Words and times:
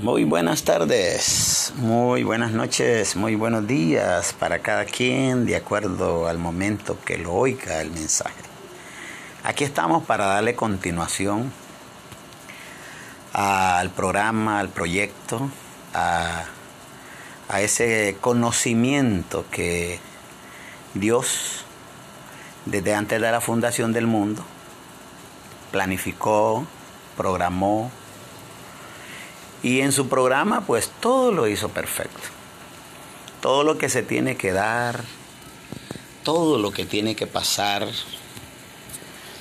Muy 0.00 0.24
buenas 0.24 0.64
tardes, 0.64 1.72
muy 1.76 2.24
buenas 2.24 2.50
noches, 2.50 3.14
muy 3.14 3.36
buenos 3.36 3.68
días 3.68 4.32
para 4.32 4.58
cada 4.58 4.86
quien 4.86 5.46
de 5.46 5.54
acuerdo 5.54 6.26
al 6.26 6.36
momento 6.36 6.98
que 7.04 7.16
lo 7.16 7.32
oiga 7.32 7.80
el 7.80 7.92
mensaje. 7.92 8.34
Aquí 9.44 9.62
estamos 9.62 10.04
para 10.04 10.26
darle 10.26 10.56
continuación 10.56 11.52
al 13.32 13.88
programa, 13.90 14.58
al 14.58 14.68
proyecto, 14.68 15.48
a, 15.94 16.42
ese 17.60 18.16
conocimiento 18.20 19.44
que 19.52 20.00
Dios, 20.94 21.64
desde 22.66 22.94
antes 22.96 23.20
de 23.20 23.30
la 23.30 23.40
fundación 23.40 23.92
del 23.92 24.08
mundo, 24.08 24.44
planificó, 25.70 26.66
programó, 27.16 27.92
y 29.64 29.80
en 29.80 29.92
su 29.92 30.08
programa, 30.10 30.60
pues 30.66 30.90
todo 31.00 31.32
lo 31.32 31.48
hizo 31.48 31.70
perfecto. 31.70 32.20
Todo 33.40 33.64
lo 33.64 33.78
que 33.78 33.88
se 33.88 34.02
tiene 34.02 34.36
que 34.36 34.52
dar, 34.52 35.02
todo 36.22 36.58
lo 36.58 36.70
que 36.70 36.84
tiene 36.84 37.16
que 37.16 37.26
pasar, 37.26 37.88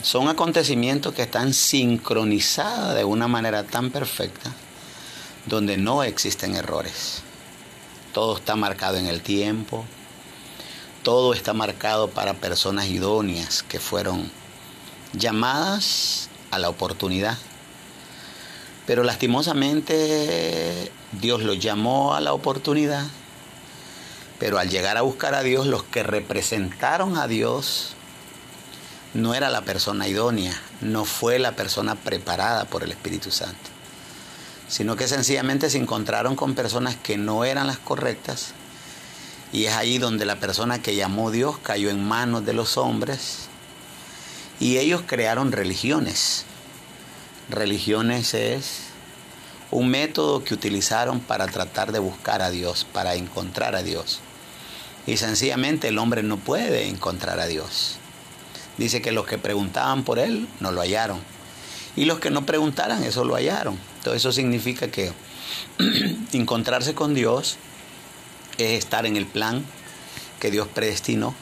son 0.01 0.29
acontecimientos 0.29 1.13
que 1.13 1.23
están 1.23 1.53
sincronizados 1.53 2.95
de 2.95 3.03
una 3.03 3.27
manera 3.27 3.65
tan 3.65 3.91
perfecta, 3.91 4.53
donde 5.45 5.75
no 5.75 6.03
existen 6.03 6.55
errores. 6.55 7.21
Todo 8.13 8.37
está 8.37 8.55
marcado 8.55 8.95
en 8.95 9.07
el 9.07 9.21
tiempo, 9.21 9.83
todo 11.03 11.33
está 11.33 11.51
marcado 11.51 12.11
para 12.11 12.35
personas 12.35 12.87
idóneas 12.87 13.61
que 13.61 13.81
fueron 13.81 14.31
llamadas 15.11 16.29
a 16.49 16.59
la 16.59 16.69
oportunidad 16.69 17.37
pero 18.85 19.03
lastimosamente 19.03 20.91
Dios 21.13 21.41
los 21.43 21.59
llamó 21.59 22.15
a 22.15 22.21
la 22.21 22.33
oportunidad, 22.33 23.05
pero 24.39 24.59
al 24.59 24.69
llegar 24.69 24.97
a 24.97 25.01
buscar 25.01 25.35
a 25.35 25.43
Dios, 25.43 25.67
los 25.67 25.83
que 25.83 26.03
representaron 26.03 27.17
a 27.17 27.27
Dios 27.27 27.93
no 29.13 29.35
era 29.35 29.49
la 29.49 29.61
persona 29.61 30.07
idónea, 30.07 30.53
no 30.81 31.05
fue 31.05 31.39
la 31.39 31.53
persona 31.53 31.95
preparada 31.95 32.65
por 32.65 32.83
el 32.83 32.91
Espíritu 32.91 33.31
Santo, 33.31 33.69
sino 34.67 34.95
que 34.95 35.07
sencillamente 35.07 35.69
se 35.69 35.77
encontraron 35.77 36.35
con 36.35 36.55
personas 36.55 36.95
que 36.97 37.17
no 37.17 37.45
eran 37.45 37.67
las 37.67 37.77
correctas. 37.77 38.53
Y 39.53 39.65
es 39.65 39.73
ahí 39.75 39.99
donde 39.99 40.25
la 40.25 40.39
persona 40.39 40.81
que 40.81 40.95
llamó 40.95 41.29
Dios 41.29 41.59
cayó 41.59 41.91
en 41.91 42.03
manos 42.03 42.43
de 42.43 42.53
los 42.53 42.75
hombres. 42.75 43.49
Y 44.59 44.79
ellos 44.79 45.03
crearon 45.05 45.51
religiones 45.51 46.47
religiones 47.49 48.33
es 48.33 48.81
un 49.71 49.89
método 49.89 50.43
que 50.43 50.53
utilizaron 50.53 51.19
para 51.19 51.47
tratar 51.47 51.91
de 51.91 51.99
buscar 51.99 52.41
a 52.41 52.51
Dios, 52.51 52.85
para 52.91 53.15
encontrar 53.15 53.75
a 53.75 53.83
Dios. 53.83 54.19
Y 55.05 55.17
sencillamente 55.17 55.89
el 55.89 55.97
hombre 55.97 56.23
no 56.23 56.37
puede 56.37 56.87
encontrar 56.87 57.39
a 57.39 57.47
Dios. 57.47 57.97
Dice 58.77 59.01
que 59.01 59.11
los 59.11 59.25
que 59.25 59.37
preguntaban 59.37 60.03
por 60.03 60.19
él 60.19 60.47
no 60.59 60.71
lo 60.71 60.81
hallaron. 60.81 61.19
Y 61.95 62.05
los 62.05 62.19
que 62.19 62.29
no 62.31 62.45
preguntaran, 62.45 63.03
eso 63.03 63.23
lo 63.23 63.35
hallaron. 63.35 63.77
Todo 64.03 64.15
eso 64.15 64.31
significa 64.31 64.87
que 64.87 65.11
encontrarse 66.33 66.95
con 66.95 67.13
Dios 67.13 67.57
es 68.57 68.79
estar 68.79 69.05
en 69.05 69.15
el 69.15 69.25
plan 69.25 69.63
que 70.39 70.51
Dios 70.51 70.67
predestinó 70.67 71.35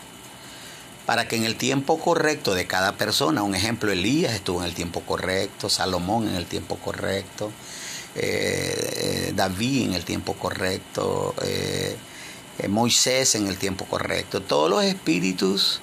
para 1.06 1.28
que 1.28 1.36
en 1.36 1.46
el 1.46 1.56
tiempo 1.56 2.00
correcto 2.00 2.54
de 2.54 2.68
cada 2.68 2.94
persona, 2.94 3.44
un 3.44 3.56
ejemplo, 3.56 3.92
Elías 3.92 4.34
estuvo 4.34 4.62
en 4.62 4.68
el 4.68 4.74
tiempo 4.74 5.02
correcto, 5.02 5.70
Salomón 5.70 6.28
en 6.28 6.36
el 6.36 6.46
tiempo 6.46 6.78
correcto, 6.78 7.52
eh, 8.16 9.28
eh, 9.30 9.34
David 9.36 9.86
en 9.86 9.94
el 9.94 10.06
tiempo 10.06 10.34
correcto, 10.34 11.34
eh, 11.44 11.98
Moisés 12.70 13.36
en 13.36 13.48
el 13.48 13.58
tiempo 13.58 13.86
correcto, 13.86 14.42
todos 14.42 14.70
los 14.70 14.84
espíritus 14.84 15.82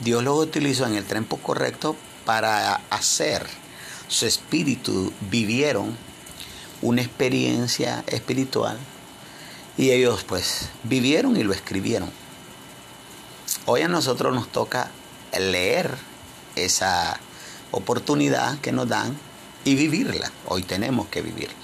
Dios 0.00 0.22
los 0.22 0.38
utilizó 0.38 0.86
en 0.86 0.96
el 0.96 1.04
tiempo 1.04 1.38
correcto 1.38 1.96
para 2.24 2.82
hacer 2.90 3.46
su 4.08 4.26
espíritu 4.26 5.12
vivieron 5.30 5.96
una 6.82 7.02
experiencia 7.02 8.04
espiritual 8.06 8.78
y 9.78 9.90
ellos 9.90 10.24
pues 10.24 10.68
vivieron 10.84 11.36
y 11.36 11.42
lo 11.42 11.52
escribieron. 11.52 12.10
Hoy 13.68 13.82
a 13.82 13.88
nosotros 13.88 14.32
nos 14.32 14.46
toca 14.52 14.92
leer 15.36 15.90
esa 16.54 17.18
oportunidad 17.72 18.60
que 18.60 18.70
nos 18.70 18.88
dan 18.88 19.18
y 19.64 19.74
vivirla. 19.74 20.30
Hoy 20.46 20.62
tenemos 20.62 21.08
que 21.08 21.20
vivirla. 21.20 21.56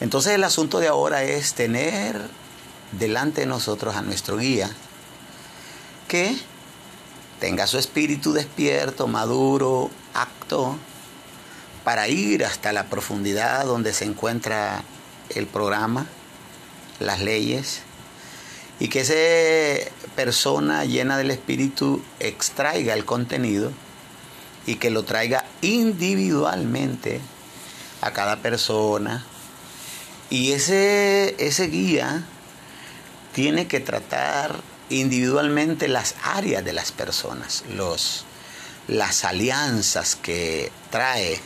Entonces 0.00 0.32
el 0.32 0.42
asunto 0.42 0.78
de 0.78 0.88
ahora 0.88 1.22
es 1.22 1.52
tener 1.52 2.18
delante 2.92 3.42
de 3.42 3.46
nosotros 3.46 3.94
a 3.94 4.00
nuestro 4.00 4.38
guía 4.38 4.70
que 6.08 6.34
tenga 7.40 7.66
su 7.66 7.76
espíritu 7.76 8.32
despierto, 8.32 9.06
maduro, 9.06 9.90
acto, 10.14 10.78
para 11.84 12.08
ir 12.08 12.42
hasta 12.46 12.72
la 12.72 12.86
profundidad 12.86 13.66
donde 13.66 13.92
se 13.92 14.06
encuentra 14.06 14.82
el 15.28 15.46
programa, 15.46 16.06
las 17.00 17.20
leyes, 17.20 17.82
y 18.82 18.88
que 18.88 19.02
esa 19.02 19.92
persona 20.16 20.84
llena 20.84 21.16
del 21.16 21.30
Espíritu 21.30 22.02
extraiga 22.18 22.94
el 22.94 23.04
contenido 23.04 23.70
y 24.66 24.74
que 24.74 24.90
lo 24.90 25.04
traiga 25.04 25.44
individualmente 25.60 27.20
a 28.00 28.12
cada 28.12 28.38
persona. 28.38 29.24
Y 30.30 30.50
ese, 30.50 31.36
ese 31.38 31.68
guía 31.68 32.24
tiene 33.32 33.68
que 33.68 33.78
tratar 33.78 34.56
individualmente 34.90 35.86
las 35.86 36.16
áreas 36.24 36.64
de 36.64 36.72
las 36.72 36.90
personas, 36.90 37.62
los, 37.72 38.24
las 38.88 39.24
alianzas 39.24 40.16
que 40.16 40.72
trae, 40.90 41.38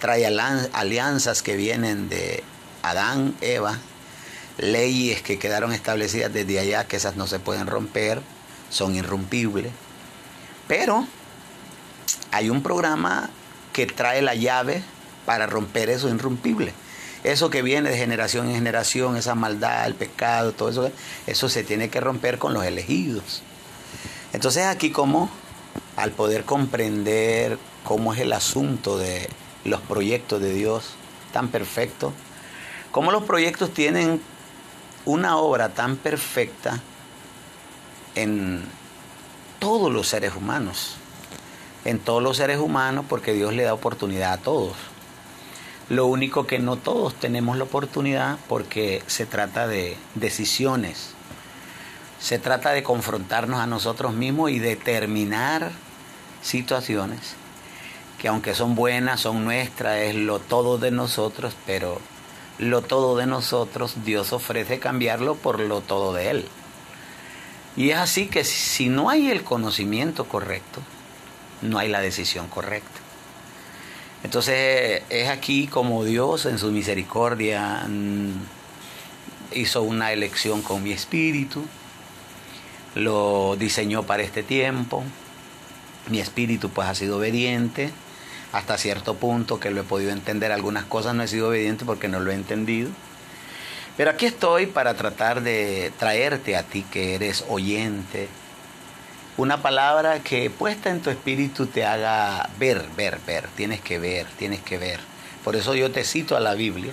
trae 0.00 0.26
alianzas 0.26 1.42
que 1.42 1.54
vienen 1.54 2.08
de 2.08 2.42
Adán, 2.82 3.36
Eva, 3.42 3.78
leyes 4.60 5.22
que 5.22 5.38
quedaron 5.38 5.72
establecidas 5.72 6.32
desde 6.32 6.58
allá, 6.58 6.86
que 6.86 6.96
esas 6.96 7.16
no 7.16 7.26
se 7.26 7.38
pueden 7.38 7.66
romper, 7.66 8.20
son 8.68 8.94
irrompibles. 8.94 9.72
Pero 10.68 11.06
hay 12.30 12.50
un 12.50 12.62
programa 12.62 13.30
que 13.72 13.86
trae 13.86 14.22
la 14.22 14.34
llave 14.34 14.82
para 15.26 15.46
romper 15.46 15.90
eso 15.90 16.08
irrompible. 16.08 16.72
Eso 17.22 17.50
que 17.50 17.62
viene 17.62 17.90
de 17.90 17.98
generación 17.98 18.48
en 18.48 18.54
generación, 18.54 19.16
esa 19.16 19.34
maldad, 19.34 19.86
el 19.86 19.94
pecado, 19.94 20.52
todo 20.52 20.70
eso, 20.70 20.90
eso 21.26 21.48
se 21.48 21.64
tiene 21.64 21.90
que 21.90 22.00
romper 22.00 22.38
con 22.38 22.54
los 22.54 22.64
elegidos. 22.64 23.42
Entonces 24.32 24.64
aquí 24.64 24.90
como 24.90 25.30
al 25.96 26.12
poder 26.12 26.44
comprender 26.44 27.58
cómo 27.84 28.14
es 28.14 28.20
el 28.20 28.32
asunto 28.32 28.96
de 28.96 29.28
los 29.64 29.80
proyectos 29.80 30.40
de 30.40 30.54
Dios 30.54 30.94
tan 31.32 31.48
perfecto, 31.48 32.12
cómo 32.90 33.10
los 33.12 33.24
proyectos 33.24 33.74
tienen 33.74 34.20
una 35.04 35.36
obra 35.36 35.70
tan 35.70 35.96
perfecta 35.96 36.80
en 38.14 38.62
todos 39.58 39.92
los 39.92 40.08
seres 40.08 40.34
humanos. 40.34 40.96
En 41.84 41.98
todos 41.98 42.22
los 42.22 42.36
seres 42.36 42.58
humanos 42.58 43.06
porque 43.08 43.32
Dios 43.32 43.54
le 43.54 43.62
da 43.62 43.74
oportunidad 43.74 44.32
a 44.32 44.38
todos. 44.38 44.76
Lo 45.88 46.06
único 46.06 46.46
que 46.46 46.58
no 46.58 46.76
todos 46.76 47.14
tenemos 47.14 47.56
la 47.56 47.64
oportunidad 47.64 48.38
porque 48.48 49.02
se 49.06 49.26
trata 49.26 49.66
de 49.66 49.96
decisiones. 50.14 51.14
Se 52.20 52.38
trata 52.38 52.70
de 52.70 52.82
confrontarnos 52.82 53.60
a 53.60 53.66
nosotros 53.66 54.12
mismos 54.12 54.50
y 54.50 54.58
determinar 54.58 55.72
situaciones 56.42 57.34
que 58.20 58.28
aunque 58.28 58.54
son 58.54 58.74
buenas, 58.74 59.20
son 59.20 59.44
nuestras, 59.44 59.96
es 60.00 60.14
lo 60.14 60.40
todo 60.40 60.76
de 60.76 60.90
nosotros, 60.90 61.54
pero 61.64 61.98
lo 62.60 62.82
todo 62.82 63.16
de 63.16 63.26
nosotros, 63.26 64.04
Dios 64.04 64.34
ofrece 64.34 64.78
cambiarlo 64.78 65.34
por 65.34 65.60
lo 65.60 65.80
todo 65.80 66.12
de 66.12 66.30
Él. 66.30 66.44
Y 67.74 67.90
es 67.90 67.96
así 67.96 68.26
que 68.26 68.44
si 68.44 68.90
no 68.90 69.08
hay 69.08 69.30
el 69.30 69.42
conocimiento 69.42 70.26
correcto, 70.26 70.82
no 71.62 71.78
hay 71.78 71.88
la 71.88 72.02
decisión 72.02 72.48
correcta. 72.48 73.00
Entonces 74.22 75.02
es 75.08 75.28
aquí 75.30 75.68
como 75.68 76.04
Dios 76.04 76.44
en 76.44 76.58
su 76.58 76.70
misericordia 76.70 77.86
mm, 77.88 78.32
hizo 79.54 79.80
una 79.80 80.12
elección 80.12 80.60
con 80.60 80.82
mi 80.82 80.92
espíritu, 80.92 81.64
lo 82.94 83.56
diseñó 83.58 84.02
para 84.02 84.22
este 84.22 84.42
tiempo, 84.42 85.02
mi 86.10 86.20
espíritu 86.20 86.68
pues 86.68 86.88
ha 86.88 86.94
sido 86.94 87.16
obediente, 87.16 87.90
hasta 88.52 88.78
cierto 88.78 89.14
punto 89.14 89.60
que 89.60 89.70
lo 89.70 89.80
he 89.80 89.84
podido 89.84 90.10
entender. 90.10 90.52
Algunas 90.52 90.84
cosas 90.84 91.14
no 91.14 91.22
he 91.22 91.28
sido 91.28 91.48
obediente 91.48 91.84
porque 91.84 92.08
no 92.08 92.20
lo 92.20 92.30
he 92.30 92.34
entendido. 92.34 92.90
Pero 93.96 94.10
aquí 94.10 94.26
estoy 94.26 94.66
para 94.66 94.94
tratar 94.94 95.42
de 95.42 95.92
traerte 95.98 96.56
a 96.56 96.62
ti 96.62 96.84
que 96.90 97.14
eres 97.14 97.44
oyente 97.48 98.28
una 99.40 99.62
palabra 99.62 100.22
que 100.22 100.50
puesta 100.50 100.90
en 100.90 101.00
tu 101.00 101.08
espíritu 101.08 101.66
te 101.66 101.84
haga 101.84 102.50
ver, 102.58 102.84
ver, 102.94 103.18
ver. 103.26 103.48
Tienes 103.56 103.80
que 103.80 103.98
ver, 103.98 104.26
tienes 104.38 104.60
que 104.60 104.76
ver. 104.76 105.00
Por 105.42 105.56
eso 105.56 105.74
yo 105.74 105.90
te 105.90 106.04
cito 106.04 106.36
a 106.36 106.40
la 106.40 106.52
Biblia 106.52 106.92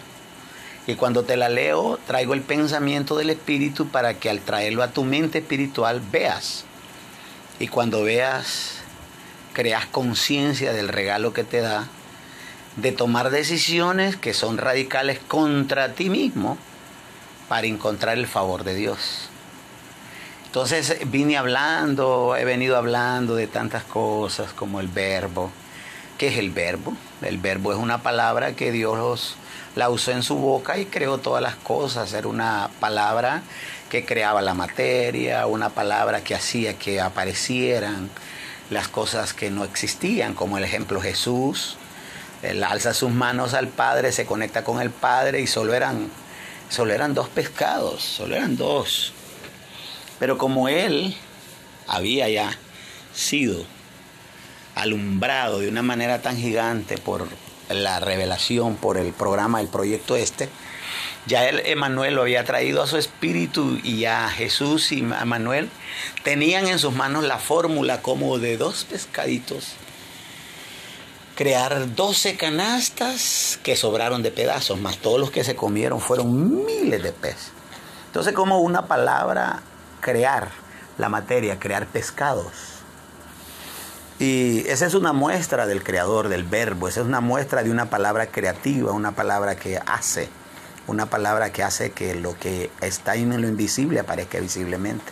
Y 0.86 0.96
cuando 0.96 1.24
te 1.24 1.36
la 1.36 1.50
leo, 1.50 2.00
traigo 2.08 2.34
el 2.34 2.42
pensamiento 2.42 3.18
del 3.18 3.32
Espíritu 3.32 3.90
para 3.90 4.14
que 4.14 4.30
al 4.30 4.40
traerlo 4.40 4.82
a 4.84 4.92
tu 4.92 5.04
mente 5.04 5.40
espiritual 5.40 6.02
veas. 6.10 6.64
Y 7.60 7.68
cuando 7.68 8.04
veas, 8.04 8.77
creas 9.58 9.88
conciencia 9.88 10.72
del 10.72 10.88
regalo 10.88 11.34
que 11.34 11.44
te 11.44 11.62
da, 11.62 11.88
de 12.76 12.92
tomar 12.92 13.32
decisiones 13.32 14.16
que 14.16 14.36
son 14.36 14.60
radicales 14.60 15.18
contra 15.18 15.94
ti 15.94 16.12
mismo 16.12 16.60
para 17.50 17.66
encontrar 17.66 18.20
el 18.20 18.28
favor 18.28 18.64
de 18.64 18.76
Dios. 18.76 19.30
Entonces 20.46 21.00
vine 21.08 21.38
hablando, 21.38 22.36
he 22.36 22.46
venido 22.46 22.78
hablando 22.78 23.34
de 23.34 23.48
tantas 23.48 23.84
cosas 23.84 24.54
como 24.54 24.80
el 24.80 24.90
verbo. 24.90 25.50
¿Qué 26.20 26.28
es 26.28 26.38
el 26.38 26.52
verbo? 26.52 26.94
El 27.24 27.40
verbo 27.40 27.72
es 27.72 27.80
una 27.80 28.04
palabra 28.04 28.56
que 28.56 28.72
Dios 28.72 29.38
la 29.76 29.90
usó 29.90 30.12
en 30.12 30.22
su 30.22 30.36
boca 30.36 30.78
y 30.78 30.86
creó 30.86 31.18
todas 31.18 31.42
las 31.42 31.56
cosas. 31.56 32.14
Era 32.14 32.28
una 32.28 32.70
palabra 32.80 33.42
que 33.90 34.06
creaba 34.06 34.40
la 34.44 34.54
materia, 34.54 35.48
una 35.48 35.70
palabra 35.70 36.24
que 36.24 36.36
hacía 36.36 36.78
que 36.78 37.02
aparecieran 37.02 38.12
las 38.70 38.88
cosas 38.88 39.34
que 39.34 39.50
no 39.50 39.64
existían, 39.64 40.34
como 40.34 40.58
el 40.58 40.64
ejemplo 40.64 41.02
Jesús. 41.02 41.78
Él 42.44 42.64
alza 42.64 42.94
sus 42.94 43.12
manos 43.12 43.54
al 43.54 43.68
Padre, 43.68 44.12
se 44.12 44.26
conecta 44.26 44.64
con 44.64 44.82
el 44.82 44.92
Padre 44.92 45.42
y 45.42 45.48
solo 45.48 45.74
eran, 45.74 46.10
solo 46.70 46.94
eran 46.94 47.14
dos 47.14 47.30
pescados, 47.30 48.04
solo 48.04 48.36
eran 48.36 48.58
dos. 48.58 49.14
Pero 50.20 50.38
como 50.38 50.68
él 50.70 51.16
había 51.88 52.30
ya 52.30 52.58
sido 53.14 53.66
alumbrado 54.76 55.60
de 55.60 55.70
una 55.70 55.82
manera 55.82 56.22
tan 56.22 56.38
gigante 56.38 56.98
por 56.98 57.28
la 57.70 58.00
revelación, 58.00 58.76
por 58.76 58.98
el 58.98 59.12
programa, 59.14 59.60
el 59.60 59.68
proyecto 59.68 60.16
este, 60.16 60.50
ya 61.28 61.48
Emanuel 61.50 62.16
lo 62.16 62.22
había 62.22 62.44
traído 62.46 62.82
a 62.82 62.88
su 62.88 62.98
espíritu 62.98 63.78
y 63.84 64.00
ya 64.00 64.30
Jesús 64.30 64.92
y 64.92 65.00
Emanuel 65.00 65.70
tenían 66.24 66.68
en 66.68 66.80
sus 66.80 66.94
manos 66.94 67.26
la 67.26 67.38
fórmula 67.38 68.02
como 68.02 68.40
de 68.40 68.58
dos 68.58 68.86
pescaditos, 68.86 69.74
crear 71.36 71.96
doce 71.96 72.38
canastas 72.38 73.60
que 73.62 73.76
sobraron 73.76 74.24
de 74.24 74.32
pedazos, 74.32 74.80
más 74.80 74.98
todos 74.98 75.20
los 75.20 75.30
que 75.30 75.44
se 75.44 75.56
comieron 75.56 76.00
fueron 76.00 76.66
miles 76.66 77.04
de 77.04 77.12
peces. 77.12 77.52
Entonces 78.08 78.34
como 78.34 78.60
una 78.60 78.88
palabra 78.88 79.62
crear 80.00 80.50
la 80.98 81.10
materia, 81.10 81.60
crear 81.60 81.86
pescados. 81.88 82.54
Y 84.20 84.68
esa 84.68 84.88
es 84.88 84.96
una 84.96 85.14
muestra 85.14 85.68
del 85.68 85.84
creador, 85.84 86.30
del 86.30 86.44
verbo, 86.44 86.88
esa 86.88 87.02
es 87.02 87.06
una 87.06 87.22
muestra 87.22 87.62
de 87.62 87.70
una 87.70 87.90
palabra 87.90 88.28
creativa, 88.28 88.92
una 88.92 89.12
palabra 89.12 89.56
que 89.56 89.78
hace, 89.86 90.30
una 90.88 91.06
palabra 91.08 91.52
que 91.52 91.64
hace 91.64 91.92
que 91.92 92.16
lo 92.16 92.38
que 92.38 92.70
está 92.82 93.16
en 93.16 93.42
lo 93.42 93.48
invisible 93.48 94.00
aparezca 94.00 94.40
visiblemente. 94.40 95.12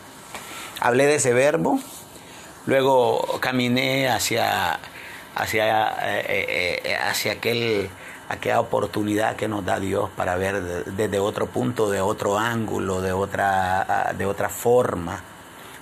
Hablé 0.79 1.05
de 1.05 1.15
ese 1.15 1.33
verbo, 1.33 1.79
luego 2.65 3.39
caminé 3.41 4.09
hacia, 4.09 4.79
hacia, 5.35 5.89
eh, 5.89 6.25
eh, 6.27 6.81
eh, 6.83 6.95
hacia 6.95 7.33
aquel 7.33 7.89
aquella 8.27 8.59
oportunidad 8.59 9.35
que 9.35 9.47
nos 9.47 9.63
da 9.63 9.79
Dios 9.79 10.09
para 10.15 10.35
ver 10.35 10.85
desde 10.85 11.19
otro 11.19 11.45
punto, 11.45 11.91
de 11.91 12.01
otro 12.01 12.39
ángulo, 12.39 13.01
de 13.01 13.13
otra, 13.13 14.13
de 14.17 14.25
otra 14.25 14.49
forma, 14.49 15.21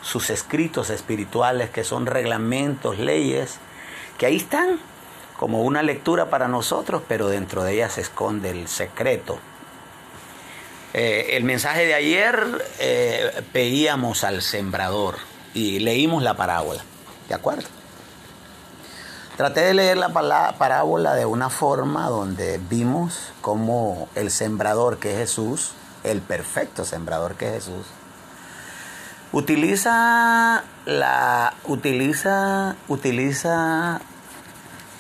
sus 0.02 0.30
escritos 0.30 0.90
espirituales 0.90 1.70
que 1.70 1.86
son 1.86 2.06
reglamentos, 2.06 3.00
leyes, 3.00 3.60
que 4.18 4.26
ahí 4.26 4.38
están 4.38 4.78
como 5.38 5.62
una 5.62 5.84
lectura 5.84 6.30
para 6.30 6.48
nosotros, 6.48 7.02
pero 7.08 7.28
dentro 7.28 7.64
de 7.64 7.76
ellas 7.76 7.94
se 7.94 8.02
esconde 8.02 8.50
el 8.50 8.68
secreto. 8.68 9.40
Eh, 10.94 11.38
el 11.38 11.44
mensaje 11.44 11.88
de 11.88 11.96
ayer 11.96 12.66
eh, 12.80 13.44
veíamos 13.52 14.24
al 14.24 14.44
sembrador 14.44 15.16
y 15.56 15.80
leímos 15.80 16.22
la 16.22 16.36
parábola, 16.36 16.84
¿de 17.28 17.34
acuerdo? 17.34 17.68
Traté 19.38 19.62
de 19.62 19.74
leer 19.74 19.98
la 19.98 20.10
parábola 20.10 21.16
de 21.16 21.26
una 21.26 21.50
forma 21.50 22.08
donde 22.10 22.60
vimos 22.70 23.32
cómo 23.42 24.08
el 24.14 24.30
sembrador 24.30 25.00
que 25.00 25.14
es 25.14 25.18
Jesús, 25.18 25.72
el 26.04 26.22
perfecto 26.22 26.86
sembrador 26.86 27.34
que 27.34 27.48
es 27.48 27.66
Jesús, 27.66 27.88
utiliza 29.32 30.64
la 30.86 31.56
utiliza 31.64 32.76
utiliza 32.88 34.00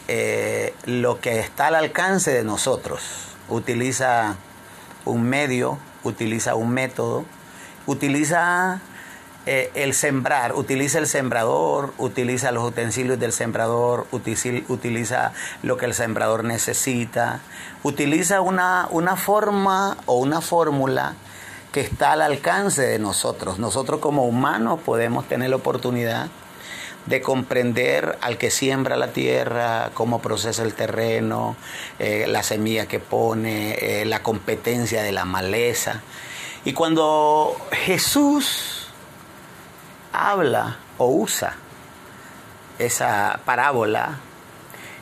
eh, 0.07 0.73
lo 0.85 1.19
que 1.21 1.39
está 1.39 1.67
al 1.67 1.75
alcance 1.75 2.31
de 2.31 2.43
nosotros 2.43 3.03
utiliza 3.49 4.37
un 5.05 5.23
medio 5.23 5.77
utiliza 6.03 6.55
un 6.55 6.69
método 6.69 7.25
utiliza 7.85 8.79
eh, 9.45 9.71
el 9.75 9.93
sembrar, 9.93 10.53
utiliza 10.53 10.99
el 10.99 11.07
sembrador, 11.07 11.93
utiliza 11.97 12.51
los 12.51 12.63
utensilios 12.63 13.19
del 13.19 13.33
sembrador, 13.33 14.07
utiliza, 14.11 15.33
lo 15.63 15.77
que 15.77 15.85
el 15.85 15.93
sembrador 15.93 16.45
necesita, 16.45 17.41
utiliza 17.83 18.41
una, 18.41 18.87
una 18.89 19.15
forma 19.15 19.97
o 20.05 20.17
una 20.17 20.39
fórmula 20.39 21.15
que 21.73 21.81
está 21.81 22.13
al 22.13 22.21
alcance 22.21 22.83
de 22.83 22.99
nosotros. 22.99 23.59
Nosotros 23.59 23.99
como 23.99 24.25
humanos 24.25 24.79
podemos 24.79 25.27
tener 25.27 25.49
la 25.49 25.57
oportunidad 25.57 26.27
de 27.05 27.21
comprender 27.21 28.17
al 28.21 28.37
que 28.37 28.49
siembra 28.49 28.95
la 28.95 29.07
tierra, 29.07 29.91
cómo 29.93 30.21
procesa 30.21 30.63
el 30.63 30.73
terreno, 30.73 31.55
eh, 31.99 32.25
la 32.27 32.43
semilla 32.43 32.87
que 32.87 32.99
pone, 32.99 33.73
eh, 33.73 34.05
la 34.05 34.23
competencia 34.23 35.03
de 35.03 35.11
la 35.11 35.25
maleza. 35.25 36.01
Y 36.65 36.73
cuando 36.73 37.57
Jesús 37.71 38.87
habla 40.11 40.77
o 40.97 41.07
usa 41.07 41.55
esa 42.79 43.39
parábola, 43.45 44.19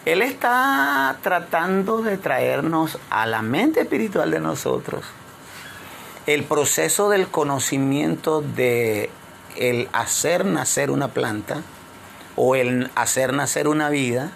Él 0.06 0.22
está 0.22 1.18
tratando 1.22 2.02
de 2.02 2.18
traernos 2.18 2.98
a 3.10 3.26
la 3.28 3.42
mente 3.42 3.82
espiritual 3.82 4.32
de 4.32 4.40
nosotros 4.40 5.06
el 6.28 6.44
proceso 6.44 7.10
del 7.10 7.28
conocimiento 7.28 8.42
de 8.42 9.10
el 9.56 9.90
hacer 9.92 10.46
nacer 10.46 10.92
una 10.92 11.10
planta 11.10 11.62
o 12.36 12.56
el 12.56 12.90
hacer 12.96 13.34
nacer 13.34 13.68
una 13.68 13.90
vida. 13.90 14.32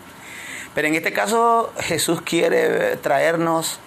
Pero 0.73 0.87
en 0.87 0.95
este 0.95 1.13
caso 1.13 1.73
Jesús 1.79 2.21
quiere 2.21 2.97
traernos 2.97 3.79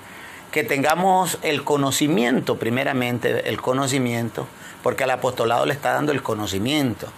que 0.51 0.65
tengamos 0.65 1.39
el 1.43 1.65
conocimiento, 1.65 2.59
primeramente 2.59 3.49
el 3.49 3.61
conocimiento 3.61 4.47
porque 4.83 5.05
al 5.05 5.11
apostolado 5.11 5.67
le 5.67 5.75
está 5.75 5.93
dando 5.93 6.13
el 6.13 6.23
conocimiento. 6.23 7.09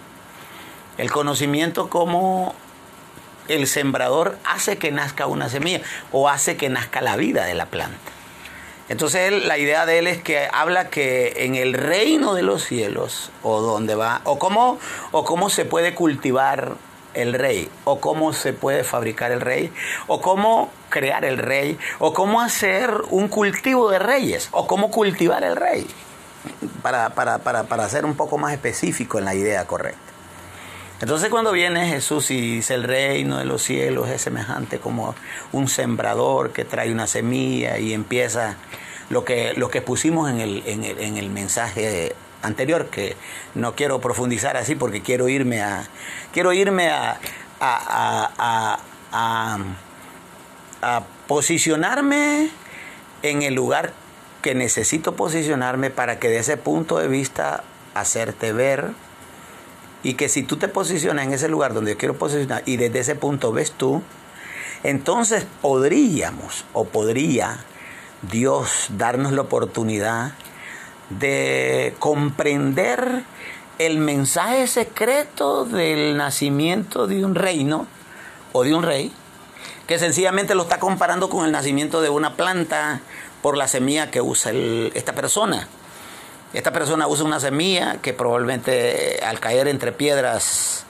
El 0.97 1.11
conocimiento 1.11 1.89
como 1.89 2.53
el 3.47 3.67
sembrador 3.67 4.37
hace 4.45 4.77
que 4.77 4.91
nazca 4.91 5.27
una 5.27 5.49
semilla 5.49 5.81
o 6.11 6.29
hace 6.29 6.57
que 6.57 6.69
nazca 6.69 7.01
la 7.01 7.15
vida 7.15 7.45
de 7.45 7.53
la 7.53 7.65
planta. 7.67 8.10
Entonces 8.91 9.45
la 9.45 9.57
idea 9.57 9.85
de 9.85 9.99
él 9.99 10.07
es 10.07 10.21
que 10.21 10.49
habla 10.51 10.89
que 10.89 11.45
en 11.45 11.55
el 11.55 11.71
reino 11.71 12.33
de 12.33 12.41
los 12.41 12.65
cielos 12.65 13.31
o 13.41 13.61
donde 13.61 13.95
va 13.95 14.19
o 14.25 14.37
cómo 14.37 14.79
o 15.11 15.23
cómo 15.23 15.49
se 15.49 15.63
puede 15.63 15.95
cultivar 15.95 16.75
el 17.13 17.33
rey 17.33 17.69
o 17.85 18.01
cómo 18.01 18.33
se 18.33 18.51
puede 18.51 18.83
fabricar 18.83 19.31
el 19.31 19.39
rey 19.39 19.71
o 20.07 20.19
cómo 20.19 20.69
crear 20.89 21.23
el 21.23 21.37
rey 21.37 21.79
o 21.99 22.13
cómo 22.13 22.41
hacer 22.41 22.91
un 23.11 23.29
cultivo 23.29 23.89
de 23.89 23.99
reyes 23.99 24.49
o 24.51 24.67
cómo 24.67 24.91
cultivar 24.91 25.45
el 25.45 25.55
rey 25.55 25.87
para, 26.81 27.11
para, 27.11 27.37
para, 27.37 27.63
para 27.63 27.87
ser 27.87 28.03
un 28.03 28.17
poco 28.17 28.37
más 28.37 28.51
específico 28.51 29.19
en 29.19 29.23
la 29.23 29.33
idea 29.33 29.65
correcta. 29.67 30.10
Entonces 31.01 31.29
cuando 31.29 31.51
viene 31.51 31.87
Jesús 31.89 32.29
y 32.29 32.39
dice 32.39 32.75
el 32.75 32.83
reino 32.83 33.39
de 33.39 33.45
los 33.45 33.63
cielos 33.63 34.07
es 34.09 34.21
semejante 34.21 34.79
como 34.79 35.15
un 35.51 35.67
sembrador 35.67 36.51
que 36.51 36.63
trae 36.63 36.91
una 36.91 37.07
semilla 37.07 37.79
y 37.79 37.93
empieza 37.93 38.55
lo 39.09 39.25
que, 39.25 39.53
lo 39.55 39.69
que 39.69 39.81
pusimos 39.81 40.29
en 40.29 40.39
el, 40.39 40.63
en, 40.67 40.83
el, 40.83 40.99
en 40.99 41.17
el 41.17 41.31
mensaje 41.31 42.15
anterior, 42.43 42.87
que 42.89 43.15
no 43.55 43.75
quiero 43.75 43.99
profundizar 43.99 44.57
así 44.57 44.75
porque 44.75 45.01
quiero 45.01 45.27
irme 45.27 45.61
a, 45.61 45.87
quiero 46.33 46.53
irme 46.53 46.89
a, 46.89 47.19
a, 47.59 48.31
a, 48.37 48.79
a, 49.11 49.57
a 50.81 51.03
posicionarme 51.27 52.49
en 53.23 53.41
el 53.41 53.55
lugar 53.55 53.93
que 54.43 54.53
necesito 54.53 55.15
posicionarme 55.15 55.89
para 55.89 56.19
que 56.19 56.29
de 56.29 56.37
ese 56.37 56.57
punto 56.57 56.99
de 56.99 57.07
vista 57.07 57.63
hacerte 57.95 58.53
ver 58.53 58.91
y 60.03 60.15
que 60.15 60.29
si 60.29 60.43
tú 60.43 60.57
te 60.57 60.67
posicionas 60.67 61.25
en 61.25 61.33
ese 61.33 61.47
lugar 61.47 61.73
donde 61.73 61.91
yo 61.91 61.97
quiero 61.97 62.17
posicionar 62.17 62.63
y 62.65 62.77
desde 62.77 62.99
ese 62.99 63.15
punto 63.15 63.51
ves 63.51 63.71
tú, 63.71 64.01
entonces 64.83 65.45
podríamos 65.61 66.65
o 66.73 66.85
podría 66.85 67.63
Dios 68.31 68.87
darnos 68.97 69.31
la 69.31 69.41
oportunidad 69.41 70.33
de 71.09 71.95
comprender 71.99 73.23
el 73.79 73.97
mensaje 73.97 74.67
secreto 74.67 75.65
del 75.65 76.17
nacimiento 76.17 77.07
de 77.07 77.25
un 77.25 77.35
reino 77.35 77.87
o 78.53 78.63
de 78.63 78.75
un 78.75 78.83
rey, 78.83 79.11
que 79.87 79.97
sencillamente 79.97 80.55
lo 80.55 80.63
está 80.63 80.79
comparando 80.79 81.29
con 81.29 81.45
el 81.45 81.51
nacimiento 81.51 82.01
de 82.01 82.09
una 82.09 82.35
planta 82.35 83.01
por 83.41 83.57
la 83.57 83.67
semilla 83.67 84.11
que 84.11 84.21
usa 84.21 84.51
esta 84.93 85.13
persona. 85.13 85.67
Esta 86.53 86.73
persona 86.73 87.07
usa 87.07 87.25
una 87.25 87.39
semilla 87.39 87.97
que 88.01 88.13
probablemente 88.13 89.19
al 89.23 89.39
caer 89.39 89.69
entre 89.69 89.93
piedras 89.93 90.85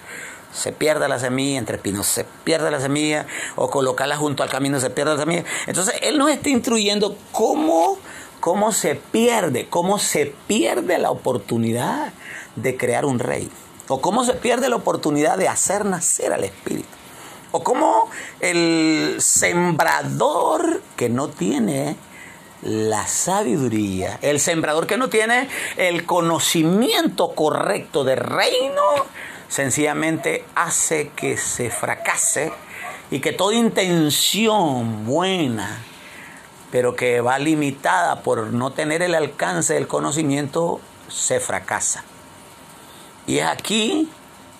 se 0.51 0.71
pierde 0.71 1.07
la 1.07 1.19
semilla, 1.19 1.59
entre 1.59 1.77
pinos 1.77 2.07
se 2.07 2.25
pierde 2.43 2.71
la 2.71 2.81
semilla, 2.81 3.27
o 3.55 3.69
colocarla 3.69 4.17
junto 4.17 4.41
al 4.43 4.49
camino 4.49 4.79
se 4.79 4.89
pierde 4.89 5.13
la 5.13 5.19
semilla. 5.19 5.43
Entonces 5.67 5.95
él 6.01 6.17
nos 6.17 6.31
está 6.31 6.49
instruyendo 6.49 7.15
cómo, 7.31 7.99
cómo 8.39 8.71
se 8.71 8.95
pierde, 8.95 9.67
cómo 9.69 9.99
se 9.99 10.33
pierde 10.47 10.97
la 10.97 11.11
oportunidad 11.11 12.11
de 12.55 12.75
crear 12.75 13.05
un 13.05 13.19
rey, 13.19 13.49
o 13.87 14.01
cómo 14.01 14.23
se 14.23 14.33
pierde 14.33 14.67
la 14.67 14.77
oportunidad 14.77 15.37
de 15.37 15.47
hacer 15.47 15.85
nacer 15.85 16.33
al 16.33 16.43
Espíritu, 16.43 16.89
o 17.51 17.63
cómo 17.63 18.09
el 18.39 19.17
sembrador 19.19 20.81
que 20.95 21.07
no 21.07 21.29
tiene 21.29 21.95
la 22.61 23.07
sabiduría, 23.07 24.19
el 24.21 24.39
sembrador 24.39 24.87
que 24.87 24.97
no 24.97 25.09
tiene 25.09 25.49
el 25.77 26.05
conocimiento 26.05 27.31
correcto 27.33 28.03
del 28.03 28.17
reino, 28.17 28.81
sencillamente 29.47 30.45
hace 30.55 31.09
que 31.09 31.37
se 31.37 31.69
fracase 31.69 32.53
y 33.09 33.19
que 33.19 33.33
toda 33.33 33.55
intención 33.55 35.05
buena, 35.05 35.83
pero 36.71 36.95
que 36.95 37.19
va 37.19 37.37
limitada 37.39 38.21
por 38.21 38.53
no 38.53 38.71
tener 38.71 39.01
el 39.01 39.15
alcance 39.15 39.73
del 39.73 39.87
conocimiento, 39.87 40.79
se 41.09 41.39
fracasa. 41.39 42.05
Y 43.27 43.39
es 43.39 43.45
aquí 43.45 44.09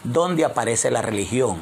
donde 0.04 0.44
aparece 0.44 0.92
la 0.92 1.02
religión. 1.02 1.60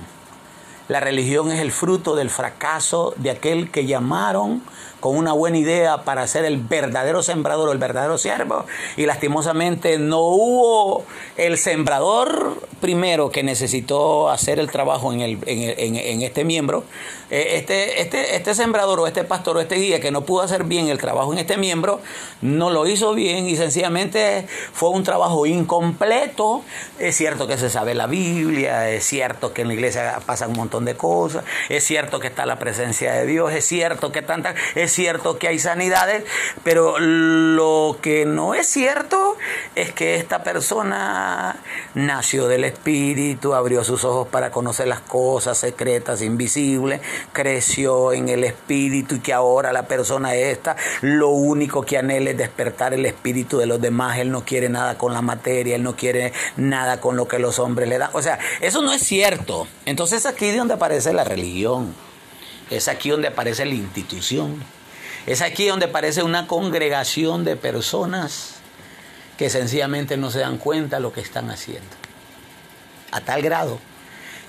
La 0.88 1.00
religión 1.00 1.51
es 1.51 1.60
el 1.60 1.72
fruto 1.72 2.15
del 2.15 2.31
fracaso 2.31 3.13
de 3.17 3.29
aquel 3.29 3.69
que 3.69 3.86
llamaron 3.86 4.63
con 5.00 5.18
una 5.18 5.34
buena 5.34 5.58
idea 5.58 6.03
para 6.03 6.27
ser 6.27 6.46
el 6.46 6.58
verdadero 6.58 7.24
sembrador 7.24 7.70
o 7.70 7.72
el 7.72 7.77
verdadero 7.77 8.18
siervo 8.18 8.65
y 8.98 9.06
lastimosamente 9.06 9.98
no 9.98 10.20
hubo 10.22 11.06
el 11.38 11.58
sembrador 11.58 12.58
primero 12.79 13.29
que 13.29 13.44
necesitó 13.44 14.29
hacer 14.29 14.60
el 14.60 14.72
trabajo 14.72 15.13
en, 15.13 15.22
el, 15.22 15.39
en, 15.46 16.22
este 16.22 16.44
miembro, 16.44 16.84
eh, 17.29 17.56
este, 17.56 18.01
este, 18.01 18.36
este 18.36 18.56
sembrador 18.56 19.00
o 19.00 19.08
este 19.08 19.24
pastor 19.24 19.58
o 19.58 19.60
este 19.60 19.75
guía 19.75 20.00
que 20.00 20.12
no 20.12 20.22
pudo 20.22 20.41
hacer 20.41 20.63
bien 20.63 20.88
el 20.88 20.98
trabajo 20.98 21.32
en 21.34 21.39
este 21.39 21.58
miembro, 21.58 22.00
no 22.41 22.70
lo 22.70 22.88
hizo 22.88 23.13
bien 23.13 23.48
y 23.48 23.56
sencillamente 23.58 24.48
fue 24.74 24.89
un 24.89 25.03
trabajo 25.03 25.46
incompleto. 25.46 26.63
Es 26.98 27.15
cierto 27.15 27.48
que 27.48 27.58
se 27.58 27.70
sabe 27.70 27.94
la 27.94 28.08
Biblia, 28.08 28.89
es 28.89 29.03
cierto 29.06 29.53
que 29.53 29.62
en 29.62 29.68
la 29.68 29.74
iglesia 29.74 30.20
pasan 30.25 30.51
un 30.51 30.58
montón 30.58 30.86
de 30.86 30.96
cosas, 30.96 31.44
es 31.70 31.84
cierto 31.84 32.20
que 32.20 32.27
está 32.27 32.46
la 32.46 32.60
presencia 32.60 33.13
de 33.13 33.25
Dios, 33.25 33.51
es 33.53 33.65
cierto 33.65 34.12
que 34.12 34.22
tanta 34.22 34.56
es 34.75 34.88
cierto 34.91 35.38
que 35.38 35.48
hay 35.48 35.60
sanidades, 35.60 36.24
pero 36.63 37.00
lo 37.00 37.98
que 38.01 38.25
no 38.25 38.53
es 38.53 38.67
cierto 38.67 39.38
es 39.75 39.91
que 39.91 40.15
esta 40.15 40.43
persona 40.43 41.58
nació 41.93 42.48
del 42.48 42.63
Espíritu, 42.63 43.53
abrió 43.53 43.84
sus 43.84 44.03
ojos 44.03 44.27
para 44.27 44.51
conocer 44.51 44.88
las 44.88 45.01
cosas 45.01 45.58
secretas, 45.58 46.22
invisibles, 46.22 47.01
creció 47.31 48.13
en 48.13 48.29
el 48.29 48.43
Espíritu 48.43 49.15
y 49.15 49.19
que 49.19 49.34
ahora 49.34 49.74
la 49.74 49.88
persona 49.88 50.36
esta 50.36 50.75
lo 51.01 51.29
único 51.29 51.84
que 51.84 51.98
anhela 51.98 52.31
es 52.31 52.38
despertar 52.38 52.93
el 52.93 53.05
Espíritu 53.05 53.58
de 53.58 53.65
los 53.65 53.81
demás. 53.81 54.17
Él 54.17 54.31
no 54.31 54.43
quiere 54.43 54.69
nada 54.69 54.98
con 54.98 55.13
la 55.13 55.22
materia, 55.22 55.75
él 55.75 55.84
no 55.84 55.96
quiere 55.96 56.34
nada 56.58 57.00
con 57.00 57.15
lo 57.15 57.27
que 57.27 57.39
los 57.39 57.60
hombres 57.60 57.88
le 57.89 57.98
dan. 57.98 58.10
O 58.13 58.22
sea, 58.22 58.39
eso 58.62 58.81
no 58.81 58.93
es 58.93 59.01
cierto. 59.01 59.67
Entonces 59.86 60.25
aquí 60.25 60.48
es 60.48 60.58
donde 60.58 60.74
aparece 60.74 61.13
la 61.13 61.24
religión. 61.24 61.93
Es 62.69 62.88
aquí 62.88 63.10
donde 63.10 63.27
aparece 63.27 63.65
la 63.65 63.74
institución. 63.74 64.63
Es 65.30 65.44
aquí 65.44 65.68
donde 65.68 65.86
aparece 65.86 66.24
una 66.24 66.48
congregación 66.48 67.44
de 67.44 67.56
personas 67.56 68.56
que 69.38 69.52
sencillamente 69.52 70.18
no 70.18 70.32
se 70.32 70.40
dan 70.40 70.58
cuenta 70.58 71.00
lo 71.00 71.14
que 71.14 71.22
están 71.22 71.52
haciendo. 71.52 71.88
A 73.12 73.22
tal 73.22 73.44
grado 73.44 73.80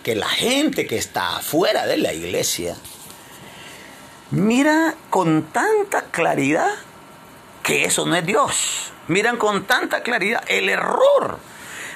que 0.03 0.15
la 0.15 0.31
gente 0.31 0.87
que 0.87 0.97
está 0.97 1.37
afuera 1.37 1.85
de 1.85 1.99
la 1.99 2.15
iglesia 2.15 2.77
mira 4.31 4.95
con 5.11 5.53
tanta 5.53 6.05
claridad 6.11 6.71
que 7.63 7.85
eso 7.85 8.07
no 8.07 8.17
es 8.17 8.25
Dios. 8.25 8.91
Miran 9.07 9.37
con 9.37 9.67
tanta 9.67 10.03
claridad 10.03 10.43
el 10.47 10.71
error 10.71 11.41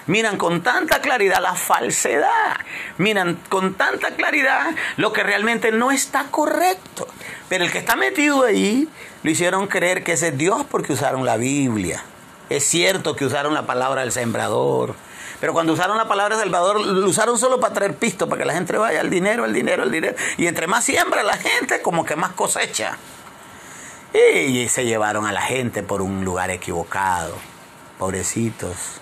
miran 0.07 0.37
con 0.37 0.63
tanta 0.63 1.01
claridad 1.01 1.41
la 1.41 1.55
falsedad, 1.55 2.57
miran 2.99 3.39
con 3.49 3.75
tanta 3.75 4.11
claridad 4.13 4.75
lo 4.97 5.13
que 5.13 5.23
realmente 5.23 5.73
no 5.73 5.91
está 5.91 6.25
correcto. 6.31 7.07
Pero 7.49 7.65
el 7.65 7.73
que 7.73 7.79
está 7.79 7.97
metido 7.97 8.45
ahí 8.45 8.89
lo 9.23 9.31
hicieron 9.31 9.67
creer 9.67 10.05
que 10.05 10.13
ese 10.13 10.29
es 10.29 10.39
Dios 10.39 10.65
porque 10.71 10.93
usaron 10.93 11.25
la 11.25 11.37
Biblia. 11.37 12.03
Es 12.51 12.65
cierto 12.65 13.17
que 13.17 13.25
usaron 13.25 13.55
la 13.55 13.67
palabra 13.67 14.03
del 14.03 14.13
sembrador, 14.13 14.95
pero 15.41 15.53
cuando 15.53 15.73
usaron 15.73 15.97
la 15.97 16.09
palabra 16.09 16.37
Salvador, 16.37 16.81
lo 16.81 17.07
usaron 17.07 17.39
solo 17.39 17.59
para 17.59 17.75
traer 17.75 17.97
pisto, 17.97 18.29
para 18.29 18.43
que 18.43 18.47
la 18.47 18.55
gente 18.55 18.77
vaya, 18.77 19.01
el 19.01 19.11
dinero, 19.11 19.45
el 19.45 19.53
dinero, 19.53 19.83
el 19.83 19.91
dinero. 19.91 20.15
Y 20.37 20.47
entre 20.47 20.67
más 20.67 20.85
siembra 20.85 21.23
la 21.23 21.37
gente, 21.37 21.83
como 21.83 22.05
que 22.05 22.17
más 22.17 22.33
cosecha. 22.33 22.97
Y 24.15 24.69
se 24.69 24.85
llevaron 24.85 25.27
a 25.27 25.33
la 25.33 25.43
gente 25.43 25.83
por 25.83 26.01
un 26.01 26.25
lugar 26.25 26.51
equivocado. 26.51 27.35
Pobrecitos 27.99 29.01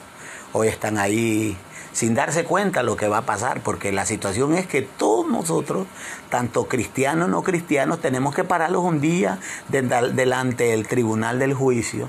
hoy 0.52 0.68
están 0.68 0.98
ahí 0.98 1.56
sin 1.92 2.14
darse 2.14 2.44
cuenta 2.44 2.82
lo 2.82 2.96
que 2.96 3.08
va 3.08 3.18
a 3.18 3.26
pasar, 3.26 3.60
porque 3.60 3.92
la 3.92 4.06
situación 4.06 4.54
es 4.54 4.66
que 4.66 4.82
todos 4.82 5.28
nosotros, 5.28 5.86
tanto 6.30 6.66
cristianos 6.66 7.28
no 7.28 7.42
cristianos, 7.42 8.00
tenemos 8.00 8.34
que 8.34 8.44
pararlos 8.44 8.82
un 8.82 9.00
día 9.00 9.38
delante 9.68 10.64
del 10.64 10.88
tribunal 10.88 11.38
del 11.38 11.54
juicio, 11.54 12.08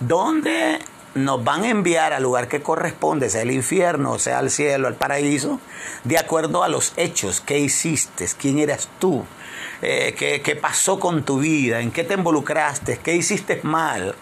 donde 0.00 0.78
nos 1.14 1.42
van 1.42 1.64
a 1.64 1.68
enviar 1.68 2.12
al 2.12 2.22
lugar 2.22 2.48
que 2.48 2.62
corresponde, 2.62 3.28
sea 3.28 3.42
el 3.42 3.50
infierno, 3.50 4.18
sea 4.18 4.40
el 4.40 4.50
cielo, 4.50 4.88
el 4.88 4.94
paraíso, 4.94 5.60
de 6.04 6.18
acuerdo 6.18 6.62
a 6.62 6.68
los 6.68 6.92
hechos, 6.96 7.40
qué 7.40 7.58
hiciste, 7.58 8.26
quién 8.38 8.58
eras 8.58 8.88
tú, 8.98 9.24
eh, 9.82 10.14
qué, 10.16 10.40
qué 10.40 10.56
pasó 10.56 11.00
con 11.00 11.24
tu 11.24 11.40
vida, 11.40 11.80
en 11.80 11.90
qué 11.90 12.04
te 12.04 12.14
involucraste, 12.14 12.98
qué 13.02 13.14
hiciste 13.16 13.60
mal. 13.64 14.14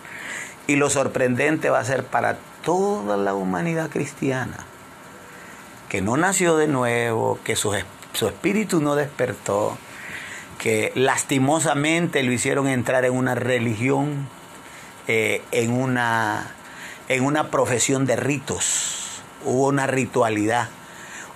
Y 0.66 0.76
lo 0.76 0.90
sorprendente 0.90 1.70
va 1.70 1.80
a 1.80 1.84
ser 1.84 2.04
para 2.04 2.38
toda 2.68 3.16
la 3.16 3.32
humanidad 3.32 3.88
cristiana, 3.88 4.66
que 5.88 6.02
no 6.02 6.18
nació 6.18 6.58
de 6.58 6.68
nuevo, 6.68 7.38
que 7.42 7.56
su, 7.56 7.72
espíritu 7.72 8.82
no 8.82 8.94
despertó, 8.94 9.78
que 10.58 10.92
lastimosamente 10.94 12.22
lo 12.22 12.30
hicieron 12.30 12.68
entrar 12.68 13.06
en 13.06 13.16
una 13.16 13.34
religión, 13.34 14.28
eh, 15.06 15.40
en, 15.50 15.72
una, 15.72 16.52
en 17.08 17.24
una 17.24 17.50
profesión 17.50 18.04
de 18.04 18.16
ritos, 18.16 19.22
hubo 19.46 19.68
una 19.68 19.86
ritualidad, 19.86 20.68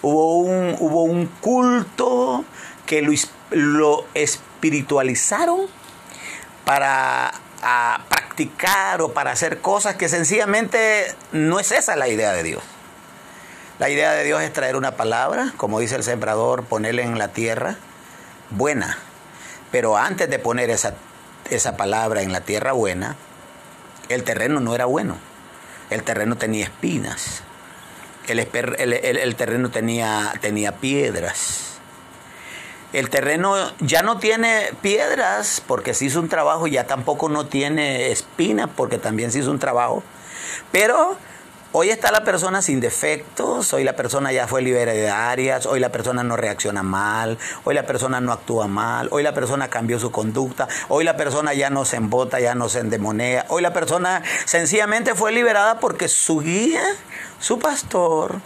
hubo 0.03 0.37
un, 0.37 0.77
hubo 0.81 1.05
un 1.05 1.25
culto 1.41 2.45
que 2.85 3.09
lo 3.53 4.05
espiritualizaron 4.13 5.61
para 6.67 7.33
a 7.63 8.01
practicar 8.09 9.01
o 9.01 9.13
para 9.13 9.31
hacer 9.31 9.59
cosas 9.61 9.97
que 9.97 10.09
sencillamente 10.09 11.15
no 11.33 11.61
es 11.61 11.73
esa 11.73 11.97
la 11.97 12.09
idea 12.09 12.33
de 12.33 12.43
Dios. 12.43 12.63
La 13.79 13.89
idea 13.89 14.13
de 14.13 14.25
Dios 14.25 14.43
es 14.43 14.53
traer 14.53 14.77
una 14.77 14.97
palabra, 14.97 15.53
como 15.57 15.81
dice 15.81 15.97
el 15.97 16.03
sembrador, 16.03 16.65
ponerla 16.65 17.03
en 17.03 17.19
la 17.19 17.29
tierra 17.29 17.77
buena. 18.51 18.99
Pero 19.71 19.97
antes 19.97 20.29
de 20.29 20.39
poner 20.39 20.71
esa, 20.71 20.95
esa 21.51 21.77
palabra 21.77 22.23
en 22.23 22.33
la 22.33 22.43
tierra 22.43 22.73
buena, 22.73 23.17
el 24.09 24.25
terreno 24.25 24.61
no 24.61 24.75
era 24.75 24.85
bueno. 24.85 25.17
El 25.91 26.03
terreno 26.03 26.37
tenía 26.37 26.65
espinas. 26.65 27.43
El, 28.29 28.39
el, 28.39 29.37
terreno 29.37 29.71
tenía, 29.71 30.33
tenía 30.41 30.77
piedras 30.77 31.73
el 32.93 33.09
terreno 33.09 33.57
ya 33.81 34.03
no 34.03 34.19
tiene 34.19 34.71
piedras 34.83 35.63
porque 35.67 35.95
se 35.95 36.07
hizo 36.07 36.21
un 36.21 36.29
trabajo, 36.29 36.67
ya 36.67 36.87
tampoco 36.87 37.29
no 37.29 37.47
tiene 37.47 38.11
espinas 38.11 38.69
porque 38.77 38.99
también 38.99 39.33
se 39.33 39.39
hizo 39.39 39.51
un 39.51 39.59
trabajo. 39.59 40.03
Pero 40.71 41.17
hoy 41.73 41.89
está 41.89 42.13
la 42.13 42.23
persona 42.23 42.61
sin 42.61 42.81
defectos, 42.81 43.73
hoy 43.73 43.83
la 43.83 43.97
persona 43.97 44.31
ya 44.31 44.47
fue 44.47 44.61
libre 44.61 44.93
de 44.93 45.09
áreas, 45.09 45.65
hoy 45.65 45.81
la 45.81 45.91
persona 45.91 46.23
no 46.23 46.37
reacciona 46.37 46.83
mal, 46.83 47.39
hoy 47.65 47.75
la 47.75 47.87
persona 47.87 48.21
no 48.21 48.31
actúa 48.31 48.69
mal, 48.69 49.09
hoy 49.11 49.23
la 49.23 49.33
persona 49.33 49.69
cambió 49.69 49.99
su 49.99 50.11
conducta, 50.11 50.69
hoy 50.89 51.05
la 51.05 51.17
persona 51.17 51.55
ya 51.55 51.71
no 51.71 51.87
se 51.87 51.97
embota, 51.97 52.41
ya 52.41 52.55
no 52.55 52.69
se 52.69 52.81
endemonea, 52.81 53.47
hoy 53.49 53.63
la 53.63 53.73
persona 53.73 54.23
sencillamente 54.45 55.15
fue 55.15 55.33
liberada 55.33 55.81
porque 55.81 56.09
su 56.09 56.41
guía, 56.41 56.83
su 57.41 57.59
pastor, 57.59 58.41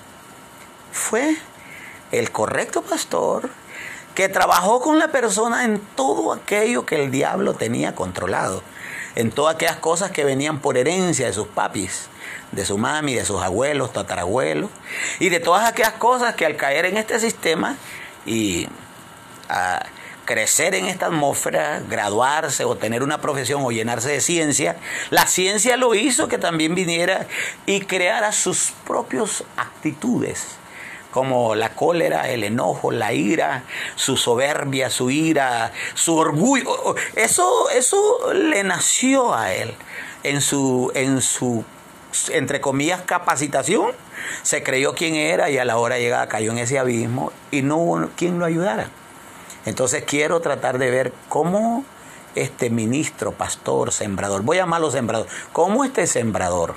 fue 0.93 1.37
el 2.12 2.31
correcto 2.31 2.83
pastor 2.83 3.50
que 4.16 4.30
trabajó 4.30 4.80
con 4.80 4.99
la 4.99 5.08
persona 5.08 5.64
en 5.64 5.78
todo 5.78 6.32
aquello 6.32 6.87
que 6.87 6.96
el 7.04 7.11
diablo 7.11 7.52
tenía 7.52 7.94
controlado, 7.94 8.62
en 9.14 9.30
todas 9.30 9.54
aquellas 9.54 9.76
cosas 9.76 10.11
que 10.11 10.25
venían 10.25 10.58
por 10.61 10.78
herencia 10.78 11.26
de 11.26 11.35
sus 11.35 11.46
papis, 11.49 12.08
de 12.50 12.64
su 12.64 12.78
mami, 12.78 13.14
de 13.14 13.26
sus 13.26 13.42
abuelos, 13.42 13.92
tatarabuelos, 13.92 14.70
y 15.20 15.28
de 15.28 15.38
todas 15.38 15.68
aquellas 15.68 15.92
cosas 15.92 16.35
que 16.35 16.46
al 16.46 16.56
caer 16.56 16.87
en 16.87 16.96
este 16.96 17.20
sistema 17.20 17.76
y 18.25 18.66
crecer 20.25 20.75
en 20.75 20.87
esta 20.87 21.06
atmósfera, 21.06 21.82
graduarse 21.87 22.64
o 22.64 22.75
tener 22.75 23.02
una 23.02 23.20
profesión 23.20 23.62
o 23.66 23.70
llenarse 23.70 24.08
de 24.08 24.23
ciencia, 24.23 24.76
la 25.11 25.26
ciencia 25.26 25.76
lo 25.76 25.94
hizo 25.94 26.26
que 26.26 26.38
también 26.38 26.75
viniera 26.75 27.26
y 27.66 27.82
creara 27.82 28.32
sus 28.32 28.73
propias 28.87 29.44
actitudes 29.58 30.56
como 31.16 31.54
la 31.54 31.70
cólera, 31.70 32.28
el 32.28 32.44
enojo, 32.44 32.90
la 32.90 33.14
ira, 33.14 33.62
su 33.94 34.18
soberbia, 34.18 34.90
su 34.90 35.08
ira, 35.08 35.73
su 35.94 36.14
orgullo. 36.14 36.94
Eso, 37.14 37.70
eso 37.70 38.35
le 38.35 38.62
nació 38.64 39.35
a 39.35 39.54
él 39.54 39.73
en 40.25 40.42
su, 40.42 40.92
en 40.94 41.23
su, 41.23 41.64
entre 42.28 42.61
comillas, 42.61 43.00
capacitación. 43.06 43.92
Se 44.42 44.62
creyó 44.62 44.94
quién 44.94 45.14
era 45.14 45.49
y 45.49 45.56
a 45.56 45.64
la 45.64 45.78
hora 45.78 45.96
llegada 45.96 46.28
cayó 46.28 46.52
en 46.52 46.58
ese 46.58 46.78
abismo 46.78 47.32
y 47.50 47.62
no 47.62 47.78
hubo 47.78 48.08
quien 48.14 48.38
lo 48.38 48.44
ayudara. 48.44 48.90
Entonces 49.64 50.04
quiero 50.06 50.40
tratar 50.40 50.76
de 50.76 50.90
ver 50.90 51.14
cómo 51.30 51.82
este 52.35 52.68
ministro, 52.68 53.32
pastor, 53.32 53.90
sembrador, 53.90 54.42
voy 54.42 54.58
a 54.58 54.64
llamarlo 54.64 54.90
sembrador, 54.90 55.28
cómo 55.54 55.82
este 55.82 56.06
sembrador 56.06 56.75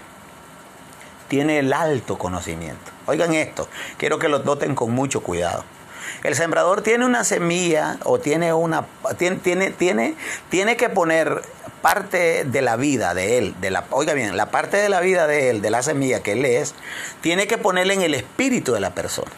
tiene 1.28 1.60
el 1.60 1.74
alto 1.74 2.18
conocimiento. 2.18 2.99
Oigan 3.10 3.34
esto, 3.34 3.68
quiero 3.98 4.20
que 4.20 4.30
lo 4.30 4.40
noten 4.40 4.76
con 4.76 4.92
mucho 4.92 5.22
cuidado. 5.22 5.66
El 6.24 6.36
sembrador 6.36 6.82
tiene 6.82 7.06
una 7.06 7.24
semilla 7.24 7.98
o 8.04 8.20
tiene 8.20 8.54
una 8.54 8.86
tiene, 9.18 9.38
tiene, 9.38 9.72
tiene, 9.72 10.16
tiene 10.50 10.78
que 10.78 10.90
poner 10.90 11.42
parte 11.82 12.44
de 12.44 12.62
la 12.62 12.76
vida 12.76 13.14
de 13.14 13.38
él, 13.38 13.56
de 13.62 13.72
la, 13.72 13.86
oiga 13.92 14.14
bien, 14.14 14.36
la 14.36 14.52
parte 14.52 14.78
de 14.78 14.90
la 14.90 15.00
vida 15.00 15.28
de 15.28 15.50
él, 15.50 15.62
de 15.62 15.70
la 15.70 15.82
semilla 15.82 16.22
que 16.22 16.34
él 16.34 16.46
es, 16.46 16.76
tiene 17.22 17.48
que 17.48 17.58
ponerle 17.58 17.94
en 17.94 18.02
el 18.02 18.14
espíritu 18.14 18.74
de 18.74 18.80
la 18.80 18.92
persona. 18.92 19.32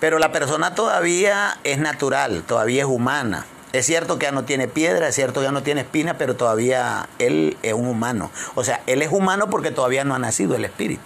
Pero 0.00 0.18
la 0.18 0.32
persona 0.32 0.74
todavía 0.74 1.56
es 1.64 1.78
natural, 1.78 2.42
todavía 2.46 2.82
es 2.82 2.88
humana. 2.88 3.46
Es 3.72 3.86
cierto 3.86 4.18
que 4.18 4.26
ya 4.26 4.32
no 4.32 4.44
tiene 4.44 4.68
piedra, 4.68 5.08
es 5.08 5.14
cierto 5.14 5.40
que 5.40 5.46
ya 5.46 5.52
no 5.52 5.62
tiene 5.62 5.80
espina, 5.80 6.18
pero 6.18 6.36
todavía 6.36 7.08
él 7.18 7.56
es 7.62 7.72
un 7.72 7.88
humano. 7.88 8.30
O 8.54 8.62
sea, 8.64 8.82
él 8.86 9.02
es 9.02 9.10
humano 9.10 9.50
porque 9.50 9.70
todavía 9.70 10.04
no 10.04 10.14
ha 10.14 10.18
nacido 10.18 10.54
el 10.54 10.64
espíritu. 10.64 11.02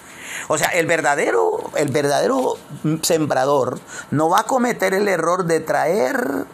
O 0.46 0.56
sea, 0.56 0.68
el 0.68 0.86
verdadero, 0.86 1.70
el 1.76 1.90
verdadero 1.90 2.56
sembrador 3.02 3.80
no 4.10 4.28
va 4.28 4.40
a 4.40 4.44
cometer 4.44 4.94
el 4.94 5.08
error 5.08 5.44
de 5.44 5.60
traer 5.60 6.44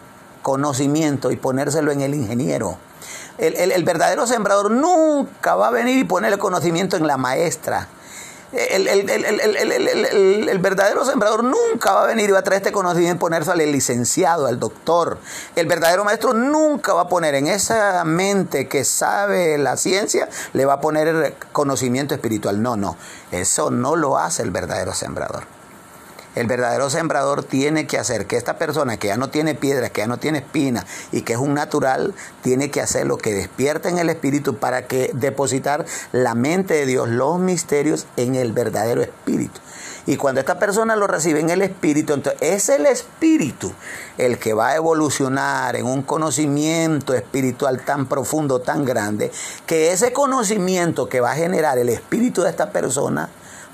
conocimiento 0.43 1.31
y 1.31 1.37
ponérselo 1.37 1.93
en 1.93 2.01
el 2.01 2.15
ingeniero. 2.15 2.79
El, 3.37 3.73
el 3.73 3.85
verdadero 3.85 4.27
sembrador 4.27 4.71
nunca 4.71 5.55
va 5.57 5.69
a 5.69 5.71
venir 5.71 5.99
y 5.99 6.05
poner 6.05 6.33
el 6.33 6.39
conocimiento 6.39 6.97
en 6.97 7.07
la 7.07 7.17
maestra 7.17 7.89
el, 8.55 10.59
verdadero 10.59 11.05
sembrador 11.05 11.45
nunca 11.45 11.93
va 11.93 12.05
a 12.05 12.07
venir 12.07 12.29
y 12.29 12.33
va 12.33 12.39
a 12.39 12.43
traer 12.43 12.63
este 12.63 12.73
conocimiento 12.73 13.17
y 13.17 13.19
ponerse 13.19 13.51
al 13.51 13.59
licenciado, 13.59 14.47
al 14.47 14.61
doctor. 14.61 15.19
El 15.57 15.67
verdadero 15.67 16.05
maestro 16.05 16.35
nunca 16.35 16.95
va 16.95 17.03
a 17.03 17.09
poner 17.09 17.35
en 17.35 17.49
esa 17.49 18.05
mente 18.05 18.69
que 18.69 18.85
sabe 18.85 19.59
la 19.59 19.77
ciencia, 19.77 20.29
le 20.53 20.65
va 20.65 20.75
a 20.75 20.81
poner 20.81 21.09
el 21.09 21.35
conocimiento 21.53 22.15
espiritual. 22.15 22.63
No, 22.63 22.77
no, 22.77 22.97
eso 23.33 23.71
no 23.71 23.97
lo 23.97 24.19
hace 24.19 24.43
el 24.43 24.51
verdadero 24.51 24.95
sembrador. 24.95 25.54
El 26.35 26.47
verdadero 26.49 26.91
sembrador 26.91 27.45
tiene 27.45 27.87
que 27.87 27.99
hacer 27.99 28.27
que 28.27 28.37
esta 28.37 28.59
persona 28.59 28.97
que 28.97 29.09
ya 29.09 29.17
no 29.17 29.31
tiene 29.31 29.55
piedra, 29.55 29.91
que 29.91 30.01
ya 30.01 30.07
no 30.07 30.19
tiene 30.19 30.39
espina 30.39 30.85
y 31.13 31.23
que 31.23 31.35
es 31.35 31.39
un 31.39 31.55
natural, 31.55 32.15
tiene 32.43 32.71
que 32.71 32.81
hacer 32.81 33.07
lo 33.07 33.19
que 33.19 33.33
despierta 33.33 33.89
en 33.89 33.99
el 33.99 34.11
espíritu 34.11 34.57
para 34.57 34.87
que 34.87 35.11
depositar 35.15 35.87
la 36.13 36.35
mente 36.35 36.75
de 36.75 36.87
Dios, 36.87 37.09
los 37.09 37.39
misterios 37.39 38.07
en 38.17 38.35
el 38.35 38.53
verdadero 38.53 39.03
espíritu. 39.03 39.61
Y 40.07 40.17
cuando 40.17 40.41
esta 40.41 40.59
persona 40.59 40.97
lo 40.97 41.07
recibe 41.07 41.41
en 41.41 41.51
el 41.51 41.63
espíritu, 41.63 42.13
entonces 42.13 42.43
es 42.43 42.69
el 42.69 42.85
espíritu 42.87 43.73
el 44.19 44.39
que 44.39 44.53
va 44.53 44.71
a 44.71 44.77
evolucionar 44.77 45.77
en 45.77 45.87
un 45.87 46.03
conocimiento 46.03 47.15
espiritual 47.15 47.81
tan 47.85 48.07
profundo, 48.07 48.61
tan 48.61 48.85
grande, 48.85 49.33
que 49.67 49.93
ese 49.93 50.13
conocimiento 50.13 51.09
que 51.09 51.21
va 51.21 51.33
a 51.33 51.37
generar 51.37 51.79
el 51.79 51.89
espíritu 51.89 52.43
de 52.43 52.51
esta 52.51 52.71
persona 52.71 53.31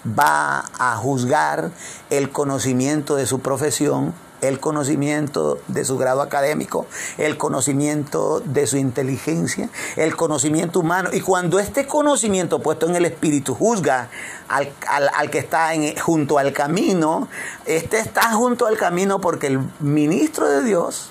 va 0.07 0.65
a 0.79 0.97
juzgar 0.97 1.71
el 2.11 2.31
conocimiento 2.31 3.17
de 3.17 3.27
su 3.27 3.41
profesión, 3.41 4.15
el 4.41 4.59
conocimiento 4.59 5.59
de 5.69 5.85
su 5.85 5.99
grado 5.99 6.23
académico, 6.23 6.87
el 7.19 7.37
conocimiento 7.37 8.41
de 8.41 8.67
su 8.67 8.77
inteligencia, 8.77 9.69
el 9.97 10.17
conocimiento 10.17 10.81
humano. 10.81 11.11
Y 11.13 11.21
cuando 11.21 11.59
este 11.59 11.87
conocimiento 11.87 12.61
puesto 12.61 12.89
en 12.89 12.97
el 12.97 13.05
espíritu 13.05 13.55
juzga 13.55 14.09
al, 14.49 15.31
que 15.31 15.39
está 15.39 15.73
junto 16.01 16.39
al 16.39 16.53
camino, 16.53 17.29
este 17.67 17.99
está 17.99 18.33
junto 18.33 18.67
al 18.67 18.77
camino 18.77 19.21
porque 19.21 19.49
el 19.49 19.61
ministro 19.81 20.49
de 20.49 20.65
Dios 20.65 21.11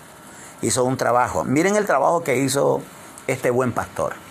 hizo 0.62 0.84
un 0.84 0.98
trabajo. 0.98 1.44
Miren 1.44 1.76
el 1.76 1.86
trabajo 1.86 2.24
que 2.24 2.38
hizo 2.38 2.82
este 3.28 3.52
buen 3.52 3.72
pastor. 3.72 4.29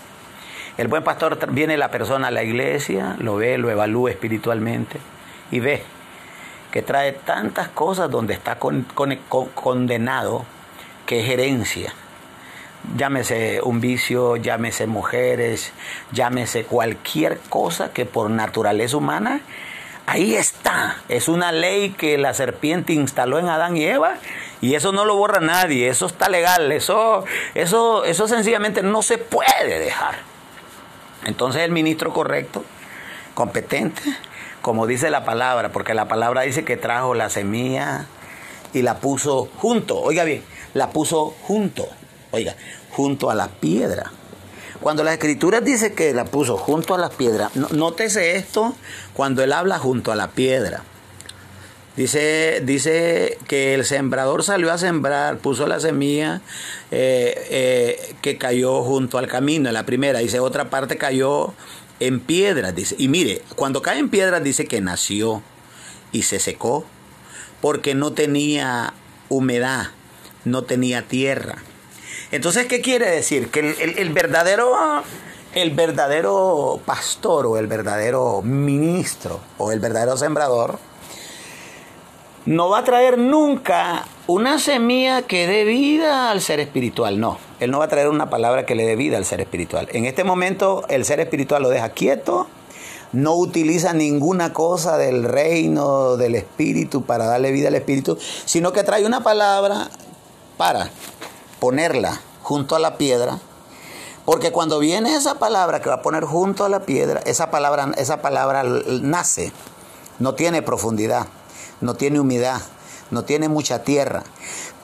El 0.79 0.87
buen 0.87 1.03
pastor 1.03 1.51
viene 1.51 1.77
la 1.77 1.91
persona 1.91 2.29
a 2.29 2.31
la 2.31 2.45
iglesia, 2.45 3.17
lo 3.19 3.35
ve, 3.35 3.59
lo 3.59 3.69
evalúa 3.69 4.13
espiritualmente 4.13 5.01
y 5.51 5.59
ve 5.59 5.83
que 6.71 6.83
trae 6.83 7.11
tantas 7.11 7.67
cosas 7.67 8.09
donde 8.09 8.35
está 8.35 8.59
condenado 8.61 10.45
que 11.05 11.19
es 11.19 11.31
herencia. 11.31 11.93
Llámese 12.97 13.61
un 13.61 13.81
vicio, 13.81 14.37
llámese 14.37 14.87
mujeres, 14.87 15.73
llámese 16.13 16.63
cualquier 16.63 17.41
cosa 17.49 17.93
que 17.93 18.07
por 18.07 18.31
naturaleza 18.31 18.99
humana, 18.99 19.41
ahí 20.07 20.37
está. 20.37 20.99
Es 21.09 21.27
una 21.27 21.51
ley 21.51 21.91
que 21.91 22.19
la 22.19 22.35
serpiente 22.35 22.93
instaló 22.93 23.41
en 23.41 23.49
Adán 23.49 23.77
y 23.77 23.85
Eva 23.85 24.15
y 24.61 24.77
eso 24.77 24.93
no 24.93 25.05
lo 25.05 25.17
borra 25.17 25.41
nadie, 25.41 25.89
eso 25.89 26.07
está 26.07 26.29
legal, 26.29 26.71
eso, 26.71 27.25
eso, 27.55 28.05
eso 28.05 28.29
sencillamente 28.29 28.85
no 28.85 29.03
se 29.03 29.19
puede 29.19 29.81
dejar. 29.81 30.38
Entonces 31.29 31.61
el 31.61 31.73
ministro 31.73 32.15
correcto, 32.15 32.65
competente, 33.35 34.01
como 34.63 34.87
dice 34.87 35.11
la 35.11 35.27
palabra, 35.27 35.73
porque 35.73 35.93
la 35.93 36.09
palabra 36.09 36.41
dice 36.41 36.65
que 36.65 36.79
trajo 36.79 37.13
la 37.13 37.29
semilla 37.29 38.07
y 38.73 38.81
la 38.81 38.97
puso 38.97 39.51
junto, 39.59 40.01
oiga 40.01 40.25
bien, 40.25 40.43
la 40.73 40.89
puso 40.89 41.35
junto, 41.43 41.87
oiga, 42.31 42.57
junto 42.93 43.29
a 43.29 43.35
la 43.35 43.49
piedra. 43.49 44.11
Cuando 44.81 45.05
la 45.05 45.13
escritura 45.13 45.61
dice 45.61 45.93
que 45.93 46.15
la 46.15 46.25
puso 46.25 46.57
junto 46.57 46.95
a 46.95 46.99
la 46.99 47.11
piedra, 47.11 47.51
nótese 47.73 48.37
esto 48.37 48.75
cuando 49.13 49.43
él 49.43 49.53
habla 49.53 49.79
junto 49.79 50.11
a 50.11 50.17
la 50.17 50.29
piedra. 50.29 50.83
Dice, 51.99 52.63
dice 52.65 53.39
que 53.49 53.75
el 53.75 53.85
sembrador 53.85 54.45
salió 54.45 54.71
a 54.73 54.79
sembrar, 54.79 55.39
puso 55.39 55.67
la 55.67 55.81
semilla 55.81 56.43
eh, 56.93 57.35
eh, 57.51 58.15
que 58.23 58.39
cayó 58.39 58.85
junto 58.85 59.19
al 59.19 59.27
camino, 59.27 59.67
en 59.67 59.75
la 59.75 59.85
primera. 59.85 60.21
Dice, 60.21 60.39
otra 60.39 60.71
parte 60.71 60.97
cayó 60.97 61.55
en 61.99 62.21
piedras, 62.21 62.73
dice. 62.77 62.95
Y 63.01 63.09
mire, 63.09 63.43
cuando 63.57 63.83
cae 63.83 63.99
en 63.99 64.11
piedras 64.11 64.45
dice 64.45 64.67
que 64.67 64.81
nació 64.81 65.43
y 66.13 66.23
se 66.23 66.39
secó 66.39 66.85
porque 67.61 67.97
no 67.97 68.13
tenía 68.13 68.95
humedad, 69.29 69.89
no 70.45 70.63
tenía 70.63 71.03
tierra. 71.03 71.57
Entonces, 72.31 72.67
¿qué 72.67 72.81
quiere 72.81 73.11
decir? 73.11 73.49
Que 73.49 73.75
el 73.99 74.11
verdadero 74.11 75.03
el 75.53 75.73
verdadero 75.73 76.81
pastor 76.85 77.47
o 77.47 77.59
el 77.59 77.67
verdadero 77.67 78.41
ministro 78.43 79.41
o 79.57 79.73
el 79.73 79.81
verdadero 79.81 80.17
sembrador 80.17 80.79
no 82.49 82.71
va 82.71 82.79
a 82.79 82.85
traer 82.85 83.19
nunca 83.19 84.07
una 84.27 84.59
semilla 84.59 85.21
que 85.21 85.47
dé 85.47 85.65
vida 85.65 86.31
al 86.31 86.41
ser 86.41 86.61
espiritual, 86.61 87.21
no. 87.21 87.37
Él 87.61 87.71
no 87.71 87.79
va 87.79 87.85
a 87.85 87.89
traer 87.89 88.09
una 88.09 88.31
palabra 88.31 88.65
que 88.65 88.75
le 88.75 88.87
dé 88.87 88.97
vida 88.97 89.19
al 89.19 89.27
ser 89.27 89.43
espiritual. 89.43 89.87
En 89.93 90.07
este 90.07 90.25
momento 90.25 90.83
el 90.89 91.05
ser 91.05 91.21
espiritual 91.21 91.63
lo 91.63 91.69
deja 91.69 91.91
quieto, 91.91 92.47
no 93.13 93.35
utiliza 93.35 93.93
ninguna 93.93 94.55
cosa 94.55 94.97
del 94.97 95.25
reino 95.25 96.17
del 96.17 96.37
espíritu 96.37 97.05
para 97.05 97.27
darle 97.27 97.53
vida 97.53 97.69
al 97.69 97.75
espíritu, 97.75 98.17
sino 98.47 98.73
que 98.73 98.83
trae 98.83 99.05
una 99.05 99.23
palabra 99.23 99.91
para 100.57 100.89
ponerla 101.61 102.19
junto 102.43 102.77
a 102.77 102.79
la 102.79 102.97
piedra, 102.97 103.41
porque 104.25 104.53
cuando 104.53 104.79
viene 104.79 105.15
esa 105.15 105.35
palabra 105.39 105.83
que 105.83 105.91
va 105.91 105.97
a 105.97 106.03
poner 106.03 106.25
junto 106.25 106.65
a 106.65 106.71
la 106.71 106.81
piedra, 106.81 107.21
esa 107.27 107.51
palabra, 107.51 107.93
esa 107.99 108.23
palabra 108.23 108.65
nace, 109.03 109.53
no 110.19 110.35
tiene 110.35 110.63
profundidad 110.63 111.27
no 111.81 111.95
tiene 111.95 112.21
humedad, 112.21 112.61
no 113.11 113.25
tiene 113.25 113.49
mucha 113.49 113.83
tierra. 113.83 114.25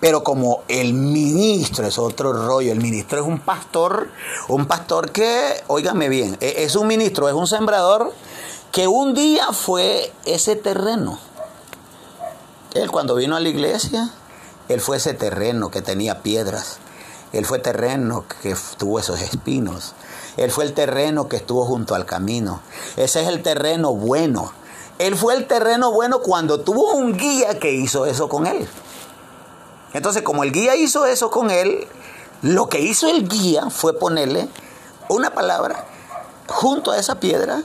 Pero 0.00 0.22
como 0.22 0.62
el 0.68 0.92
ministro 0.92 1.86
es 1.86 1.98
otro 1.98 2.32
rollo, 2.32 2.72
el 2.72 2.80
ministro 2.80 3.20
es 3.20 3.26
un 3.26 3.38
pastor, 3.38 4.10
un 4.48 4.66
pastor 4.66 5.10
que, 5.10 5.62
óigame 5.66 6.08
bien, 6.08 6.36
e, 6.40 6.64
es 6.64 6.76
un 6.76 6.86
ministro, 6.86 7.28
es 7.28 7.34
un 7.34 7.46
sembrador 7.46 8.12
que 8.70 8.88
un 8.88 9.14
día 9.14 9.52
fue 9.52 10.12
ese 10.24 10.56
terreno. 10.56 11.18
Él 12.74 12.90
cuando 12.90 13.14
vino 13.14 13.36
a 13.36 13.40
la 13.40 13.48
iglesia, 13.48 14.10
él 14.68 14.80
fue 14.80 14.96
ese 14.96 15.14
terreno 15.14 15.70
que 15.70 15.80
tenía 15.80 16.22
piedras. 16.22 16.78
Él 17.32 17.44
fue 17.46 17.58
terreno 17.58 18.24
que 18.42 18.56
tuvo 18.76 18.98
esos 18.98 19.20
espinos. 19.20 19.94
Él 20.36 20.50
fue 20.50 20.64
el 20.64 20.72
terreno 20.72 21.28
que 21.28 21.36
estuvo 21.36 21.64
junto 21.64 21.94
al 21.94 22.06
camino. 22.06 22.60
Ese 22.96 23.22
es 23.22 23.28
el 23.28 23.42
terreno 23.42 23.94
bueno. 23.94 24.52
Él 24.98 25.16
fue 25.16 25.34
el 25.34 25.46
terreno 25.46 25.92
bueno 25.92 26.20
cuando 26.20 26.60
tuvo 26.60 26.94
un 26.94 27.16
guía 27.16 27.58
que 27.58 27.72
hizo 27.72 28.06
eso 28.06 28.28
con 28.28 28.46
él. 28.46 28.68
Entonces, 29.92 30.22
como 30.22 30.44
el 30.44 30.52
guía 30.52 30.76
hizo 30.76 31.06
eso 31.06 31.30
con 31.30 31.50
él, 31.50 31.86
lo 32.42 32.68
que 32.68 32.80
hizo 32.80 33.08
el 33.08 33.28
guía 33.28 33.70
fue 33.70 33.98
ponerle 33.98 34.48
una 35.08 35.30
palabra 35.30 35.86
junto 36.46 36.90
a 36.90 36.98
esa 36.98 37.20
piedra 37.20 37.62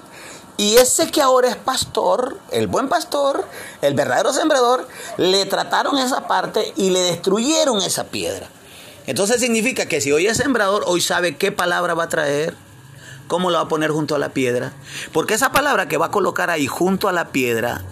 y 0.58 0.76
ese 0.76 1.10
que 1.10 1.22
ahora 1.22 1.48
es 1.48 1.56
pastor, 1.56 2.38
el 2.52 2.68
buen 2.68 2.90
pastor, 2.90 3.46
el 3.82 3.94
verdadero 3.94 4.34
sembrador, 4.34 4.86
le 5.18 5.46
trataron 5.46 5.98
esa 5.98 6.28
parte 6.28 6.74
y 6.76 6.90
le 6.90 7.00
destruyeron 7.00 7.82
esa 7.82 8.06
piedra. 8.06 8.50
Entonces 9.08 9.40
significa 9.40 9.86
que 9.86 10.02
si 10.02 10.12
hoy 10.12 10.28
es 10.28 10.38
sembrador, 10.38 10.84
hoy 10.86 11.02
sabe 11.02 11.38
qué 11.38 11.52
palabra 11.52 11.94
va 11.94 12.04
a 12.04 12.10
traer, 12.10 12.58
cómo 13.30 13.52
lo 13.52 13.58
va 13.58 13.64
a 13.66 13.68
poner 13.70 13.92
junto 13.92 14.16
a 14.16 14.20
la 14.20 14.30
piedra. 14.30 14.74
Porque 15.14 15.36
esa 15.36 15.54
palabra 15.54 15.88
que 15.88 15.98
va 15.98 16.08
a 16.08 16.12
colocar 16.12 16.50
ahí 16.50 16.68
junto 16.68 17.08
a 17.08 17.14
la 17.14 17.30
piedra, 17.30 17.84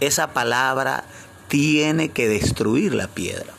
esa 0.00 0.34
palabra 0.34 1.04
tiene 1.48 2.10
que 2.10 2.28
destruir 2.28 2.92
la 2.92 3.06
piedra. 3.06 3.54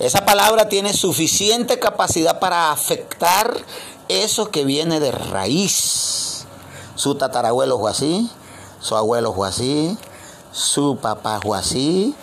Esa 0.00 0.26
palabra 0.26 0.68
tiene 0.68 0.92
suficiente 0.92 1.78
capacidad 1.78 2.40
para 2.40 2.72
afectar 2.72 3.54
eso 4.08 4.50
que 4.50 4.64
viene 4.64 4.98
de 4.98 5.12
raíz. 5.12 6.44
Su 6.96 7.14
tatarabuelo 7.14 7.78
fue 7.78 7.92
así, 7.92 8.28
su 8.80 8.96
abuelo 8.96 9.32
fue 9.32 9.48
así, 9.48 9.96
su 10.50 10.98
papá 11.00 11.40
fue 11.40 11.56
así, 11.56 12.14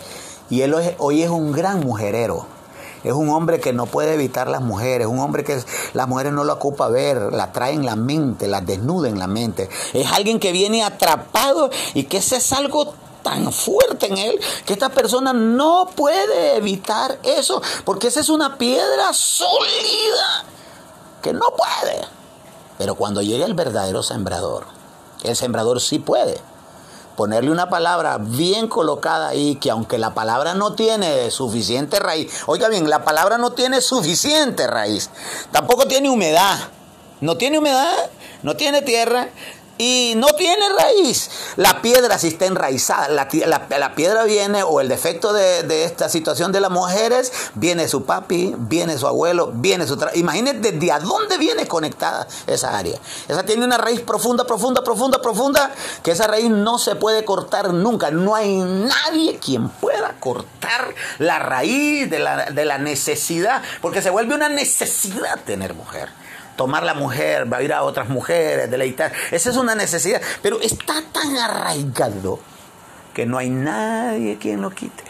y 0.49 0.61
él 0.61 0.75
hoy 0.97 1.23
es 1.23 1.29
un 1.29 1.53
gran 1.53 1.79
mujerero. 1.79 2.50
Es 3.03 3.13
un 3.13 3.29
hombre 3.29 3.59
que 3.59 3.73
no 3.73 3.85
puede 3.87 4.13
evitar 4.13 4.47
las 4.47 4.61
mujeres, 4.61 5.07
un 5.07 5.19
hombre 5.19 5.43
que 5.43 5.63
las 5.93 6.07
mujeres 6.07 6.33
no 6.33 6.43
lo 6.43 6.53
ocupa 6.53 6.87
ver, 6.87 7.33
la 7.33 7.51
trae 7.51 7.73
en 7.73 7.85
la 7.85 7.95
mente, 7.95 8.47
las 8.47 8.65
desnuda 8.65 9.09
en 9.09 9.17
la 9.17 9.27
mente. 9.27 9.69
Es 9.93 10.11
alguien 10.11 10.39
que 10.39 10.51
viene 10.51 10.83
atrapado 10.83 11.69
y 11.93 12.03
que 12.03 12.17
ese 12.17 12.37
es 12.37 12.53
algo 12.53 12.93
tan 13.23 13.51
fuerte 13.51 14.07
en 14.07 14.17
él 14.17 14.39
que 14.65 14.73
esta 14.73 14.89
persona 14.89 15.31
no 15.31 15.87
puede 15.95 16.57
evitar 16.57 17.19
eso, 17.23 17.61
porque 17.85 18.07
esa 18.07 18.19
es 18.19 18.29
una 18.29 18.57
piedra 18.57 19.13
sólida 19.13 20.45
que 21.21 21.33
no 21.33 21.45
puede. 21.55 22.01
Pero 22.77 22.95
cuando 22.95 23.21
llega 23.21 23.45
el 23.45 23.53
verdadero 23.53 24.03
sembrador, 24.03 24.65
el 25.23 25.35
sembrador 25.35 25.81
sí 25.81 25.99
puede 25.99 26.50
ponerle 27.21 27.51
una 27.51 27.69
palabra 27.69 28.17
bien 28.17 28.67
colocada 28.67 29.27
ahí, 29.27 29.53
que 29.57 29.69
aunque 29.69 29.99
la 29.99 30.15
palabra 30.15 30.55
no 30.55 30.73
tiene 30.73 31.29
suficiente 31.29 31.99
raíz, 31.99 32.33
oiga 32.47 32.67
bien, 32.67 32.89
la 32.89 33.03
palabra 33.03 33.37
no 33.37 33.51
tiene 33.51 33.79
suficiente 33.79 34.65
raíz, 34.65 35.11
tampoco 35.51 35.85
tiene 35.85 36.09
humedad, 36.09 36.57
no 37.19 37.37
tiene 37.37 37.59
humedad, 37.59 38.09
no 38.41 38.55
tiene 38.55 38.81
tierra, 38.81 39.27
y 39.81 40.13
no 40.15 40.27
tiene 40.27 40.63
raíz. 40.77 41.31
La 41.55 41.81
piedra 41.81 42.19
si 42.19 42.27
está 42.27 42.45
enraizada, 42.45 43.07
la, 43.09 43.95
piedra 43.95 44.23
viene, 44.25 44.61
o 44.61 44.79
el 44.79 44.87
defecto 44.87 45.33
de, 45.33 45.85
esta 45.85 46.07
situación 46.07 46.51
de 46.51 46.59
las 46.59 46.69
mujeres, 46.69 47.33
viene 47.55 47.87
su 47.87 48.05
papi, 48.05 48.53
viene 48.59 48.99
su 48.99 49.07
abuelo, 49.07 49.51
viene 49.55 49.87
su... 49.87 49.97
Imagínate 50.13 50.71
desde 50.71 50.91
a 50.91 50.99
dónde 50.99 51.39
viene 51.39 51.67
conectada 51.67 52.27
esa 52.45 52.77
área. 52.77 52.99
Esa 53.27 53.43
tiene 53.43 53.65
una 53.65 53.79
raíz 53.79 54.01
profunda, 54.01 54.45
profunda, 54.45 54.83
profunda, 54.83 55.19
profunda, 55.19 55.71
que 56.03 56.11
esa 56.11 56.27
raíz 56.27 56.51
no 56.51 56.77
se 56.77 56.95
puede 56.95 57.25
cortar 57.25 57.73
nunca. 57.73 58.11
No 58.11 58.35
hay 58.35 58.57
nadie 58.57 59.39
quien 59.39 59.69
pueda 59.69 60.15
cortar 60.19 60.93
la 61.17 61.39
raíz 61.39 62.07
de 62.07 62.19
la, 62.19 62.51
de 62.51 62.65
la 62.65 62.77
necesidad, 62.77 63.63
porque 63.81 64.03
se 64.03 64.11
vuelve 64.11 64.35
una 64.35 64.49
necesidad 64.49 65.39
tener 65.43 65.73
mujer 65.73 66.09
tomar 66.61 66.83
la 66.83 66.93
mujer, 66.93 67.51
va 67.51 67.57
a 67.57 67.63
ir 67.63 67.73
a 67.73 67.81
otras 67.81 68.07
mujeres, 68.07 68.69
deleitar. 68.69 69.11
Esa 69.31 69.49
es 69.49 69.57
una 69.57 69.73
necesidad, 69.73 70.21
pero 70.43 70.61
está 70.61 71.01
tan 71.11 71.35
arraigado 71.35 72.39
que 73.15 73.25
no 73.25 73.39
hay 73.39 73.49
nadie 73.49 74.37
quien 74.37 74.61
lo 74.61 74.69
quite. 74.69 75.03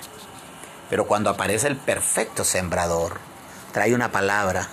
Pero 0.90 1.06
cuando 1.06 1.30
aparece 1.30 1.68
el 1.68 1.76
perfecto 1.76 2.46
sembrador, 2.46 3.18
trae 3.74 3.94
una 3.94 4.14
palabra, 4.14 4.66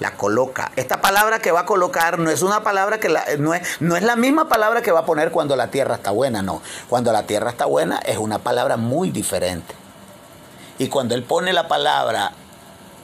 la 0.00 0.16
coloca. 0.16 0.72
Esta 0.74 1.00
palabra 1.00 1.38
que 1.38 1.52
va 1.52 1.60
a 1.60 1.66
colocar 1.66 2.18
no 2.18 2.28
es 2.30 2.42
una 2.42 2.64
palabra 2.64 2.98
que 2.98 3.16
no, 3.38 3.54
es, 3.54 3.80
no 3.80 3.94
es 3.94 4.02
la 4.02 4.16
misma 4.16 4.48
palabra 4.48 4.82
que 4.82 4.90
va 4.90 5.00
a 5.00 5.06
poner 5.06 5.30
cuando 5.30 5.54
la 5.54 5.68
tierra 5.70 5.94
está 5.94 6.10
buena, 6.10 6.42
no. 6.42 6.62
Cuando 6.88 7.12
la 7.12 7.28
tierra 7.28 7.50
está 7.50 7.66
buena 7.66 7.98
es 7.98 8.18
una 8.18 8.40
palabra 8.40 8.76
muy 8.76 9.10
diferente. 9.10 9.72
Y 10.78 10.88
cuando 10.88 11.14
él 11.14 11.22
pone 11.22 11.52
la 11.52 11.68
palabra 11.68 12.32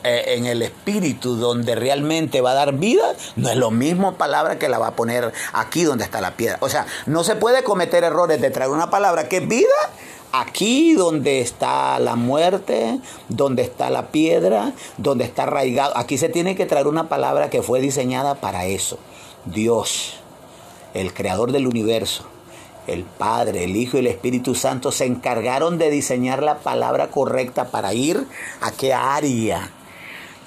eh, 0.02 0.36
en 0.36 0.46
el 0.46 0.62
espíritu 0.62 1.36
donde 1.36 1.74
realmente 1.74 2.40
va 2.40 2.52
a 2.52 2.54
dar 2.54 2.74
vida, 2.74 3.14
no 3.36 3.50
es 3.50 3.56
lo 3.56 3.70
mismo 3.70 4.14
palabra 4.14 4.58
que 4.58 4.68
la 4.68 4.78
va 4.78 4.88
a 4.88 4.96
poner 4.96 5.32
aquí 5.52 5.84
donde 5.84 6.04
está 6.04 6.20
la 6.20 6.32
piedra. 6.32 6.58
O 6.60 6.68
sea, 6.68 6.86
no 7.06 7.24
se 7.24 7.36
puede 7.36 7.62
cometer 7.64 8.04
errores 8.04 8.40
de 8.40 8.50
traer 8.50 8.70
una 8.70 8.90
palabra 8.90 9.28
que 9.28 9.38
es 9.38 9.48
vida 9.48 9.68
aquí 10.32 10.94
donde 10.94 11.40
está 11.40 11.98
la 11.98 12.16
muerte, 12.16 13.00
donde 13.28 13.62
está 13.62 13.90
la 13.90 14.08
piedra, 14.08 14.72
donde 14.96 15.24
está 15.24 15.44
arraigado. 15.44 15.96
Aquí 15.96 16.18
se 16.18 16.28
tiene 16.28 16.56
que 16.56 16.66
traer 16.66 16.86
una 16.86 17.08
palabra 17.08 17.50
que 17.50 17.62
fue 17.62 17.80
diseñada 17.80 18.36
para 18.36 18.66
eso. 18.66 18.98
Dios, 19.44 20.14
el 20.94 21.12
creador 21.12 21.52
del 21.52 21.66
universo, 21.66 22.24
el 22.86 23.04
Padre, 23.04 23.64
el 23.64 23.76
Hijo 23.76 23.96
y 23.96 24.00
el 24.00 24.06
Espíritu 24.06 24.54
Santo 24.54 24.92
se 24.92 25.04
encargaron 25.04 25.78
de 25.78 25.90
diseñar 25.90 26.42
la 26.42 26.58
palabra 26.58 27.08
correcta 27.10 27.66
para 27.66 27.94
ir 27.94 28.26
a 28.60 28.72
qué 28.72 28.94
área 28.94 29.70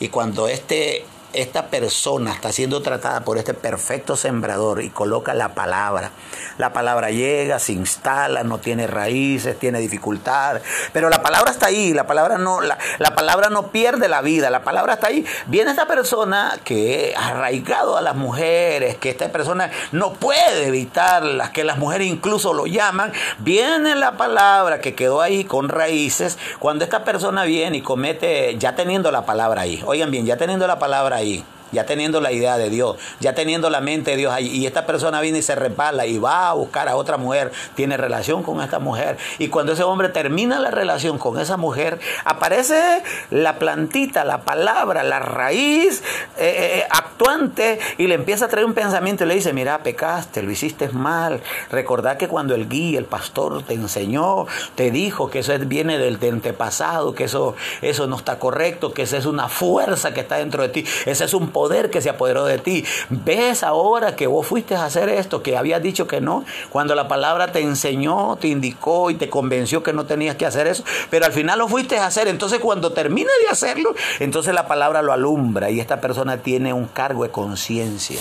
y 0.04 0.10
cuando 0.10 0.50
este, 0.50 1.06
esta 1.34 1.68
persona 1.68 2.32
está 2.32 2.52
siendo 2.52 2.82
tratada 2.82 3.22
por 3.22 3.38
este 3.38 3.54
perfecto 3.54 4.16
sembrador 4.16 4.82
y 4.82 4.90
coloca 4.90 5.34
la 5.34 5.50
palabra, 5.50 6.12
la 6.58 6.72
palabra 6.74 7.10
llega, 7.10 7.60
se 7.60 7.74
instala, 7.74 8.44
no 8.44 8.60
tiene 8.60 8.88
raíces, 8.88 9.58
tiene 9.58 9.80
dificultad, 9.80 10.62
pero 10.92 11.10
la 11.10 11.22
palabra 11.24 11.52
está 11.52 11.68
ahí, 11.68 11.94
la 11.94 12.06
palabra 12.06 12.38
no, 12.38 12.62
la, 12.62 12.78
palabra 13.16 13.50
no 13.50 13.68
pierde 13.68 14.08
la 14.08 14.22
vida, 14.22 14.50
la 14.50 14.64
palabra 14.64 14.94
está 14.94 15.08
ahí. 15.08 15.26
Viene 15.48 15.72
esta 15.72 15.88
persona 15.88 16.58
que 16.64 17.14
ha 17.18 17.30
arraigado 17.30 17.98
a 17.98 18.02
las 18.02 18.16
mujeres, 18.16 18.98
que 18.98 19.10
esta 19.10 19.32
persona 19.32 19.72
no 19.92 20.14
puede 20.14 20.68
evitarlas, 20.68 21.50
que 21.50 21.64
las 21.64 21.78
mujeres 21.78 22.08
incluso 22.08 22.54
lo 22.54 22.68
llaman, 22.68 23.12
viene 23.40 23.96
la 23.96 24.18
palabra 24.18 24.80
que 24.80 24.94
quedó 24.94 25.22
ahí 25.22 25.46
con 25.46 25.70
raíces, 25.70 26.38
cuando 26.60 26.84
esta 26.84 27.04
persona 27.04 27.44
viene 27.46 27.78
y 27.78 27.82
comete, 27.82 28.58
ya 28.58 28.76
teniendo 28.76 29.12
la 29.12 29.26
palabra 29.26 29.62
ahí, 29.62 29.82
oigan 29.86 30.12
bien, 30.12 30.26
ya 30.26 30.38
teniendo 30.38 30.68
la 30.68 30.78
palabra 30.78 31.18
ahí, 31.18 31.23
ahí 31.24 31.53
ya 31.74 31.86
teniendo 31.86 32.22
la 32.22 32.32
idea 32.32 32.58
de 32.58 32.70
Dios, 32.70 32.98
ya 33.20 33.34
teniendo 33.34 33.70
la 33.70 33.82
mente 33.82 34.12
de 34.12 34.18
Dios 34.18 34.34
ahí, 34.34 34.48
y 34.48 34.66
esta 34.66 34.86
persona 34.86 35.20
viene 35.20 35.40
y 35.40 35.42
se 35.42 35.56
repala 35.56 36.06
y 36.06 36.18
va 36.18 36.50
a 36.50 36.54
buscar 36.54 36.88
a 36.88 36.96
otra 36.96 37.18
mujer, 37.18 37.52
tiene 37.76 37.98
relación 37.98 38.44
con 38.44 38.62
esta 38.62 38.80
mujer, 38.80 39.18
y 39.40 39.50
cuando 39.50 39.74
ese 39.74 39.84
hombre 39.84 40.10
termina 40.10 40.60
la 40.60 40.72
relación 40.72 41.18
con 41.18 41.40
esa 41.40 41.58
mujer, 41.58 42.00
aparece 42.24 43.04
la 43.32 43.60
plantita, 43.60 44.24
la 44.24 44.42
palabra, 44.42 45.04
la 45.04 45.20
raíz 45.20 46.02
eh, 46.38 46.44
eh, 46.44 46.80
eh, 46.80 46.88
actuante, 46.90 47.80
y 47.98 48.08
le 48.08 48.16
empieza 48.16 48.46
a 48.46 48.48
traer 48.48 48.66
un 48.66 48.74
pensamiento 48.74 49.24
y 49.24 49.28
le 49.28 49.36
dice, 49.36 49.54
mira, 49.54 49.84
pecaste, 49.84 50.44
lo 50.44 50.52
hiciste 50.52 50.90
mal, 50.90 51.42
recordad 51.72 52.18
que 52.18 52.28
cuando 52.28 52.56
el 52.56 52.70
guía, 52.70 53.00
el 53.00 53.06
pastor 53.06 53.64
te 53.64 53.74
enseñó, 53.74 54.46
te 54.76 54.92
dijo 54.92 55.30
que 55.30 55.40
eso 55.40 55.54
viene 55.60 55.98
del 55.98 56.20
antepasado, 56.24 57.16
que 57.16 57.26
eso, 57.26 57.56
eso 57.82 58.08
no 58.08 58.18
está 58.18 58.40
correcto, 58.40 58.94
que 58.94 59.04
esa 59.04 59.18
es 59.18 59.26
una 59.26 59.50
fuerza 59.50 60.14
que 60.14 60.22
está 60.22 60.38
dentro 60.38 60.62
de 60.64 60.70
ti, 60.70 60.86
ese 61.06 61.26
es 61.26 61.34
un 61.34 61.50
poder 61.50 61.63
poder 61.64 61.90
que 61.90 62.02
se 62.02 62.10
apoderó 62.10 62.44
de 62.44 62.58
ti. 62.58 62.84
Ves 63.10 63.64
ahora 63.64 64.18
que 64.18 64.28
vos 64.28 64.46
fuiste 64.46 64.76
a 64.76 64.84
hacer 64.84 65.08
esto, 65.08 65.42
que 65.42 65.56
habías 65.56 65.82
dicho 65.82 66.08
que 66.08 66.20
no, 66.20 66.44
cuando 66.70 66.94
la 66.94 67.08
palabra 67.08 67.54
te 67.54 67.62
enseñó, 67.62 68.36
te 68.36 68.50
indicó 68.50 69.10
y 69.12 69.16
te 69.16 69.30
convenció 69.30 69.82
que 69.82 69.94
no 69.94 70.06
tenías 70.06 70.36
que 70.36 70.46
hacer 70.46 70.68
eso, 70.68 70.84
pero 71.10 71.26
al 71.26 71.32
final 71.32 71.60
lo 71.60 71.70
fuiste 71.70 71.98
a 71.98 72.06
hacer. 72.06 72.28
Entonces 72.28 72.60
cuando 72.60 72.92
termina 72.92 73.32
de 73.42 73.48
hacerlo, 73.50 73.96
entonces 74.20 74.54
la 74.54 74.68
palabra 74.68 75.02
lo 75.02 75.14
alumbra 75.14 75.72
y 75.72 75.80
esta 75.80 76.02
persona 76.02 76.36
tiene 76.36 76.74
un 76.74 76.88
cargo 76.88 77.24
de 77.24 77.30
conciencia. 77.30 78.20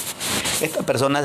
Esta 0.61 0.85
persona 0.85 1.21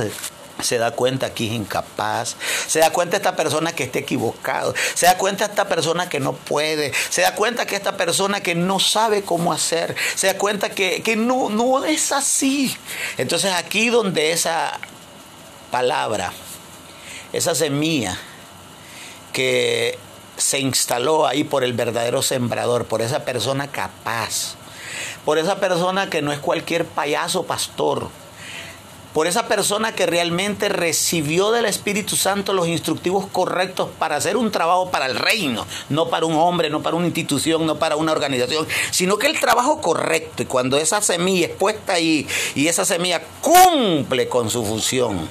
se 0.61 0.77
da 0.77 0.91
cuenta 0.91 1.33
que 1.33 1.47
es 1.47 1.53
incapaz, 1.53 2.35
se 2.67 2.79
da 2.79 2.91
cuenta 2.91 3.17
esta 3.17 3.35
persona 3.35 3.73
que 3.73 3.83
está 3.83 3.99
equivocado, 3.99 4.73
se 4.93 5.05
da 5.05 5.17
cuenta 5.17 5.45
esta 5.45 5.67
persona 5.67 6.09
que 6.09 6.19
no 6.19 6.33
puede, 6.33 6.91
se 7.09 7.21
da 7.21 7.35
cuenta 7.35 7.65
que 7.65 7.75
esta 7.75 7.97
persona 7.97 8.41
que 8.41 8.55
no 8.55 8.79
sabe 8.79 9.23
cómo 9.23 9.53
hacer, 9.53 9.95
se 10.15 10.27
da 10.27 10.37
cuenta 10.37 10.69
que, 10.69 11.01
que 11.03 11.15
no, 11.15 11.49
no 11.49 11.85
es 11.85 12.11
así. 12.11 12.75
Entonces 13.17 13.53
aquí 13.53 13.89
donde 13.89 14.31
esa 14.31 14.79
palabra, 15.71 16.33
esa 17.33 17.55
semilla 17.55 18.17
que 19.33 19.97
se 20.37 20.59
instaló 20.59 21.27
ahí 21.27 21.43
por 21.43 21.63
el 21.63 21.73
verdadero 21.73 22.21
sembrador, 22.21 22.85
por 22.85 23.01
esa 23.01 23.25
persona 23.25 23.67
capaz, 23.67 24.55
por 25.25 25.37
esa 25.37 25.59
persona 25.59 26.09
que 26.09 26.21
no 26.21 26.31
es 26.31 26.39
cualquier 26.39 26.85
payaso 26.85 27.43
pastor, 27.43 28.09
por 29.17 29.25
esa 29.25 29.47
persona 29.47 29.95
que 29.95 30.05
realmente 30.05 30.69
recibió 30.69 31.49
del 31.49 31.65
Espíritu 31.65 32.15
Santo 32.15 32.53
los 32.53 32.67
instructivos 32.67 33.25
correctos 33.25 33.89
para 33.97 34.15
hacer 34.15 34.37
un 34.37 34.51
trabajo 34.51 34.91
para 34.91 35.07
el 35.07 35.15
reino, 35.15 35.65
no 35.89 36.11
para 36.11 36.27
un 36.27 36.35
hombre, 36.35 36.69
no 36.69 36.83
para 36.83 36.97
una 36.97 37.07
institución, 37.07 37.65
no 37.65 37.79
para 37.79 37.95
una 37.95 38.11
organización, 38.11 38.67
sino 38.91 39.17
que 39.17 39.25
el 39.25 39.39
trabajo 39.39 39.81
correcto. 39.81 40.43
Y 40.43 40.45
cuando 40.45 40.77
esa 40.77 41.01
semilla 41.01 41.47
es 41.47 41.53
puesta 41.55 41.93
ahí 41.93 42.27
y 42.53 42.67
esa 42.67 42.85
semilla 42.85 43.23
cumple 43.41 44.29
con 44.29 44.51
su 44.51 44.63
función, 44.63 45.27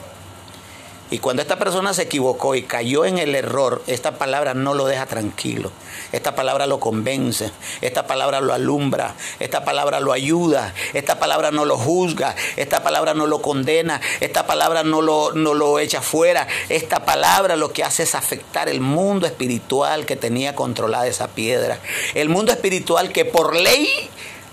Y 1.10 1.18
cuando 1.20 1.42
esta 1.42 1.56
persona 1.56 1.94
se 1.94 2.02
equivocó 2.02 2.56
y 2.56 2.62
cayó 2.62 3.04
en 3.04 3.18
el 3.18 3.34
error, 3.36 3.82
esta 3.86 4.18
palabra 4.18 4.54
no 4.54 4.74
lo 4.74 4.86
deja 4.86 5.06
tranquilo. 5.06 5.70
Esta 6.10 6.34
palabra 6.34 6.66
lo 6.66 6.80
convence, 6.80 7.52
esta 7.80 8.06
palabra 8.06 8.40
lo 8.40 8.52
alumbra, 8.52 9.14
esta 9.38 9.64
palabra 9.64 10.00
lo 10.00 10.12
ayuda, 10.12 10.74
esta 10.94 11.18
palabra 11.18 11.50
no 11.52 11.64
lo 11.64 11.78
juzga, 11.78 12.34
esta 12.56 12.82
palabra 12.82 13.14
no 13.14 13.26
lo 13.26 13.40
condena, 13.40 14.00
esta 14.20 14.46
palabra 14.46 14.82
no 14.82 15.00
lo, 15.00 15.32
no 15.32 15.54
lo 15.54 15.78
echa 15.78 16.02
fuera. 16.02 16.48
Esta 16.68 17.04
palabra 17.04 17.54
lo 17.54 17.72
que 17.72 17.84
hace 17.84 18.02
es 18.02 18.14
afectar 18.14 18.68
el 18.68 18.80
mundo 18.80 19.26
espiritual 19.26 20.06
que 20.06 20.16
tenía 20.16 20.56
controlada 20.56 21.06
esa 21.06 21.28
piedra. 21.28 21.78
El 22.14 22.28
mundo 22.28 22.50
espiritual 22.50 23.12
que 23.12 23.24
por 23.24 23.54
ley 23.54 23.88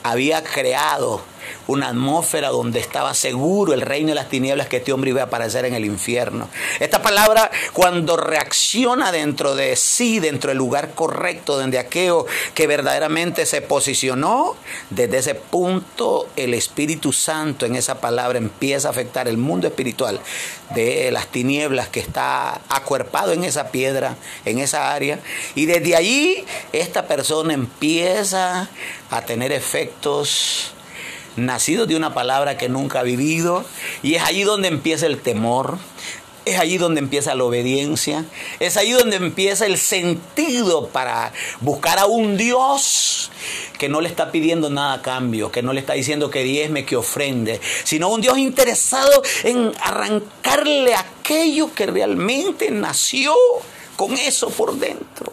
había 0.04 0.44
creado 0.44 1.33
una 1.68 1.90
atmósfera 1.90 2.50
donde 2.50 2.80
estaba 2.80 3.14
seguro 3.14 3.74
el 3.74 3.82
reino 3.82 4.10
de 4.10 4.16
las 4.16 4.30
tinieblas 4.30 4.68
que 4.68 4.78
este 4.78 4.94
hombre 4.94 5.12
iba 5.12 5.22
a 5.22 5.26
aparecer 5.26 5.66
en 5.66 5.74
el 5.74 5.86
infierno. 5.86 6.50
Esta 6.80 7.02
palabra 7.02 7.50
cuando 7.74 8.18
reacciona 8.18 9.12
dentro 9.12 9.56
de 9.56 9.76
sí, 9.76 10.20
dentro 10.20 10.50
del 10.50 10.58
lugar 10.58 10.94
correcto, 10.94 11.58
donde 11.58 11.80
aquello 11.80 12.26
que 12.54 12.68
verdaderamente 12.68 13.46
se 13.46 13.62
posicionó, 13.62 14.56
desde 14.90 15.18
ese 15.18 15.36
punto 15.36 16.28
el 16.36 16.54
Espíritu 16.54 17.14
Santo 17.14 17.66
en 17.66 17.76
esa 17.76 18.00
palabra 18.02 18.38
empieza 18.38 18.88
a 18.88 18.92
afectar 18.92 19.28
el 19.28 19.38
mundo 19.38 19.68
espiritual 19.68 20.20
de 20.76 21.12
las 21.12 21.28
tinieblas 21.28 21.88
que 21.88 22.00
está 22.00 22.62
acuerpado 22.70 23.32
en 23.32 23.44
esa 23.44 23.70
piedra, 23.70 24.16
en 24.46 24.60
esa 24.60 24.94
área, 24.94 25.20
y 25.56 25.66
desde 25.66 25.96
allí 25.96 26.46
esta 26.72 27.08
persona 27.08 27.54
empieza 27.54 28.70
a 29.10 29.22
tener 29.22 29.52
efectos 29.52 30.74
nacido 31.36 31.86
de 31.86 31.96
una 31.96 32.14
palabra 32.14 32.58
que 32.58 32.70
nunca 32.70 33.00
ha 33.00 33.04
vivido, 33.04 33.66
y 34.02 34.16
es 34.16 34.24
allí 34.24 34.44
donde 34.44 34.68
empieza 34.68 35.06
el 35.06 35.20
temor, 35.20 35.78
es 36.46 36.60
allí 36.60 36.78
donde 36.78 37.00
empieza 37.00 37.36
la 37.36 37.44
obediencia, 37.44 38.26
es 38.60 38.78
allí 38.78 38.92
donde 38.92 39.16
empieza 39.16 39.66
el 39.66 39.78
sentido 39.78 40.88
para 40.90 41.32
buscar 41.62 42.00
a 42.00 42.06
un 42.06 42.38
Dios 42.38 43.32
que 43.78 43.90
no 43.90 44.02
le 44.02 44.10
está 44.10 44.32
pidiendo 44.32 44.70
nada 44.70 44.94
a 44.94 45.02
cambio, 45.02 45.52
que 45.52 45.62
no 45.64 45.74
le 45.74 45.80
está 45.80 45.94
diciendo 45.94 46.30
que 46.30 46.44
diezme, 46.44 46.86
que 46.86 46.96
ofrende, 46.96 47.62
sino 47.84 48.10
un 48.10 48.22
Dios 48.22 48.38
interesado 48.38 49.24
en 49.44 49.72
arrancarle 49.82 50.96
aquello 50.96 51.74
que 51.74 51.86
realmente 51.86 52.72
nació 52.72 53.34
con 53.96 54.14
eso 54.18 54.50
por 54.50 54.76
dentro. 54.76 55.32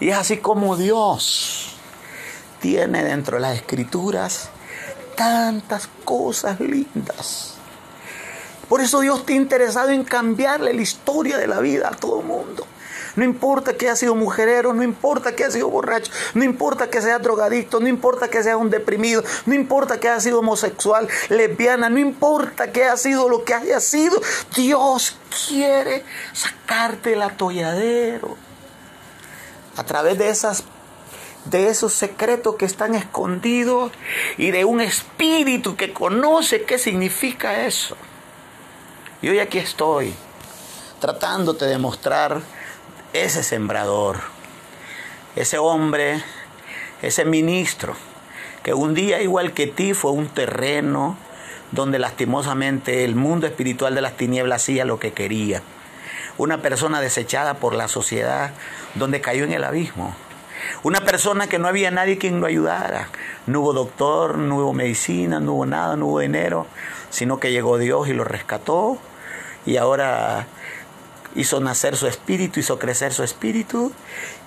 Y 0.00 0.08
es 0.08 0.16
así 0.16 0.38
como 0.38 0.76
Dios 0.76 1.63
tiene 2.64 3.04
dentro 3.04 3.36
de 3.36 3.42
las 3.42 3.56
escrituras 3.56 4.48
tantas 5.16 5.86
cosas 6.02 6.60
lindas. 6.60 7.56
Por 8.70 8.80
eso 8.80 9.00
Dios 9.00 9.20
está 9.20 9.34
interesado 9.34 9.90
en 9.90 10.02
cambiarle 10.02 10.72
la 10.72 10.80
historia 10.80 11.36
de 11.36 11.46
la 11.46 11.60
vida 11.60 11.88
a 11.88 11.94
todo 11.94 12.22
mundo. 12.22 12.66
No 13.16 13.24
importa 13.24 13.74
que 13.74 13.84
haya 13.84 13.96
sido 13.96 14.14
mujerero, 14.14 14.72
no 14.72 14.82
importa 14.82 15.36
que 15.36 15.44
haya 15.44 15.52
sido 15.52 15.68
borracho, 15.68 16.10
no 16.32 16.42
importa 16.42 16.88
que 16.88 17.02
sea 17.02 17.18
drogadicto, 17.18 17.80
no 17.80 17.86
importa 17.86 18.28
que 18.28 18.42
sea 18.42 18.56
un 18.56 18.70
deprimido, 18.70 19.22
no 19.44 19.54
importa 19.54 20.00
que 20.00 20.08
haya 20.08 20.20
sido 20.20 20.38
homosexual, 20.38 21.06
lesbiana, 21.28 21.90
no 21.90 21.98
importa 21.98 22.72
que 22.72 22.84
haya 22.84 22.96
sido 22.96 23.28
lo 23.28 23.44
que 23.44 23.52
haya 23.52 23.78
sido. 23.78 24.18
Dios 24.56 25.18
quiere 25.48 26.02
sacarte 26.32 27.12
el 27.12 27.20
atolladero. 27.20 28.38
A 29.76 29.84
través 29.84 30.16
de 30.16 30.30
esas 30.30 30.64
de 31.44 31.68
esos 31.68 31.92
secretos 31.92 32.56
que 32.56 32.64
están 32.64 32.94
escondidos 32.94 33.92
y 34.38 34.50
de 34.50 34.64
un 34.64 34.80
espíritu 34.80 35.76
que 35.76 35.92
conoce 35.92 36.62
qué 36.62 36.78
significa 36.78 37.66
eso. 37.66 37.96
Y 39.20 39.28
hoy 39.28 39.38
aquí 39.38 39.58
estoy, 39.58 40.14
tratándote 41.00 41.66
de 41.66 41.78
mostrar 41.78 42.40
ese 43.12 43.42
sembrador, 43.42 44.20
ese 45.36 45.58
hombre, 45.58 46.22
ese 47.02 47.24
ministro, 47.24 47.94
que 48.62 48.74
un 48.74 48.94
día 48.94 49.20
igual 49.22 49.52
que 49.52 49.66
ti 49.66 49.94
fue 49.94 50.12
un 50.12 50.28
terreno 50.28 51.16
donde 51.72 51.98
lastimosamente 51.98 53.04
el 53.04 53.14
mundo 53.14 53.46
espiritual 53.46 53.94
de 53.94 54.00
las 54.00 54.16
tinieblas 54.16 54.62
hacía 54.62 54.84
lo 54.84 54.98
que 54.98 55.12
quería. 55.12 55.62
Una 56.38 56.62
persona 56.62 57.00
desechada 57.00 57.54
por 57.54 57.74
la 57.74 57.88
sociedad 57.88 58.52
donde 58.94 59.20
cayó 59.20 59.44
en 59.44 59.52
el 59.52 59.64
abismo 59.64 60.16
una 60.82 61.00
persona 61.00 61.46
que 61.46 61.58
no 61.58 61.68
había 61.68 61.90
nadie 61.90 62.18
quien 62.18 62.40
lo 62.40 62.46
ayudara. 62.46 63.08
No 63.46 63.60
hubo 63.60 63.72
doctor, 63.72 64.38
no 64.38 64.56
hubo 64.56 64.72
medicina, 64.72 65.40
no 65.40 65.54
hubo 65.54 65.66
nada, 65.66 65.96
no 65.96 66.06
hubo 66.06 66.20
dinero, 66.20 66.66
sino 67.10 67.38
que 67.38 67.52
llegó 67.52 67.78
Dios 67.78 68.08
y 68.08 68.12
lo 68.12 68.24
rescató 68.24 68.98
y 69.66 69.76
ahora 69.76 70.46
hizo 71.34 71.60
nacer 71.60 71.96
su 71.96 72.06
espíritu, 72.06 72.60
hizo 72.60 72.78
crecer 72.78 73.12
su 73.12 73.22
espíritu 73.22 73.92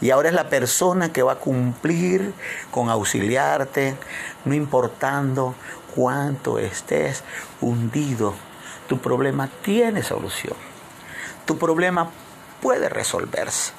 y 0.02 0.12
ahora 0.12 0.30
es 0.30 0.36
la 0.36 0.50
persona 0.50 1.12
que 1.12 1.24
va 1.24 1.34
a 1.34 1.36
cumplir 1.38 2.34
con 2.72 2.90
auxiliarte, 2.90 3.96
no 4.46 4.54
importando 4.54 5.56
cuánto 5.96 6.60
estés 6.60 7.24
hundido. 7.62 8.34
Tu 8.88 9.00
problema 9.00 9.50
tiene 9.64 10.04
solución. 10.04 10.56
Tu 11.46 11.58
problema 11.58 12.10
puede 12.62 12.90
resolverse. 12.90 13.74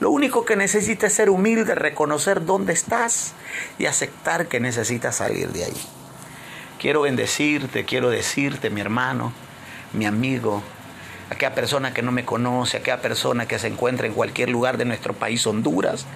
Lo 0.00 0.10
único 0.10 0.44
que 0.44 0.56
necesitas 0.56 1.12
es 1.12 1.16
ser 1.16 1.30
humilde, 1.30 1.74
reconocer 1.74 2.44
dónde 2.44 2.72
estás 2.72 3.34
y 3.78 3.86
aceptar 3.86 4.48
que 4.48 4.60
necesitas 4.60 5.16
salir 5.16 5.48
de 5.50 5.64
ahí. 5.64 5.82
Quiero 6.78 7.02
bendecirte, 7.02 7.84
quiero 7.84 8.10
decirte, 8.10 8.70
mi 8.70 8.80
hermano, 8.80 9.32
mi 9.92 10.04
amigo, 10.04 10.62
aquella 11.30 11.54
persona 11.54 11.94
que 11.94 12.02
no 12.02 12.12
me 12.12 12.24
conoce, 12.24 12.76
aquella 12.76 13.00
persona 13.00 13.46
que 13.46 13.58
se 13.58 13.68
encuentra 13.68 14.06
en 14.06 14.12
cualquier 14.12 14.50
lugar 14.50 14.76
de 14.76 14.84
nuestro 14.84 15.14
país, 15.14 15.46
Honduras, 15.46 16.06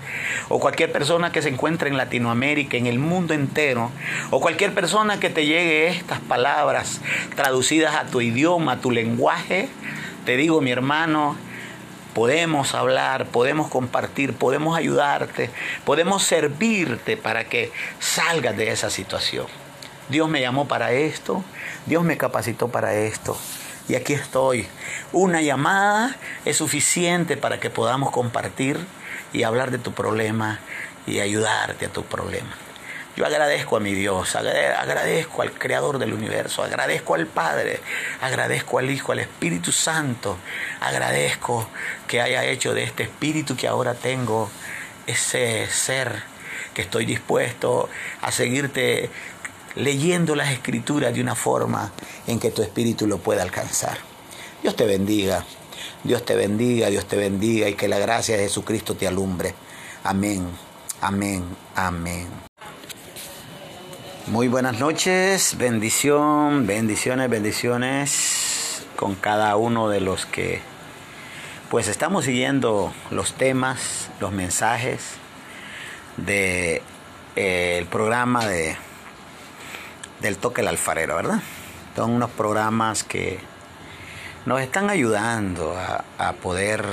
o 0.48 0.58
cualquier 0.58 0.92
persona 0.92 1.32
que 1.32 1.42
se 1.42 1.48
encuentra 1.48 1.88
en 1.88 1.96
Latinoamérica, 1.96 2.76
en 2.76 2.86
el 2.86 2.98
mundo 2.98 3.32
entero, 3.32 3.90
o 4.30 4.40
cualquier 4.40 4.74
persona 4.74 5.20
que 5.20 5.30
te 5.30 5.46
llegue 5.46 5.88
estas 5.88 6.20
palabras 6.20 7.00
traducidas 7.36 7.94
a 7.94 8.06
tu 8.06 8.20
idioma, 8.20 8.72
a 8.72 8.80
tu 8.80 8.90
lenguaje, 8.90 9.68
te 10.26 10.36
digo, 10.36 10.60
mi 10.60 10.70
hermano, 10.70 11.36
podemos 12.18 12.74
hablar, 12.74 13.26
podemos 13.26 13.68
compartir, 13.68 14.34
podemos 14.34 14.76
ayudarte, 14.76 15.50
podemos 15.84 16.24
servirte 16.24 17.16
para 17.16 17.44
que 17.44 17.70
salgas 18.00 18.56
de 18.56 18.72
esa 18.72 18.90
situación. 18.90 19.46
Dios 20.08 20.28
me 20.28 20.40
llamó 20.40 20.66
para 20.66 20.90
esto, 20.90 21.44
Dios 21.86 22.02
me 22.02 22.16
capacitó 22.16 22.66
para 22.66 22.92
esto. 22.92 23.38
Y 23.88 23.94
aquí 23.94 24.14
estoy. 24.14 24.66
Una 25.12 25.42
llamada 25.42 26.16
es 26.44 26.56
suficiente 26.56 27.36
para 27.36 27.60
que 27.60 27.70
podamos 27.70 28.10
compartir 28.10 28.84
y 29.32 29.44
hablar 29.44 29.70
de 29.70 29.78
tu 29.78 29.92
problema 29.92 30.58
y 31.06 31.20
ayudarte 31.20 31.86
a 31.86 31.92
tu 31.92 32.02
problema. 32.02 32.67
Yo 33.18 33.26
agradezco 33.26 33.76
a 33.76 33.80
mi 33.80 33.94
Dios, 33.94 34.36
agradezco 34.36 35.42
al 35.42 35.50
Creador 35.50 35.98
del 35.98 36.12
universo, 36.12 36.62
agradezco 36.62 37.16
al 37.16 37.26
Padre, 37.26 37.80
agradezco 38.20 38.78
al 38.78 38.88
Hijo, 38.92 39.10
al 39.10 39.18
Espíritu 39.18 39.72
Santo, 39.72 40.36
agradezco 40.80 41.68
que 42.06 42.20
haya 42.20 42.44
hecho 42.44 42.74
de 42.74 42.84
este 42.84 43.02
Espíritu 43.02 43.56
que 43.56 43.66
ahora 43.66 43.94
tengo 43.94 44.48
ese 45.04 45.66
ser 45.66 46.22
que 46.72 46.82
estoy 46.82 47.06
dispuesto 47.06 47.88
a 48.22 48.30
seguirte 48.30 49.10
leyendo 49.74 50.36
las 50.36 50.52
escrituras 50.52 51.12
de 51.12 51.20
una 51.20 51.34
forma 51.34 51.90
en 52.28 52.38
que 52.38 52.52
tu 52.52 52.62
espíritu 52.62 53.08
lo 53.08 53.18
pueda 53.18 53.42
alcanzar. 53.42 53.98
Dios 54.62 54.76
te 54.76 54.86
bendiga, 54.86 55.44
Dios 56.04 56.24
te 56.24 56.36
bendiga, 56.36 56.88
Dios 56.88 57.06
te 57.06 57.16
bendiga 57.16 57.68
y 57.68 57.74
que 57.74 57.88
la 57.88 57.98
gracia 57.98 58.36
de 58.36 58.44
Jesucristo 58.44 58.94
te 58.94 59.08
alumbre. 59.08 59.56
Amén, 60.04 60.46
amén, 61.00 61.42
amén. 61.74 62.47
Muy 64.30 64.46
buenas 64.48 64.78
noches, 64.78 65.56
bendición, 65.56 66.66
bendiciones, 66.66 67.30
bendiciones 67.30 68.84
con 68.94 69.14
cada 69.14 69.56
uno 69.56 69.88
de 69.88 70.02
los 70.02 70.26
que 70.26 70.60
pues 71.70 71.88
estamos 71.88 72.26
siguiendo 72.26 72.92
los 73.10 73.32
temas, 73.32 74.10
los 74.20 74.30
mensajes 74.32 75.14
de 76.18 76.82
eh, 77.36 77.78
el 77.78 77.86
programa 77.86 78.44
de 78.44 78.76
del 80.20 80.36
toque 80.36 80.60
el 80.60 80.68
alfarero, 80.68 81.16
¿verdad? 81.16 81.40
Son 81.96 82.10
unos 82.10 82.28
programas 82.28 83.04
que 83.04 83.38
nos 84.44 84.60
están 84.60 84.90
ayudando 84.90 85.74
a, 85.74 86.04
a 86.18 86.34
poder 86.34 86.84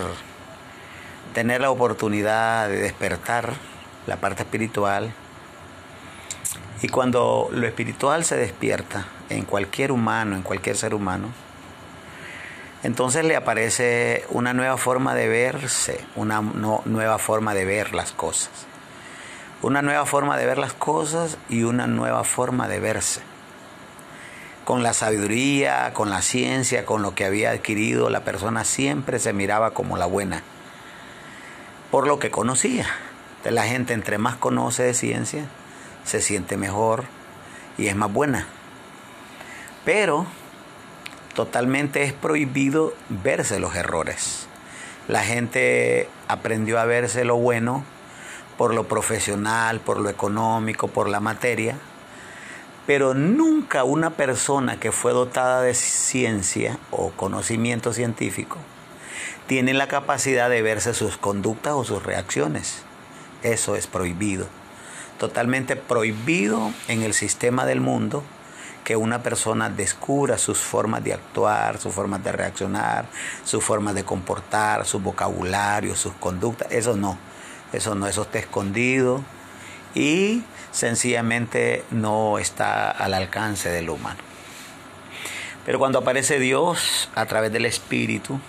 tener 1.34 1.60
la 1.60 1.70
oportunidad 1.70 2.70
de 2.70 2.78
despertar 2.78 3.56
la 4.08 4.16
parte 4.22 4.44
espiritual 4.44 5.14
y 6.86 6.88
cuando 6.88 7.50
lo 7.52 7.66
espiritual 7.66 8.26
se 8.26 8.38
despierta 8.38 9.08
en 9.30 9.46
cualquier 9.46 9.92
humano, 9.92 10.36
en 10.36 10.44
cualquier 10.44 10.78
ser 10.78 10.94
humano, 10.94 11.30
entonces 12.84 13.26
le 13.26 13.36
aparece 13.36 14.24
una 14.30 14.54
nueva 14.54 14.78
forma 14.78 15.16
de 15.16 15.28
verse, 15.28 16.06
una 16.16 16.42
nueva 16.42 17.18
forma 17.18 17.56
de 17.56 17.66
ver 17.66 17.96
las 17.96 18.12
cosas. 18.12 18.52
Una 19.64 19.82
nueva 19.82 20.06
forma 20.06 20.38
de 20.38 20.46
ver 20.46 20.60
las 20.60 20.74
cosas 20.74 21.40
y 21.50 21.64
una 21.64 21.88
nueva 21.88 22.24
forma 22.24 22.68
de 22.68 22.80
verse. 22.80 23.22
con 24.64 24.84
la 24.84 24.94
sabiduría, 24.94 25.92
con 25.96 26.12
la 26.12 26.22
ciencia, 26.22 26.86
con 26.86 27.02
lo 27.02 27.16
que 27.16 27.26
había 27.26 27.50
adquirido, 27.50 28.12
la 28.12 28.24
persona 28.24 28.64
siempre 28.64 29.18
se 29.18 29.34
miraba 29.34 29.72
como 29.72 29.98
la 29.98 30.06
buena, 30.06 30.44
por 31.90 32.06
lo 32.06 32.20
que 32.20 32.30
conocía. 32.30 32.86
La 33.44 33.64
gente 33.64 33.94
entre 33.94 34.20
más 34.20 34.36
conoce 34.36 34.84
de 34.84 34.94
ciencia, 34.94 35.46
se 36.06 36.22
siente 36.22 36.56
mejor 36.56 37.04
y 37.78 37.88
es 37.88 37.96
más 37.96 38.12
buena. 38.12 38.48
Pero 39.84 40.26
totalmente 41.34 42.04
es 42.04 42.14
prohibido 42.14 42.94
verse 43.10 43.60
los 43.60 43.76
errores. 43.76 44.48
La 45.08 45.24
gente 45.24 46.10
aprendió 46.28 46.80
a 46.80 46.86
verse 46.86 47.26
lo 47.26 47.36
bueno 47.36 47.84
por 48.58 48.74
lo 48.74 48.88
profesional, 48.88 49.82
por 49.82 50.00
lo 50.00 50.10
económico, 50.10 50.88
por 50.88 51.10
la 51.10 51.20
materia, 51.20 51.78
pero 52.88 53.14
nunca 53.14 53.84
una 53.84 54.12
persona 54.12 54.80
que 54.80 54.92
fue 54.92 55.12
dotada 55.12 55.62
de 55.62 55.74
ciencia 55.74 56.78
o 56.92 57.10
conocimiento 57.12 57.92
científico 57.92 58.58
tiene 59.48 59.74
la 59.74 59.88
capacidad 59.88 60.50
de 60.50 60.62
verse 60.62 60.94
sus 60.94 61.18
conductas 61.18 61.74
o 61.74 61.84
sus 61.84 62.04
reacciones. 62.04 62.84
Eso 63.44 63.76
es 63.76 63.88
prohibido. 63.88 64.48
Totalmente 65.20 65.76
prohibido 65.76 66.72
en 66.88 67.04
el 67.04 67.14
sistema 67.14 67.66
del 67.66 67.82
mundo 67.82 68.24
que 68.84 68.96
una 68.96 69.24
persona 69.24 69.70
descubra 69.70 70.38
sus 70.38 70.60
formas 70.60 71.04
de 71.04 71.14
actuar, 71.14 71.80
sus 71.80 71.94
formas 71.94 72.24
de 72.24 72.32
reaccionar, 72.32 73.06
sus 73.44 73.64
formas 73.64 73.96
de 73.96 74.04
comportar, 74.04 74.86
su 74.86 75.00
vocabulario, 75.00 75.96
sus 75.96 76.14
conductas. 76.14 76.72
Eso 76.72 76.96
no, 76.96 77.18
eso 77.74 77.96
no, 77.96 78.08
eso 78.08 78.22
está 78.22 78.40
escondido 78.40 79.24
y 79.96 80.44
sencillamente 80.72 81.84
no 81.90 82.38
está 82.38 82.92
al 82.92 83.14
alcance 83.14 83.70
del 83.70 83.90
humano. 83.90 84.20
Pero 85.66 85.80
cuando 85.80 86.00
aparece 86.00 86.40
Dios 86.40 87.10
a 87.16 87.26
través 87.26 87.52
del 87.52 87.66
Espíritu, 87.66 88.40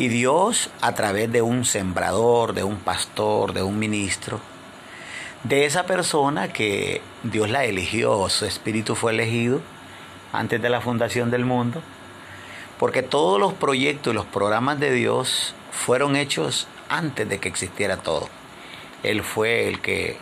y 0.00 0.08
Dios 0.08 0.70
a 0.80 0.94
través 0.94 1.30
de 1.30 1.42
un 1.42 1.66
sembrador, 1.66 2.54
de 2.54 2.64
un 2.64 2.76
pastor, 2.76 3.52
de 3.52 3.62
un 3.62 3.78
ministro, 3.78 4.40
de 5.44 5.64
esa 5.64 5.86
persona 5.86 6.52
que 6.52 7.00
Dios 7.22 7.48
la 7.48 7.64
eligió, 7.64 8.28
su 8.28 8.44
espíritu 8.44 8.94
fue 8.94 9.12
elegido 9.12 9.62
antes 10.32 10.60
de 10.60 10.68
la 10.68 10.82
fundación 10.82 11.30
del 11.30 11.46
mundo, 11.46 11.82
porque 12.78 13.02
todos 13.02 13.40
los 13.40 13.54
proyectos 13.54 14.12
y 14.12 14.16
los 14.16 14.26
programas 14.26 14.78
de 14.78 14.92
Dios 14.92 15.54
fueron 15.72 16.16
hechos 16.16 16.68
antes 16.90 17.26
de 17.26 17.38
que 17.38 17.48
existiera 17.48 17.96
todo. 17.96 18.28
Él 19.02 19.22
fue 19.22 19.66
el 19.66 19.80
que 19.80 20.18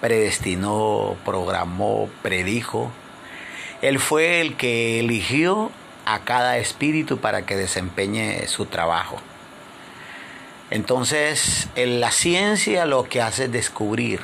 predestinó, 0.00 1.16
programó, 1.24 2.08
predijo. 2.22 2.90
Él 3.80 4.00
fue 4.00 4.40
el 4.40 4.56
que 4.56 4.98
eligió 4.98 5.70
a 6.04 6.20
cada 6.20 6.58
espíritu 6.58 7.18
para 7.18 7.46
que 7.46 7.54
desempeñe 7.54 8.48
su 8.48 8.66
trabajo. 8.66 9.18
Entonces, 10.70 11.68
en 11.76 12.00
la 12.00 12.10
ciencia 12.10 12.86
lo 12.86 13.04
que 13.04 13.22
hace 13.22 13.44
es 13.44 13.52
descubrir 13.52 14.20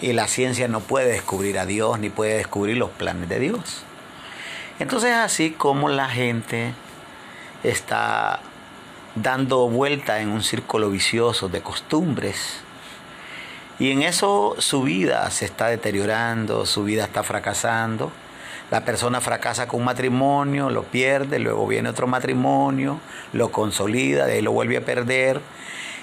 y 0.00 0.12
la 0.12 0.28
ciencia 0.28 0.68
no 0.68 0.80
puede 0.80 1.12
descubrir 1.12 1.58
a 1.58 1.66
Dios 1.66 1.98
ni 1.98 2.10
puede 2.10 2.36
descubrir 2.36 2.76
los 2.76 2.90
planes 2.90 3.28
de 3.28 3.38
Dios. 3.38 3.82
Entonces 4.78 5.14
así 5.14 5.50
como 5.50 5.88
la 5.88 6.08
gente 6.08 6.72
está 7.62 8.40
dando 9.14 9.68
vuelta 9.68 10.20
en 10.20 10.30
un 10.30 10.42
círculo 10.42 10.90
vicioso 10.90 11.48
de 11.48 11.60
costumbres 11.60 12.62
y 13.80 13.92
en 13.92 14.02
eso 14.02 14.56
su 14.58 14.82
vida 14.82 15.30
se 15.30 15.46
está 15.46 15.68
deteriorando, 15.68 16.66
su 16.66 16.84
vida 16.84 17.04
está 17.04 17.22
fracasando. 17.22 18.12
La 18.70 18.84
persona 18.84 19.22
fracasa 19.22 19.66
con 19.66 19.80
un 19.80 19.86
matrimonio, 19.86 20.68
lo 20.68 20.82
pierde, 20.82 21.38
luego 21.38 21.66
viene 21.66 21.88
otro 21.88 22.06
matrimonio, 22.06 23.00
lo 23.32 23.50
consolida, 23.50 24.26
de 24.26 24.34
ahí 24.34 24.42
lo 24.42 24.52
vuelve 24.52 24.76
a 24.76 24.84
perder. 24.84 25.40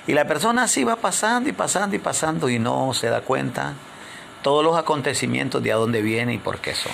Y 0.07 0.13
la 0.13 0.25
persona 0.25 0.63
así 0.63 0.85
va 0.85 0.95
pasando 0.95 1.49
y 1.49 1.51
pasando 1.51 1.95
y 1.95 1.99
pasando 1.99 2.49
y 2.49 2.59
no 2.59 2.93
se 2.93 3.09
da 3.09 3.21
cuenta 3.21 3.73
todos 4.41 4.63
los 4.63 4.77
acontecimientos 4.77 5.61
de 5.61 5.73
a 5.73 5.75
dónde 5.75 6.01
viene 6.01 6.33
y 6.33 6.37
por 6.37 6.59
qué 6.59 6.73
son. 6.73 6.93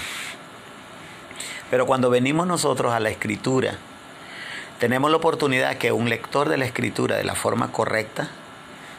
Pero 1.70 1.86
cuando 1.86 2.10
venimos 2.10 2.48
nosotros 2.48 2.92
a 2.92 3.00
la 3.00 3.10
escritura, 3.10 3.76
tenemos 4.80 5.12
la 5.12 5.18
oportunidad 5.18 5.78
que 5.78 5.92
un 5.92 6.10
lector 6.10 6.50
de 6.50 6.58
la 6.58 6.66
escritura 6.66 7.16
de 7.16 7.24
la 7.24 7.36
forma 7.36 7.72
correcta 7.72 8.30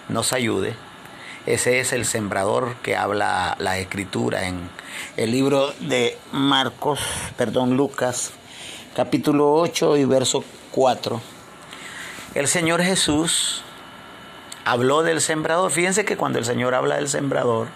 nos 0.08 0.32
ayude. 0.32 0.74
Ese 1.46 1.80
es 1.80 1.92
el 1.92 2.06
sembrador 2.06 2.76
que 2.82 2.96
habla 2.96 3.56
la 3.58 3.78
escritura 3.78 4.46
en 4.46 4.70
el 5.16 5.32
libro 5.32 5.72
de 5.80 6.16
Marcos, 6.32 7.00
perdón, 7.36 7.76
Lucas, 7.76 8.30
capítulo 8.94 9.52
8 9.54 9.96
y 9.96 10.04
verso 10.04 10.44
4. 10.70 11.20
El 12.34 12.48
Señor 12.48 12.82
Jesús 12.82 13.64
habló 14.64 15.02
del 15.02 15.20
sembrador. 15.20 15.70
Fíjense 15.70 16.04
que 16.04 16.16
cuando 16.16 16.38
el 16.38 16.44
Señor 16.44 16.74
habla 16.74 16.96
del 16.96 17.08
sembrador, 17.08 17.68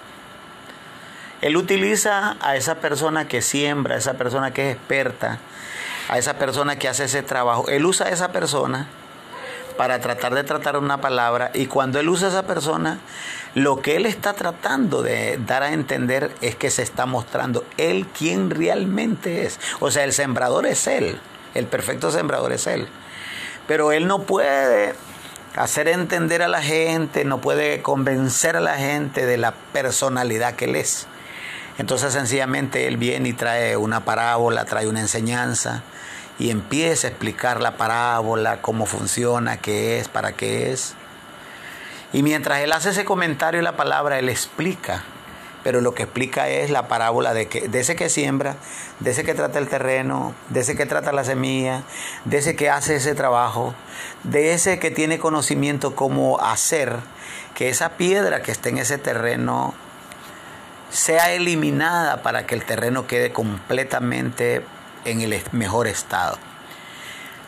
él 1.40 1.56
utiliza 1.56 2.36
a 2.40 2.56
esa 2.56 2.76
persona 2.76 3.28
que 3.28 3.42
siembra, 3.42 3.94
a 3.94 3.98
esa 3.98 4.14
persona 4.14 4.52
que 4.52 4.70
es 4.70 4.76
experta, 4.76 5.38
a 6.08 6.18
esa 6.18 6.34
persona 6.34 6.76
que 6.76 6.88
hace 6.88 7.04
ese 7.04 7.22
trabajo. 7.22 7.68
Él 7.68 7.86
usa 7.86 8.06
a 8.06 8.10
esa 8.10 8.32
persona 8.32 8.88
para 9.76 10.00
tratar 10.00 10.34
de 10.34 10.42
tratar 10.42 10.76
una 10.76 11.00
palabra 11.00 11.52
y 11.54 11.66
cuando 11.66 12.00
él 12.00 12.08
usa 12.08 12.26
a 12.26 12.30
esa 12.30 12.42
persona, 12.42 12.98
lo 13.54 13.80
que 13.80 13.94
él 13.94 14.06
está 14.06 14.32
tratando 14.32 15.02
de 15.02 15.38
dar 15.46 15.62
a 15.62 15.72
entender 15.72 16.34
es 16.40 16.56
que 16.56 16.70
se 16.70 16.82
está 16.82 17.06
mostrando 17.06 17.64
él 17.76 18.06
quien 18.06 18.50
realmente 18.50 19.46
es. 19.46 19.60
O 19.78 19.92
sea, 19.92 20.02
el 20.02 20.12
sembrador 20.12 20.66
es 20.66 20.88
él, 20.88 21.20
el 21.54 21.66
perfecto 21.66 22.10
sembrador 22.10 22.52
es 22.52 22.66
él. 22.66 22.88
Pero 23.68 23.92
él 23.92 24.08
no 24.08 24.22
puede 24.22 24.94
hacer 25.58 25.88
entender 25.88 26.42
a 26.42 26.48
la 26.48 26.62
gente, 26.62 27.24
no 27.24 27.40
puede 27.40 27.82
convencer 27.82 28.56
a 28.56 28.60
la 28.60 28.76
gente 28.76 29.26
de 29.26 29.36
la 29.36 29.52
personalidad 29.72 30.54
que 30.54 30.66
él 30.66 30.76
es. 30.76 31.06
Entonces 31.78 32.12
sencillamente 32.12 32.86
él 32.86 32.96
viene 32.96 33.30
y 33.30 33.32
trae 33.32 33.76
una 33.76 34.04
parábola, 34.04 34.64
trae 34.64 34.86
una 34.86 35.00
enseñanza 35.00 35.82
y 36.38 36.50
empieza 36.50 37.08
a 37.08 37.10
explicar 37.10 37.60
la 37.60 37.76
parábola, 37.76 38.62
cómo 38.62 38.86
funciona, 38.86 39.56
qué 39.56 39.98
es, 39.98 40.08
para 40.08 40.32
qué 40.32 40.72
es. 40.72 40.94
Y 42.12 42.22
mientras 42.22 42.60
él 42.60 42.72
hace 42.72 42.90
ese 42.90 43.04
comentario 43.04 43.60
y 43.60 43.64
la 43.64 43.76
palabra, 43.76 44.18
él 44.18 44.28
explica. 44.28 45.02
Pero 45.68 45.82
lo 45.82 45.92
que 45.92 46.04
explica 46.04 46.48
es 46.48 46.70
la 46.70 46.88
parábola 46.88 47.34
de, 47.34 47.46
que, 47.46 47.68
de 47.68 47.80
ese 47.80 47.94
que 47.94 48.08
siembra, 48.08 48.56
de 49.00 49.10
ese 49.10 49.22
que 49.22 49.34
trata 49.34 49.58
el 49.58 49.68
terreno, 49.68 50.34
de 50.48 50.60
ese 50.60 50.76
que 50.76 50.86
trata 50.86 51.12
la 51.12 51.24
semilla, 51.24 51.82
de 52.24 52.38
ese 52.38 52.56
que 52.56 52.70
hace 52.70 52.96
ese 52.96 53.14
trabajo, 53.14 53.74
de 54.24 54.54
ese 54.54 54.78
que 54.78 54.90
tiene 54.90 55.18
conocimiento 55.18 55.94
cómo 55.94 56.40
hacer 56.40 56.96
que 57.54 57.68
esa 57.68 57.98
piedra 57.98 58.40
que 58.40 58.50
está 58.50 58.70
en 58.70 58.78
ese 58.78 58.96
terreno 58.96 59.74
sea 60.88 61.32
eliminada 61.32 62.22
para 62.22 62.46
que 62.46 62.54
el 62.54 62.64
terreno 62.64 63.06
quede 63.06 63.30
completamente 63.30 64.64
en 65.04 65.20
el 65.20 65.38
mejor 65.52 65.86
estado. 65.86 66.47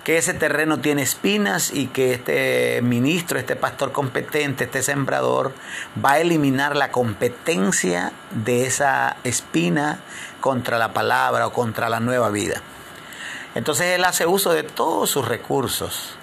Que 0.05 0.17
ese 0.17 0.35
terreno 0.35 0.81
tiene 0.81 1.03
espinas 1.03 1.73
y 1.73 1.89
que 1.89 2.15
este 2.15 2.81
ministro, 2.83 3.39
este 3.39 3.55
pastor 3.55 3.93
competente, 3.93 4.65
este 4.65 4.83
sembrador, 4.83 5.53
va 6.03 6.13
a 6.13 6.21
eliminar 6.21 6.75
la 6.75 6.91
competencia 6.91 8.13
de 8.31 8.67
esa 8.67 9.17
espina 9.25 10.01
contra 10.41 10.79
la 10.79 10.93
palabra 10.93 11.47
o 11.47 11.53
contra 11.53 11.89
la 11.89 12.01
nueva 12.01 12.31
vida. 12.31 12.63
Entonces 13.55 13.87
él 13.97 14.05
hace 14.05 14.27
uso 14.27 14.53
de 14.53 14.63
todos 14.63 15.11
sus 15.11 15.29
recursos, 15.29 16.15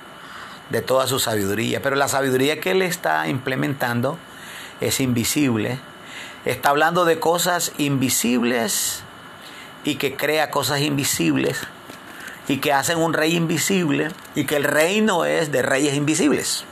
de 0.69 0.81
toda 0.81 1.05
su 1.07 1.19
sabiduría, 1.19 1.81
pero 1.81 1.95
la 1.95 2.07
sabiduría 2.07 2.59
que 2.59 2.71
él 2.71 2.81
está 2.81 3.27
implementando 3.27 4.17
es 4.81 4.99
invisible, 4.99 5.79
Está 6.47 6.69
hablando 6.69 7.03
de 7.03 7.19
cosas 7.19 7.73
invisibles 7.77 9.01
y 9.83 9.95
que 9.95 10.15
crea 10.15 10.49
cosas 10.49 10.79
invisibles 10.79 11.59
y 12.47 12.57
que 12.57 12.73
hacen 12.73 12.97
un 12.99 13.13
rey 13.13 13.35
invisible 13.35 14.09
y 14.35 14.45
que 14.45 14.55
el 14.55 14.63
reino 14.63 15.25
es 15.25 15.51
de 15.51 15.61
reyes 15.61 15.95
invisibles. 15.95 16.65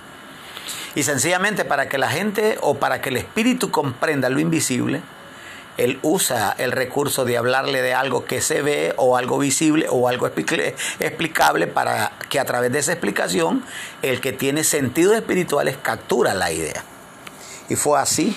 Y 0.95 1.03
sencillamente 1.03 1.65
para 1.65 1.89
que 1.89 1.97
la 1.97 2.09
gente 2.09 2.57
o 2.61 2.75
para 2.75 3.01
que 3.01 3.09
el 3.09 3.17
espíritu 3.17 3.69
comprenda 3.71 4.29
lo 4.29 4.39
invisible, 4.39 5.01
él 5.77 5.99
usa 6.03 6.55
el 6.57 6.71
recurso 6.71 7.25
de 7.25 7.37
hablarle 7.37 7.81
de 7.81 7.93
algo 7.93 8.23
que 8.23 8.39
se 8.39 8.61
ve 8.61 8.93
o 8.95 9.17
algo 9.17 9.37
visible 9.37 9.87
o 9.89 10.07
algo 10.07 10.25
explicable 10.27 11.67
para 11.67 12.13
que 12.29 12.39
a 12.39 12.45
través 12.45 12.71
de 12.71 12.79
esa 12.79 12.93
explicación 12.93 13.63
el 14.01 14.21
que 14.21 14.31
tiene 14.31 14.63
sentidos 14.63 15.15
espirituales 15.15 15.75
captura 15.81 16.33
la 16.33 16.51
idea. 16.51 16.83
Y 17.67 17.75
fue 17.75 17.99
así 17.99 18.35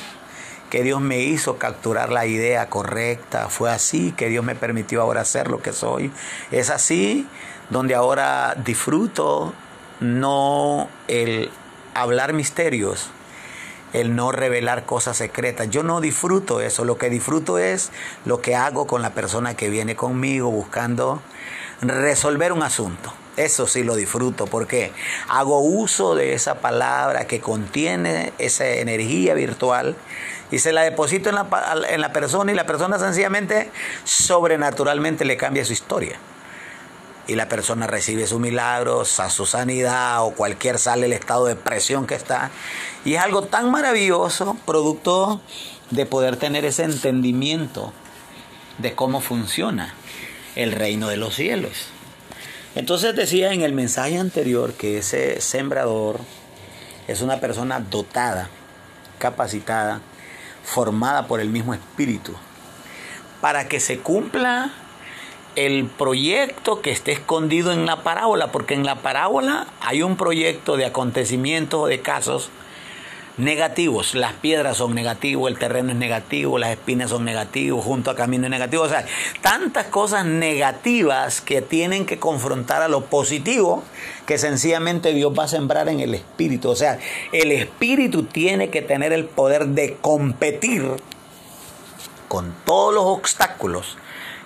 que 0.71 0.83
Dios 0.83 1.01
me 1.01 1.21
hizo 1.21 1.59
capturar 1.59 2.11
la 2.11 2.27
idea 2.27 2.69
correcta. 2.69 3.49
Fue 3.49 3.71
así 3.71 4.13
que 4.13 4.29
Dios 4.29 4.45
me 4.45 4.55
permitió 4.55 5.03
ahora 5.03 5.25
ser 5.25 5.49
lo 5.49 5.61
que 5.61 5.73
soy. 5.73 6.11
Es 6.51 6.71
así 6.71 7.27
donde 7.71 7.95
ahora 7.95 8.55
disfruto 8.65 9.55
no 10.01 10.89
el 11.09 11.51
hablar 11.95 12.33
misterios, 12.33 13.11
el 13.93 14.15
no 14.15 14.33
revelar 14.33 14.85
cosas 14.85 15.17
secretas. 15.17 15.71
Yo 15.71 15.83
no 15.83 16.01
disfruto 16.01 16.61
eso, 16.61 16.85
lo 16.85 16.99
que 16.99 17.11
disfruto 17.11 17.59
es 17.59 17.91
lo 18.25 18.41
que 18.41 18.55
hago 18.55 18.87
con 18.87 19.03
la 19.03 19.11
persona 19.11 19.55
que 19.55 19.71
viene 19.71 19.97
conmigo 19.97 20.51
buscando 20.51 21.23
resolver 21.81 22.53
un 22.53 22.63
asunto. 22.63 23.13
Eso 23.37 23.69
sí 23.69 23.85
lo 23.85 23.95
disfruto 23.95 24.47
porque 24.47 24.93
hago 25.29 25.61
uso 25.61 26.17
de 26.17 26.35
esa 26.35 26.57
palabra 26.57 27.29
que 27.29 27.41
contiene 27.41 28.33
esa 28.39 28.67
energía 28.67 29.35
virtual 29.35 29.95
y 30.51 30.59
se 30.59 30.73
la 30.73 30.83
deposito 30.83 31.29
en 31.29 31.35
la, 31.37 31.47
en 31.89 32.01
la 32.01 32.13
persona 32.13 32.53
y 32.53 32.55
la 32.55 32.67
persona 32.67 32.99
sencillamente 32.99 33.71
sobrenaturalmente 34.05 35.25
le 35.25 35.37
cambia 35.37 35.65
su 35.65 35.73
historia 35.73 36.19
y 37.29 37.35
la 37.35 37.47
persona 37.47 37.87
recibe 37.87 38.27
su 38.27 38.39
milagro, 38.39 39.05
su 39.05 39.47
sanidad 39.47 40.25
o 40.25 40.31
cualquier 40.31 40.79
sale 40.79 41.07
el 41.07 41.13
estado 41.13 41.45
de 41.45 41.57
presión 41.57 42.07
que 42.07 42.15
está. 42.15 42.51
Y 43.05 43.15
es 43.15 43.21
algo 43.21 43.43
tan 43.43 43.71
maravilloso, 43.71 44.57
producto 44.65 45.43
de 45.91 46.07
poder 46.07 46.37
tener 46.39 46.65
ese 46.65 46.85
entendimiento 46.85 47.93
de 48.79 48.95
cómo 48.95 49.21
funciona 49.21 49.95
el 50.57 50.73
reino 50.73 51.09
de 51.09 51.19
los 51.19 51.35
cielos. 51.35 51.89
Entonces 52.75 53.15
decía 53.15 53.53
en 53.53 53.61
el 53.61 53.75
mensaje 53.75 54.19
anterior 54.19 54.73
que 54.73 54.99
ese 54.99 55.43
sembrador 55.43 56.21
es 57.09 57.21
una 57.21 57.41
persona 57.41 57.79
dotada, 57.79 58.49
capacitada, 59.19 60.01
formada 60.69 61.27
por 61.27 61.41
el 61.41 61.49
mismo 61.49 61.75
espíritu, 61.75 62.35
para 63.41 63.69
que 63.69 63.81
se 63.81 63.99
cumpla 63.99 64.73
el 65.57 65.87
proyecto 65.87 66.83
que 66.83 66.91
esté 66.91 67.13
escondido 67.13 67.73
en 67.73 67.87
la 67.87 68.03
parábola, 68.03 68.53
porque 68.53 68.75
en 68.75 68.85
la 68.85 68.97
parábola 68.97 69.67
hay 69.81 70.03
un 70.03 70.17
proyecto 70.17 70.77
de 70.77 70.87
acontecimientos 70.87 71.81
o 71.81 71.87
de 71.87 72.01
casos 72.01 72.51
negativos. 73.39 74.15
Las 74.15 74.35
piedras 74.35 74.77
son 74.77 74.95
negativos, 74.95 75.51
el 75.51 75.59
terreno 75.59 75.91
es 75.91 75.97
negativo, 75.97 76.59
las 76.59 76.71
espinas 76.71 77.11
son 77.11 77.25
negativos, 77.25 77.85
junto 77.85 78.11
a 78.11 78.17
camino 78.17 78.45
es 78.45 78.51
negativo. 78.51 78.83
O 78.83 78.89
sea, 78.89 79.07
tantas 79.41 79.87
cosas 79.87 80.27
negativas 80.27 81.41
que 81.41 81.63
tienen 81.63 82.05
que 82.05 82.19
confrontar 82.19 82.83
a 82.83 82.89
lo 82.89 83.07
positivo 83.07 83.83
que 84.27 84.39
sencillamente 84.39 85.15
Dios 85.15 85.33
va 85.37 85.45
a 85.45 85.49
sembrar 85.49 85.89
en 85.89 86.01
el 86.01 86.15
espíritu. 86.15 86.71
O 86.71 86.77
sea, 86.77 86.99
el 87.33 87.53
espíritu 87.53 88.25
tiene 88.25 88.71
que 88.71 88.83
tener 88.83 89.13
el 89.13 89.25
poder 89.25 89.69
de 89.69 89.97
competir 90.01 90.85
con 92.29 92.55
todos 92.65 92.93
los 92.93 93.05
obstáculos 93.05 93.97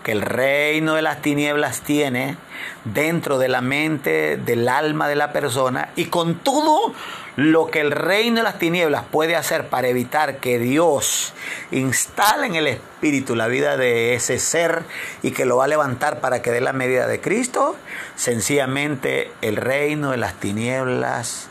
que 0.03 0.13
el 0.13 0.23
reino 0.23 0.95
de 0.95 1.03
las 1.03 1.23
tinieblas 1.23 1.81
tiene 1.81 2.37
dentro 2.85 3.39
de 3.39 3.49
la 3.49 3.61
mente, 3.61 4.37
del 4.37 4.69
alma 4.69 5.09
de 5.09 5.17
la 5.17 5.33
persona 5.33 5.91
y 5.97 6.07
con 6.07 6.37
todo 6.37 6.93
lo 7.37 7.69
que 7.69 7.81
el 7.81 7.93
reino 7.93 8.37
de 8.37 8.43
las 8.43 8.59
tinieblas 8.59 9.05
puede 9.11 9.37
hacer 9.37 9.69
para 9.69 9.89
evitar 9.89 10.39
que 10.39 10.59
Dios 10.59 11.33
instale 11.71 12.47
en 12.47 12.57
el 12.57 12.67
espíritu 12.67 13.35
la 13.35 13.47
vida 13.47 13.77
de 13.77 14.15
ese 14.15 14.39
ser 14.39 14.83
y 15.23 15.31
que 15.31 15.47
lo 15.47 15.57
va 15.57 15.65
a 15.65 15.69
levantar 15.69 16.21
para 16.21 16.43
que 16.43 16.51
dé 16.51 16.61
la 16.61 16.73
medida 16.73 17.07
de 17.07 17.21
Cristo, 17.21 17.77
sencillamente 18.17 19.33
el 19.41 19.57
reino 19.57 20.11
de 20.11 20.19
las 20.19 20.35
tinieblas 20.35 21.49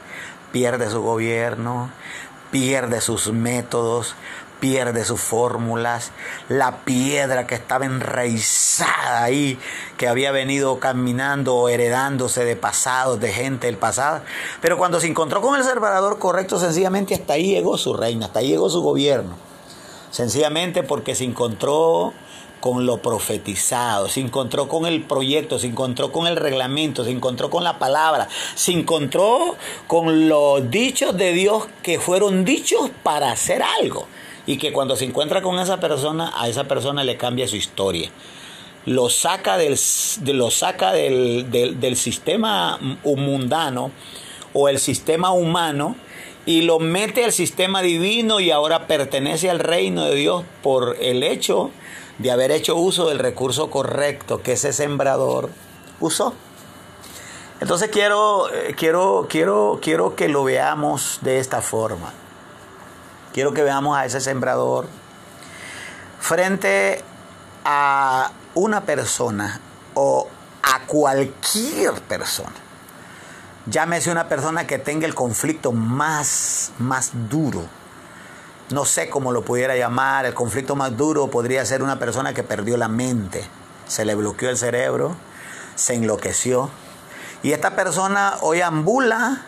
pierde 0.51 0.89
su 0.89 1.01
gobierno, 1.01 1.89
pierde 2.51 3.01
sus 3.01 3.31
métodos, 3.31 4.15
pierde 4.61 5.03
sus 5.03 5.19
fórmulas, 5.19 6.11
la 6.47 6.85
piedra 6.85 7.47
que 7.47 7.55
estaba 7.55 7.85
enraizada 7.85 9.23
ahí, 9.23 9.59
que 9.97 10.07
había 10.07 10.31
venido 10.31 10.79
caminando 10.79 11.55
o 11.55 11.67
heredándose 11.67 12.45
de 12.45 12.55
pasados, 12.55 13.19
de 13.19 13.33
gente 13.33 13.67
del 13.67 13.77
pasado. 13.77 14.21
Pero 14.61 14.77
cuando 14.77 15.01
se 15.01 15.07
encontró 15.07 15.41
con 15.41 15.57
el 15.57 15.65
Salvador 15.65 16.19
correcto, 16.19 16.59
sencillamente 16.59 17.15
hasta 17.15 17.33
ahí 17.33 17.47
llegó 17.47 17.77
su 17.77 17.93
reino, 17.93 18.25
hasta 18.25 18.39
ahí 18.39 18.49
llegó 18.49 18.69
su 18.69 18.81
gobierno. 18.81 19.35
Sencillamente 20.11 20.83
porque 20.83 21.15
se 21.15 21.23
encontró 21.23 22.13
con 22.59 22.85
lo 22.85 23.01
profetizado, 23.01 24.07
se 24.07 24.19
encontró 24.19 24.67
con 24.67 24.85
el 24.85 25.01
proyecto, 25.01 25.57
se 25.57 25.65
encontró 25.65 26.11
con 26.11 26.27
el 26.27 26.35
reglamento, 26.35 27.03
se 27.03 27.09
encontró 27.09 27.49
con 27.49 27.63
la 27.63 27.79
palabra, 27.79 28.27
se 28.53 28.73
encontró 28.73 29.55
con 29.87 30.29
los 30.29 30.69
dichos 30.69 31.17
de 31.17 31.33
Dios 31.33 31.63
que 31.81 31.99
fueron 31.99 32.45
dichos 32.45 32.91
para 33.01 33.31
hacer 33.31 33.63
algo 33.63 34.05
y 34.45 34.57
que 34.57 34.71
cuando 34.71 34.95
se 34.95 35.05
encuentra 35.05 35.41
con 35.41 35.59
esa 35.59 35.79
persona, 35.79 36.33
a 36.35 36.47
esa 36.47 36.65
persona 36.65 37.03
le 37.03 37.17
cambia 37.17 37.47
su 37.47 37.55
historia. 37.55 38.09
Lo 38.85 39.09
saca 39.09 39.57
del, 39.57 39.77
lo 40.25 40.49
saca 40.49 40.91
del, 40.91 41.51
del, 41.51 41.95
sistema 41.95 42.79
mundano 43.03 43.91
o 44.53 44.69
el 44.69 44.79
sistema 44.79 45.31
humano 45.31 45.95
y 46.47 46.63
lo 46.63 46.79
mete 46.79 47.23
al 47.23 47.31
sistema 47.31 47.83
divino 47.83 48.39
y 48.39 48.49
ahora 48.49 48.87
pertenece 48.87 49.51
al 49.51 49.59
reino 49.59 50.05
de 50.05 50.15
Dios 50.15 50.43
por 50.63 50.97
el 50.99 51.21
hecho 51.21 51.69
de 52.17 52.31
haber 52.31 52.51
hecho 52.51 52.75
uso 52.75 53.07
del 53.07 53.19
recurso 53.19 53.69
correcto 53.69 54.41
que 54.41 54.53
ese 54.53 54.73
sembrador 54.73 55.49
usó. 55.99 56.33
Entonces 57.59 57.89
quiero, 57.91 58.51
eh, 58.51 58.73
quiero, 58.75 59.27
quiero, 59.29 59.79
quiero 59.81 60.15
que 60.15 60.27
lo 60.27 60.43
veamos 60.43 61.19
de 61.21 61.37
esta 61.37 61.61
forma. 61.61 62.11
Quiero 63.33 63.53
que 63.53 63.63
veamos 63.63 63.97
a 63.97 64.05
ese 64.05 64.19
sembrador 64.19 64.87
frente 66.19 67.01
a 67.63 68.31
una 68.55 68.81
persona 68.81 69.59
o 69.93 70.27
a 70.63 70.81
cualquier 70.85 71.93
persona. 72.01 72.51
Llámese 73.67 74.11
una 74.11 74.27
persona 74.27 74.67
que 74.67 74.79
tenga 74.79 75.05
el 75.05 75.15
conflicto 75.15 75.71
más, 75.71 76.71
más 76.79 77.11
duro. 77.29 77.63
No 78.69 78.85
sé 78.85 79.09
cómo 79.09 79.31
lo 79.31 79.43
pudiera 79.43 79.75
llamar. 79.75 80.25
El 80.25 80.33
conflicto 80.33 80.75
más 80.75 80.97
duro 80.97 81.29
podría 81.29 81.63
ser 81.65 81.83
una 81.83 81.99
persona 81.99 82.33
que 82.33 82.43
perdió 82.43 82.75
la 82.75 82.87
mente. 82.87 83.47
Se 83.87 84.03
le 84.03 84.15
bloqueó 84.15 84.49
el 84.49 84.57
cerebro, 84.57 85.15
se 85.75 85.93
enloqueció. 85.93 86.69
Y 87.43 87.53
esta 87.53 87.75
persona 87.75 88.35
hoy 88.41 88.61
ambula 88.61 89.45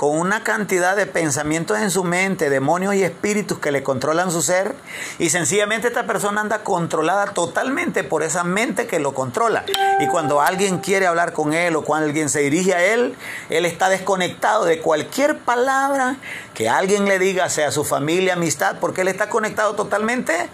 con 0.00 0.18
una 0.18 0.42
cantidad 0.42 0.96
de 0.96 1.04
pensamientos 1.04 1.78
en 1.78 1.90
su 1.90 2.04
mente, 2.04 2.48
demonios 2.48 2.94
y 2.94 3.02
espíritus 3.02 3.58
que 3.58 3.70
le 3.70 3.82
controlan 3.82 4.30
su 4.30 4.40
ser, 4.40 4.74
y 5.18 5.28
sencillamente 5.28 5.88
esta 5.88 6.06
persona 6.06 6.40
anda 6.40 6.60
controlada 6.60 7.34
totalmente 7.34 8.02
por 8.02 8.22
esa 8.22 8.42
mente 8.42 8.86
que 8.86 8.98
lo 8.98 9.12
controla. 9.12 9.66
Y 9.98 10.06
cuando 10.06 10.40
alguien 10.40 10.78
quiere 10.78 11.06
hablar 11.06 11.34
con 11.34 11.52
él 11.52 11.76
o 11.76 11.84
cuando 11.84 12.06
alguien 12.06 12.30
se 12.30 12.40
dirige 12.40 12.72
a 12.72 12.82
él, 12.82 13.14
él 13.50 13.66
está 13.66 13.90
desconectado 13.90 14.64
de 14.64 14.80
cualquier 14.80 15.36
palabra 15.36 16.16
que 16.54 16.70
alguien 16.70 17.04
le 17.04 17.18
diga, 17.18 17.50
sea 17.50 17.70
su 17.70 17.84
familia, 17.84 18.32
amistad, 18.32 18.76
porque 18.80 19.02
él 19.02 19.08
está 19.08 19.28
conectado 19.28 19.74
totalmente 19.74 20.48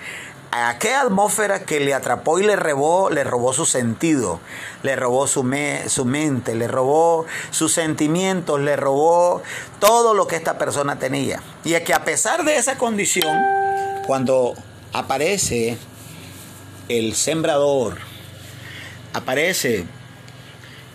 a 0.50 0.68
aquella 0.70 1.02
atmósfera 1.02 1.64
que 1.64 1.80
le 1.80 1.94
atrapó 1.94 2.38
y 2.38 2.44
le 2.44 2.56
robó, 2.56 3.10
le 3.10 3.24
robó 3.24 3.52
su 3.52 3.66
sentido, 3.66 4.40
le 4.82 4.96
robó 4.96 5.26
su, 5.26 5.48
su 5.88 6.04
mente, 6.04 6.54
le 6.54 6.68
robó 6.68 7.26
sus 7.50 7.72
sentimientos, 7.72 8.60
le 8.60 8.76
robó 8.76 9.42
todo 9.80 10.14
lo 10.14 10.26
que 10.26 10.36
esta 10.36 10.58
persona 10.58 10.98
tenía. 10.98 11.42
Y 11.64 11.74
es 11.74 11.82
que 11.82 11.94
a 11.94 12.04
pesar 12.04 12.44
de 12.44 12.56
esa 12.56 12.78
condición, 12.78 13.36
cuando 14.06 14.54
aparece 14.92 15.78
el 16.88 17.14
sembrador, 17.14 17.98
aparece 19.12 19.84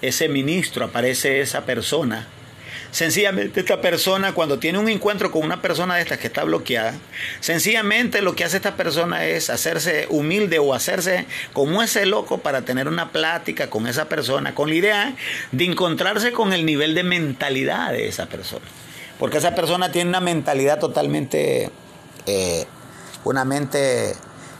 ese 0.02 0.30
ministro, 0.30 0.86
aparece 0.86 1.42
esa 1.42 1.66
persona, 1.66 2.28
Sencillamente 2.92 3.62
esta 3.62 3.80
persona 3.80 4.34
cuando 4.34 4.60
tiene 4.60 4.78
un 4.78 4.90
encuentro 4.90 5.32
con 5.32 5.44
una 5.44 5.62
persona 5.62 5.96
de 5.96 6.02
estas 6.02 6.18
que 6.18 6.28
está 6.28 6.44
bloqueada, 6.44 6.94
sencillamente 7.40 8.22
lo 8.22 8.36
que 8.36 8.44
hace 8.44 8.58
esta 8.58 8.76
persona 8.76 9.26
es 9.26 9.50
hacerse 9.50 10.08
humilde 10.10 10.60
o 10.60 10.74
hacerse 10.74 11.26
como 11.54 11.82
ese 11.82 12.06
loco 12.06 12.40
para 12.40 12.64
tener 12.64 12.90
una 12.90 13.14
plática 13.14 13.70
con 13.70 13.88
esa 13.88 14.10
persona, 14.10 14.54
con 14.54 14.68
la 14.68 14.76
idea 14.76 15.16
de 15.54 15.64
encontrarse 15.64 16.34
con 16.34 16.52
el 16.52 16.66
nivel 16.66 16.94
de 16.94 17.04
mentalidad 17.04 17.94
de 17.94 18.10
esa 18.10 18.26
persona. 18.26 18.66
Porque 19.18 19.38
esa 19.38 19.56
persona 19.56 19.94
tiene 19.94 20.10
una 20.10 20.20
mentalidad 20.20 20.78
totalmente, 20.78 21.72
eh, 22.26 22.66
una 23.24 23.46
mente 23.46 24.16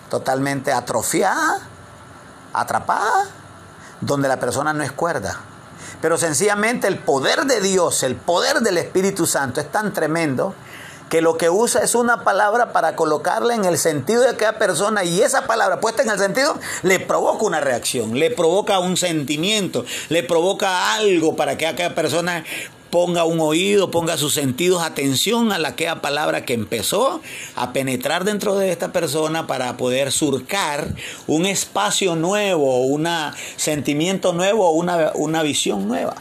totalmente 0.10 0.72
atrofiada, 0.72 1.68
atrapada, 2.54 3.26
donde 4.00 4.30
la 4.30 4.40
persona 4.40 4.72
no 4.72 4.84
es 4.84 4.94
cuerda 4.94 5.51
pero 6.02 6.18
sencillamente 6.18 6.88
el 6.88 6.98
poder 6.98 7.46
de 7.46 7.62
Dios, 7.62 8.04
el 8.04 8.16
poder 8.16 8.60
del 8.62 8.78
Espíritu 8.78 9.26
Santo 9.26 9.62
es 9.62 9.72
tan 9.72 9.94
tremendo 9.94 10.56
que 11.12 11.22
lo 11.22 11.38
que 11.38 11.50
usa 11.50 11.82
es 11.82 11.94
una 11.94 12.24
palabra 12.24 12.72
para 12.72 12.96
colocarla 12.96 13.54
en 13.54 13.66
el 13.66 13.78
sentido 13.78 14.22
de 14.22 14.30
aquella 14.30 14.58
persona 14.58 15.04
y 15.04 15.22
esa 15.22 15.46
palabra 15.46 15.82
puesta 15.82 16.04
en 16.04 16.10
el 16.10 16.18
sentido 16.18 16.58
le 16.84 17.02
provoca 17.02 17.44
una 17.44 17.60
reacción, 17.60 18.18
le 18.18 18.32
provoca 18.32 18.80
un 18.80 18.96
sentimiento, 18.96 19.84
le 20.08 20.24
provoca 20.24 20.94
algo 20.94 21.36
para 21.36 21.58
que 21.58 21.68
aquella 21.68 21.94
persona 21.94 22.46
ponga 22.92 23.24
un 23.24 23.40
oído, 23.40 23.90
ponga 23.90 24.18
sus 24.18 24.34
sentidos 24.34 24.84
atención 24.84 25.52
a 25.52 25.58
la 25.58 25.70
aquella 25.70 26.02
palabra 26.02 26.46
que 26.46 26.54
empezó 26.54 27.22
a 27.56 27.74
penetrar 27.74 28.26
dentro 28.26 28.56
de 28.56 28.72
esta 28.72 28.92
persona 28.92 29.48
para 29.48 29.78
poder 29.78 30.12
surcar 30.12 30.94
un 31.28 31.46
espacio 31.46 32.16
nuevo, 32.16 32.86
un 32.86 33.08
sentimiento 33.56 34.34
nuevo, 34.34 34.70
una, 34.72 35.12
una 35.16 35.42
visión 35.42 35.88
nueva. 35.88 36.16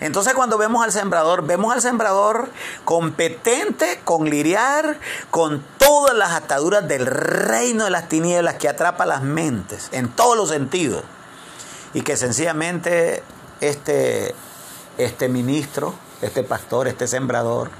Entonces 0.00 0.34
cuando 0.34 0.58
vemos 0.58 0.82
al 0.82 0.90
sembrador, 0.90 1.46
vemos 1.46 1.72
al 1.72 1.80
sembrador 1.80 2.50
competente 2.84 4.00
con 4.02 4.28
lidiar 4.28 4.98
con 5.30 5.64
todas 5.78 6.16
las 6.16 6.32
ataduras 6.32 6.88
del 6.88 7.06
reino 7.06 7.84
de 7.84 7.90
las 7.90 8.08
tinieblas 8.08 8.56
que 8.56 8.68
atrapa 8.68 9.06
las 9.06 9.22
mentes 9.22 9.90
en 9.92 10.08
todos 10.08 10.36
los 10.36 10.48
sentidos. 10.48 11.04
Y 11.94 12.00
que 12.00 12.16
sencillamente 12.16 13.22
este, 13.60 14.34
este 14.98 15.28
ministro, 15.28 15.94
este 16.20 16.42
pastor, 16.42 16.88
este 16.88 17.06
sembrador, 17.06 17.70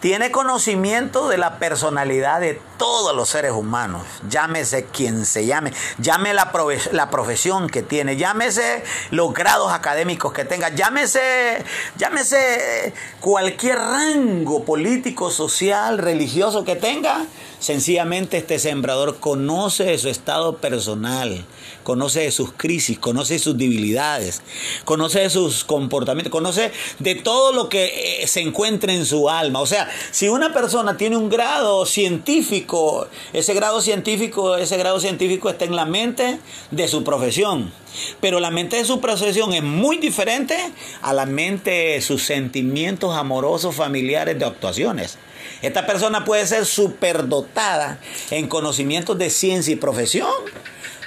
tiene 0.00 0.30
conocimiento 0.30 1.28
de 1.28 1.38
la 1.38 1.58
personalidad 1.58 2.40
de 2.40 2.60
todos 2.76 3.16
los 3.16 3.30
seres 3.30 3.52
humanos, 3.52 4.02
llámese 4.28 4.84
quien 4.84 5.24
se 5.24 5.46
llame, 5.46 5.72
llame 5.98 6.34
la, 6.34 6.52
la 6.92 7.10
profesión 7.10 7.68
que 7.68 7.82
tiene, 7.82 8.16
llámese 8.16 8.84
los 9.10 9.32
grados 9.32 9.72
académicos 9.72 10.32
que 10.32 10.44
tenga, 10.44 10.68
llámese, 10.68 11.64
llámese 11.96 12.92
cualquier 13.20 13.78
rango 13.78 14.64
político, 14.64 15.30
social, 15.30 15.98
religioso 15.98 16.62
que 16.62 16.76
tenga, 16.76 17.24
sencillamente 17.58 18.38
este 18.38 18.58
sembrador 18.58 19.18
conoce 19.18 19.84
de 19.84 19.98
su 19.98 20.08
estado 20.08 20.58
personal, 20.58 21.44
conoce 21.82 22.20
de 22.20 22.30
sus 22.30 22.52
crisis, 22.52 22.98
conoce 22.98 23.34
de 23.34 23.38
sus 23.38 23.56
debilidades, 23.56 24.42
conoce 24.84 25.20
de 25.20 25.30
sus 25.30 25.64
comportamientos, 25.64 26.30
conoce 26.30 26.72
de 26.98 27.14
todo 27.14 27.52
lo 27.52 27.68
que 27.68 28.22
eh, 28.22 28.26
se 28.26 28.40
encuentra 28.40 28.92
en 28.92 29.06
su 29.06 29.30
alma. 29.30 29.60
O 29.60 29.66
sea, 29.66 29.88
si 30.10 30.28
una 30.28 30.52
persona 30.52 30.96
tiene 30.96 31.16
un 31.16 31.28
grado 31.28 31.86
científico, 31.86 33.06
ese 33.32 33.54
grado 33.54 33.80
científico, 33.80 34.56
ese 34.56 34.76
grado 34.76 35.00
científico 35.00 35.50
está 35.50 35.64
en 35.64 35.76
la 35.76 35.84
mente 35.84 36.38
de 36.70 36.88
su 36.88 37.04
profesión. 37.04 37.72
Pero 38.20 38.40
la 38.40 38.50
mente 38.50 38.76
de 38.76 38.84
su 38.84 39.00
profesión 39.00 39.52
es 39.54 39.62
muy 39.62 39.96
diferente 39.98 40.56
a 41.02 41.12
la 41.12 41.24
mente 41.24 41.70
de 41.70 42.00
sus 42.02 42.24
sentimientos 42.24 43.16
amorosos, 43.16 43.74
familiares, 43.74 44.38
de 44.38 44.44
actuaciones. 44.44 45.18
Esta 45.62 45.86
persona 45.86 46.24
puede 46.24 46.46
ser 46.46 46.66
superdotada 46.66 47.98
en 48.30 48.48
conocimientos 48.48 49.18
de 49.18 49.30
ciencia 49.30 49.72
y 49.72 49.76
profesión, 49.76 50.30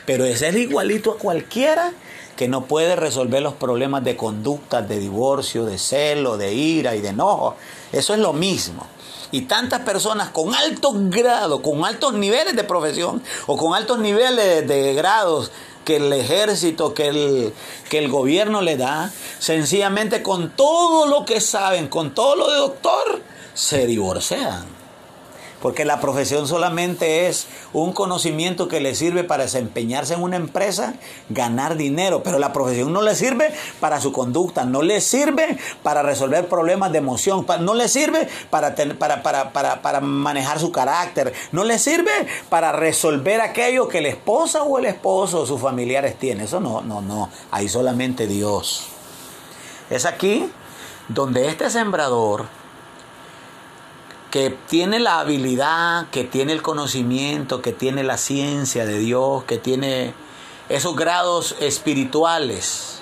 pero 0.05 0.25
es 0.25 0.41
igualito 0.41 1.11
a 1.11 1.17
cualquiera 1.17 1.93
que 2.35 2.47
no 2.47 2.65
puede 2.65 2.95
resolver 2.95 3.41
los 3.41 3.55
problemas 3.55 4.03
de 4.03 4.15
conducta, 4.15 4.81
de 4.81 4.97
divorcio, 4.97 5.65
de 5.65 5.77
celo, 5.77 6.37
de 6.37 6.53
ira 6.53 6.95
y 6.95 7.01
de 7.01 7.09
enojo. 7.09 7.55
Eso 7.91 8.13
es 8.13 8.19
lo 8.19 8.31
mismo. 8.31 8.87
Y 9.31 9.41
tantas 9.41 9.81
personas 9.81 10.29
con 10.29 10.55
altos 10.55 10.93
grados, 11.09 11.59
con 11.59 11.83
altos 11.83 12.13
niveles 12.13 12.55
de 12.55 12.63
profesión 12.63 13.21
o 13.45 13.57
con 13.57 13.75
altos 13.75 13.99
niveles 13.99 14.65
de 14.67 14.93
grados 14.93 15.51
que 15.83 15.97
el 15.97 16.13
ejército, 16.13 16.93
que 16.93 17.07
el, 17.07 17.53
que 17.89 17.97
el 17.97 18.09
gobierno 18.09 18.61
le 18.61 18.77
da, 18.77 19.11
sencillamente 19.39 20.23
con 20.23 20.51
todo 20.51 21.07
lo 21.07 21.25
que 21.25 21.41
saben, 21.41 21.87
con 21.87 22.13
todo 22.13 22.35
lo 22.35 22.49
de 22.51 22.57
doctor, 22.57 23.21
se 23.59 23.85
divorcian. 23.85 24.65
Porque 25.61 25.83
la 25.83 25.99
profesión 25.99 26.47
solamente 26.47 27.27
es 27.27 27.47
un 27.73 27.91
conocimiento 27.91 28.69
que 28.69 28.79
le 28.79 28.95
sirve 28.95 29.25
para 29.25 29.43
desempeñarse 29.43 30.13
en 30.13 30.23
una 30.23 30.37
empresa, 30.37 30.93
ganar 31.27 31.75
dinero, 31.75 32.23
pero 32.23 32.39
la 32.39 32.53
profesión 32.53 32.93
no 32.93 33.01
le 33.01 33.13
sirve 33.13 33.53
para 33.81 33.99
su 33.99 34.13
conducta, 34.13 34.63
no 34.63 34.81
le 34.81 35.01
sirve 35.01 35.57
para 35.83 36.01
resolver 36.01 36.47
problemas 36.47 36.93
de 36.93 36.99
emoción, 36.99 37.45
no 37.59 37.73
le 37.73 37.89
sirve 37.89 38.29
para, 38.49 38.73
para, 38.97 39.21
para, 39.51 39.81
para 39.81 39.99
manejar 39.99 40.59
su 40.59 40.71
carácter, 40.71 41.33
no 41.51 41.65
le 41.65 41.77
sirve 41.77 42.11
para 42.47 42.71
resolver 42.71 43.41
aquello 43.41 43.89
que 43.89 43.99
la 43.99 44.07
esposa 44.07 44.63
o 44.63 44.77
el 44.77 44.85
esposo 44.85 45.41
o 45.41 45.45
sus 45.45 45.59
familiares 45.59 46.17
tienen. 46.17 46.45
Eso 46.45 46.61
no, 46.61 46.81
no, 46.81 47.01
no, 47.01 47.29
ahí 47.51 47.67
solamente 47.67 48.27
Dios. 48.27 48.85
Es 49.89 50.05
aquí 50.05 50.49
donde 51.09 51.49
este 51.49 51.69
sembrador 51.69 52.58
que 54.31 54.55
tiene 54.67 54.99
la 54.99 55.19
habilidad, 55.19 56.07
que 56.09 56.23
tiene 56.23 56.53
el 56.53 56.61
conocimiento, 56.61 57.61
que 57.61 57.73
tiene 57.73 58.03
la 58.03 58.17
ciencia 58.17 58.85
de 58.85 58.99
Dios, 58.99 59.43
que 59.45 59.57
tiene 59.57 60.13
esos 60.69 60.95
grados 60.95 61.55
espirituales, 61.59 63.01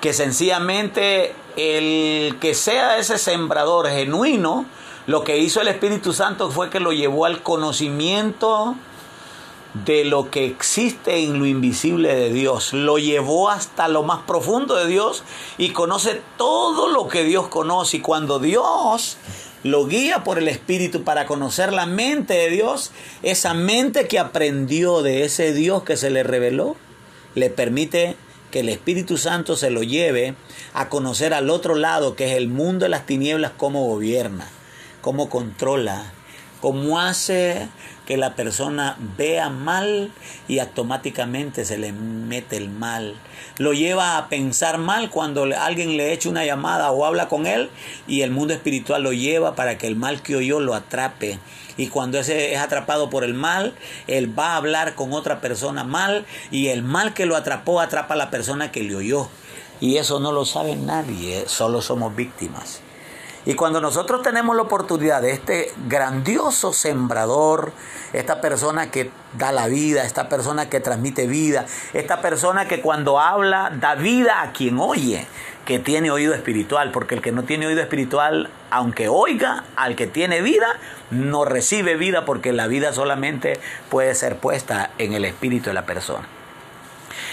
que 0.00 0.12
sencillamente 0.12 1.34
el 1.56 2.36
que 2.40 2.54
sea 2.54 2.98
ese 2.98 3.16
sembrador 3.16 3.88
genuino, 3.88 4.66
lo 5.06 5.24
que 5.24 5.38
hizo 5.38 5.62
el 5.62 5.68
Espíritu 5.68 6.12
Santo 6.12 6.50
fue 6.50 6.68
que 6.68 6.78
lo 6.78 6.92
llevó 6.92 7.24
al 7.24 7.42
conocimiento 7.42 8.76
de 9.72 10.04
lo 10.04 10.30
que 10.30 10.46
existe 10.46 11.24
en 11.24 11.38
lo 11.38 11.46
invisible 11.46 12.14
de 12.14 12.30
Dios. 12.30 12.72
Lo 12.72 12.98
llevó 12.98 13.48
hasta 13.48 13.88
lo 13.88 14.02
más 14.02 14.20
profundo 14.22 14.74
de 14.74 14.86
Dios 14.86 15.22
y 15.58 15.70
conoce 15.70 16.20
todo 16.36 16.88
lo 16.88 17.08
que 17.08 17.24
Dios 17.24 17.48
conoce. 17.48 17.98
Y 17.98 18.00
cuando 18.00 18.38
Dios 18.38 19.16
lo 19.62 19.86
guía 19.86 20.24
por 20.24 20.38
el 20.38 20.48
Espíritu 20.48 21.04
para 21.04 21.26
conocer 21.26 21.72
la 21.72 21.86
mente 21.86 22.34
de 22.34 22.50
Dios, 22.50 22.92
esa 23.22 23.54
mente 23.54 24.08
que 24.08 24.18
aprendió 24.18 25.02
de 25.02 25.24
ese 25.24 25.52
Dios 25.52 25.82
que 25.82 25.96
se 25.96 26.10
le 26.10 26.22
reveló, 26.22 26.76
le 27.34 27.50
permite 27.50 28.16
que 28.50 28.60
el 28.60 28.68
Espíritu 28.68 29.16
Santo 29.16 29.56
se 29.56 29.70
lo 29.70 29.82
lleve 29.82 30.34
a 30.74 30.88
conocer 30.88 31.34
al 31.34 31.50
otro 31.50 31.74
lado, 31.74 32.16
que 32.16 32.30
es 32.30 32.36
el 32.36 32.48
mundo 32.48 32.84
de 32.84 32.88
las 32.88 33.06
tinieblas, 33.06 33.52
cómo 33.56 33.86
gobierna, 33.86 34.48
cómo 35.00 35.28
controla, 35.28 36.12
cómo 36.60 36.98
hace 36.98 37.68
que 38.10 38.16
la 38.16 38.34
persona 38.34 38.96
vea 39.16 39.50
mal 39.50 40.10
y 40.48 40.58
automáticamente 40.58 41.64
se 41.64 41.78
le 41.78 41.92
mete 41.92 42.56
el 42.56 42.68
mal. 42.68 43.14
Lo 43.56 43.72
lleva 43.72 44.18
a 44.18 44.28
pensar 44.28 44.78
mal 44.78 45.10
cuando 45.10 45.44
alguien 45.56 45.96
le 45.96 46.12
echa 46.12 46.28
una 46.28 46.44
llamada 46.44 46.90
o 46.90 47.04
habla 47.04 47.28
con 47.28 47.46
él 47.46 47.70
y 48.08 48.22
el 48.22 48.32
mundo 48.32 48.52
espiritual 48.52 49.04
lo 49.04 49.12
lleva 49.12 49.54
para 49.54 49.78
que 49.78 49.86
el 49.86 49.94
mal 49.94 50.22
que 50.22 50.34
oyó 50.34 50.58
lo 50.58 50.74
atrape. 50.74 51.38
Y 51.76 51.86
cuando 51.86 52.18
ese 52.18 52.52
es 52.52 52.58
atrapado 52.58 53.10
por 53.10 53.22
el 53.22 53.34
mal, 53.34 53.74
él 54.08 54.36
va 54.36 54.54
a 54.54 54.56
hablar 54.56 54.96
con 54.96 55.12
otra 55.12 55.40
persona 55.40 55.84
mal 55.84 56.26
y 56.50 56.66
el 56.66 56.82
mal 56.82 57.14
que 57.14 57.26
lo 57.26 57.36
atrapó 57.36 57.80
atrapa 57.80 58.14
a 58.14 58.16
la 58.16 58.30
persona 58.30 58.72
que 58.72 58.82
le 58.82 58.96
oyó. 58.96 59.28
Y 59.80 59.98
eso 59.98 60.18
no 60.18 60.32
lo 60.32 60.44
sabe 60.44 60.74
nadie, 60.74 61.44
solo 61.46 61.80
somos 61.80 62.16
víctimas. 62.16 62.82
Y 63.46 63.54
cuando 63.54 63.80
nosotros 63.80 64.22
tenemos 64.22 64.54
la 64.54 64.62
oportunidad 64.62 65.22
de 65.22 65.32
este 65.32 65.72
grandioso 65.88 66.72
sembrador, 66.74 67.72
esta 68.12 68.40
persona 68.40 68.90
que 68.90 69.10
da 69.38 69.50
la 69.50 69.66
vida, 69.66 70.04
esta 70.04 70.28
persona 70.28 70.68
que 70.68 70.80
transmite 70.80 71.26
vida, 71.26 71.64
esta 71.94 72.20
persona 72.20 72.68
que 72.68 72.82
cuando 72.82 73.18
habla 73.18 73.70
da 73.70 73.94
vida 73.94 74.42
a 74.42 74.52
quien 74.52 74.78
oye, 74.78 75.26
que 75.64 75.78
tiene 75.78 76.10
oído 76.10 76.34
espiritual, 76.34 76.90
porque 76.90 77.14
el 77.14 77.22
que 77.22 77.32
no 77.32 77.44
tiene 77.44 77.66
oído 77.66 77.80
espiritual, 77.80 78.50
aunque 78.70 79.08
oiga 79.08 79.64
al 79.76 79.96
que 79.96 80.06
tiene 80.06 80.42
vida, 80.42 80.78
no 81.10 81.44
recibe 81.44 81.96
vida 81.96 82.24
porque 82.24 82.52
la 82.52 82.66
vida 82.66 82.92
solamente 82.92 83.58
puede 83.88 84.14
ser 84.14 84.36
puesta 84.36 84.90
en 84.98 85.14
el 85.14 85.24
espíritu 85.24 85.70
de 85.70 85.74
la 85.74 85.86
persona. 85.86 86.26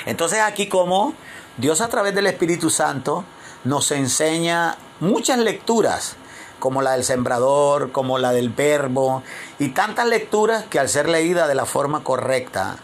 Entonces 0.06 0.40
aquí 0.40 0.68
como 0.68 1.16
Dios 1.58 1.82
a 1.82 1.90
través 1.90 2.16
del 2.16 2.28
Espíritu 2.28 2.70
Santo 2.70 3.26
nos 3.64 3.92
enseña 3.92 4.78
muchas 5.00 5.40
lecturas, 5.40 6.16
como 6.60 6.82
la 6.82 6.92
del 6.94 7.04
sembrador, 7.04 7.92
como 7.92 8.18
la 8.18 8.32
del 8.32 8.50
verbo, 8.50 9.24
y 9.60 9.70
tantas 9.70 10.08
lecturas 10.08 10.66
que 10.66 10.80
al 10.80 10.90
ser 10.90 11.08
leída 11.10 11.48
de 11.48 11.56
la 11.56 11.66
forma 11.66 12.04
correcta, 12.04 12.78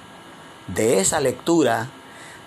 de 0.68 0.99
esa 0.99 1.20
lectura 1.20 1.89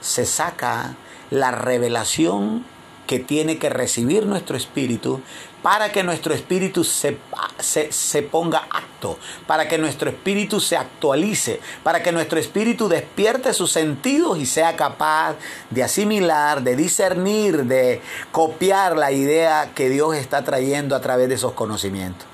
se 0.01 0.25
saca 0.25 0.95
la 1.31 1.51
revelación 1.51 2.65
que 3.07 3.19
tiene 3.19 3.59
que 3.59 3.69
recibir 3.69 4.27
nuestro 4.27 4.57
espíritu 4.57 5.21
para 5.67 5.91
que 5.91 6.05
nuestro 6.05 6.33
espíritu 6.33 6.85
se, 6.85 7.19
se, 7.59 8.23
ponga 8.23 8.69
acto, 8.71 9.19
para 9.49 9.67
que 9.67 9.79
nuestro 9.79 10.09
espíritu 10.09 10.61
se 10.61 10.77
actualice, 10.77 11.59
para 11.83 12.05
que 12.05 12.13
nuestro 12.13 12.39
espíritu 12.39 12.89
despierte 12.89 13.53
sus 13.53 13.73
sentidos 13.73 14.39
y 14.39 14.47
sea 14.47 14.77
capaz 14.77 15.35
de 15.71 15.83
asimilar, 15.83 16.63
de 16.63 16.77
discernir, 16.77 17.65
de 17.65 18.01
copiar 18.31 18.97
la 18.97 19.11
idea 19.11 19.73
que 19.75 19.91
Dios 19.91 20.15
está 20.15 20.45
trayendo 20.45 20.95
a 20.95 21.01
través 21.01 21.29
de 21.29 21.35
esos 21.35 21.55
conocimientos. 21.55 22.29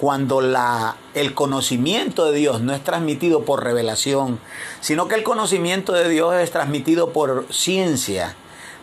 Cuando 0.00 0.40
la, 0.40 0.96
el 1.14 1.34
conocimiento 1.34 2.24
de 2.24 2.36
Dios 2.36 2.62
no 2.62 2.74
es 2.74 2.82
transmitido 2.82 3.44
por 3.44 3.62
revelación, 3.62 4.40
sino 4.80 5.06
que 5.06 5.14
el 5.14 5.22
conocimiento 5.22 5.92
de 5.92 6.08
Dios 6.08 6.34
es 6.34 6.50
transmitido 6.50 7.12
por 7.12 7.46
ciencia, 7.48 8.34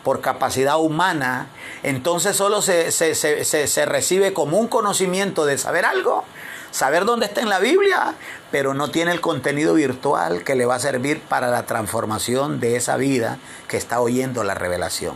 por 0.04 0.22
capacidad 0.22 0.80
humana, 0.80 1.47
entonces 1.82 2.36
solo 2.36 2.62
se, 2.62 2.91
se, 2.91 3.86
recibe 3.86 4.34
como 4.34 4.58
un 4.58 4.68
conocimiento 4.68 5.45
de 5.45 5.58
saber 5.58 5.86
algo, 5.86 6.26
saber 6.72 7.06
dónde 7.06 7.28
está 7.28 7.41
en 7.41 7.49
la 7.49 7.60
Biblia, 7.60 8.16
pero 8.51 8.74
no 8.74 8.89
tiene 8.89 9.12
el 9.12 9.22
contenido 9.22 9.76
virtual 9.76 10.43
que 10.43 10.56
le 10.56 10.66
va 10.66 10.76
a 10.76 10.80
servir 10.80 11.22
para 11.22 11.49
la 11.49 11.66
transformación 11.66 12.60
de 12.60 12.76
esa 12.76 12.97
vida 12.97 13.38
que 13.68 13.78
está 13.78 14.01
oyendo 14.01 14.43
la 14.43 14.56
revelación. 14.56 15.16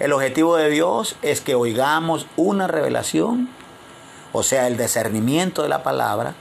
El 0.00 0.12
objetivo 0.12 0.56
de 0.56 0.70
Dios 0.70 1.16
es 1.22 1.40
que 1.40 1.54
oigamos 1.54 2.26
una 2.36 2.66
revelación, 2.66 3.50
o 4.32 4.42
sea, 4.42 4.66
el 4.66 4.78
discernimiento 4.78 5.62
de 5.62 5.68
la 5.68 5.82
palabra, 5.82 6.34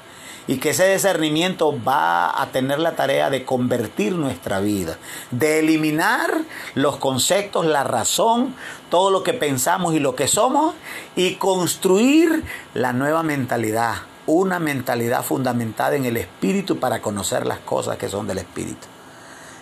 y 0.51 0.57
que 0.57 0.71
ese 0.71 0.91
discernimiento 0.91 1.81
va 1.81 2.41
a 2.41 2.47
tener 2.47 2.77
la 2.77 2.97
tarea 2.97 3.29
de 3.29 3.45
convertir 3.45 4.11
nuestra 4.15 4.59
vida, 4.59 4.97
de 5.31 5.59
eliminar 5.59 6.29
los 6.75 6.97
conceptos, 6.97 7.65
la 7.65 7.85
razón, 7.85 8.53
todo 8.89 9.11
lo 9.11 9.23
que 9.23 9.31
pensamos 9.31 9.93
y 9.93 10.01
lo 10.01 10.13
que 10.13 10.27
somos 10.27 10.75
y 11.15 11.35
construir 11.35 12.43
la 12.73 12.91
nueva 12.91 13.23
mentalidad, 13.23 13.99
una 14.25 14.59
mentalidad 14.59 15.23
fundamentada 15.23 15.95
en 15.95 16.03
el 16.03 16.17
espíritu 16.17 16.79
para 16.79 17.01
conocer 17.01 17.45
las 17.45 17.59
cosas 17.59 17.95
que 17.95 18.09
son 18.09 18.27
del 18.27 18.39
espíritu. 18.39 18.87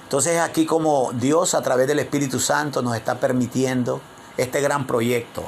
Entonces 0.06 0.40
aquí 0.40 0.66
como 0.66 1.12
Dios 1.14 1.54
a 1.54 1.62
través 1.62 1.86
del 1.86 2.00
Espíritu 2.00 2.40
Santo 2.40 2.82
nos 2.82 2.96
está 2.96 3.20
permitiendo 3.20 4.02
este 4.38 4.60
gran 4.60 4.88
proyecto. 4.88 5.44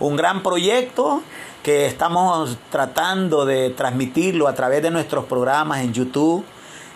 Un 0.00 0.16
gran 0.16 0.42
proyecto 0.42 1.22
que 1.62 1.86
estamos 1.86 2.58
tratando 2.70 3.44
de 3.44 3.70
transmitirlo 3.70 4.48
a 4.48 4.54
través 4.54 4.82
de 4.82 4.90
nuestros 4.90 5.24
programas 5.24 5.80
en 5.80 5.92
YouTube. 5.92 6.44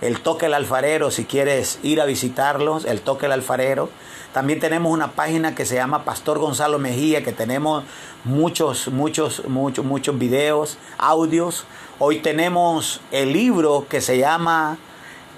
El 0.01 0.21
Toque 0.21 0.47
el 0.47 0.55
Alfarero, 0.55 1.11
si 1.11 1.25
quieres 1.25 1.79
ir 1.83 2.01
a 2.01 2.05
visitarlos, 2.05 2.85
el 2.85 3.01
Toque 3.01 3.27
el 3.27 3.33
Alfarero. 3.33 3.89
También 4.33 4.61
tenemos 4.61 4.93
una 4.93 5.13
página 5.13 5.55
que 5.55 5.67
se 5.67 5.75
llama 5.75 6.05
Pastor 6.05 6.39
Gonzalo 6.39 6.79
Mejía, 6.79 7.23
que 7.23 7.33
tenemos 7.33 7.85
muchos, 8.25 8.89
muchos, 8.89 9.47
muchos, 9.47 9.85
muchos 9.85 10.19
videos, 10.19 10.79
audios. 10.99 11.65
Hoy 11.99 12.21
tenemos 12.21 13.01
el 13.11 13.33
libro 13.33 13.87
que 13.89 14.01
se 14.01 14.19
llama 14.19 14.79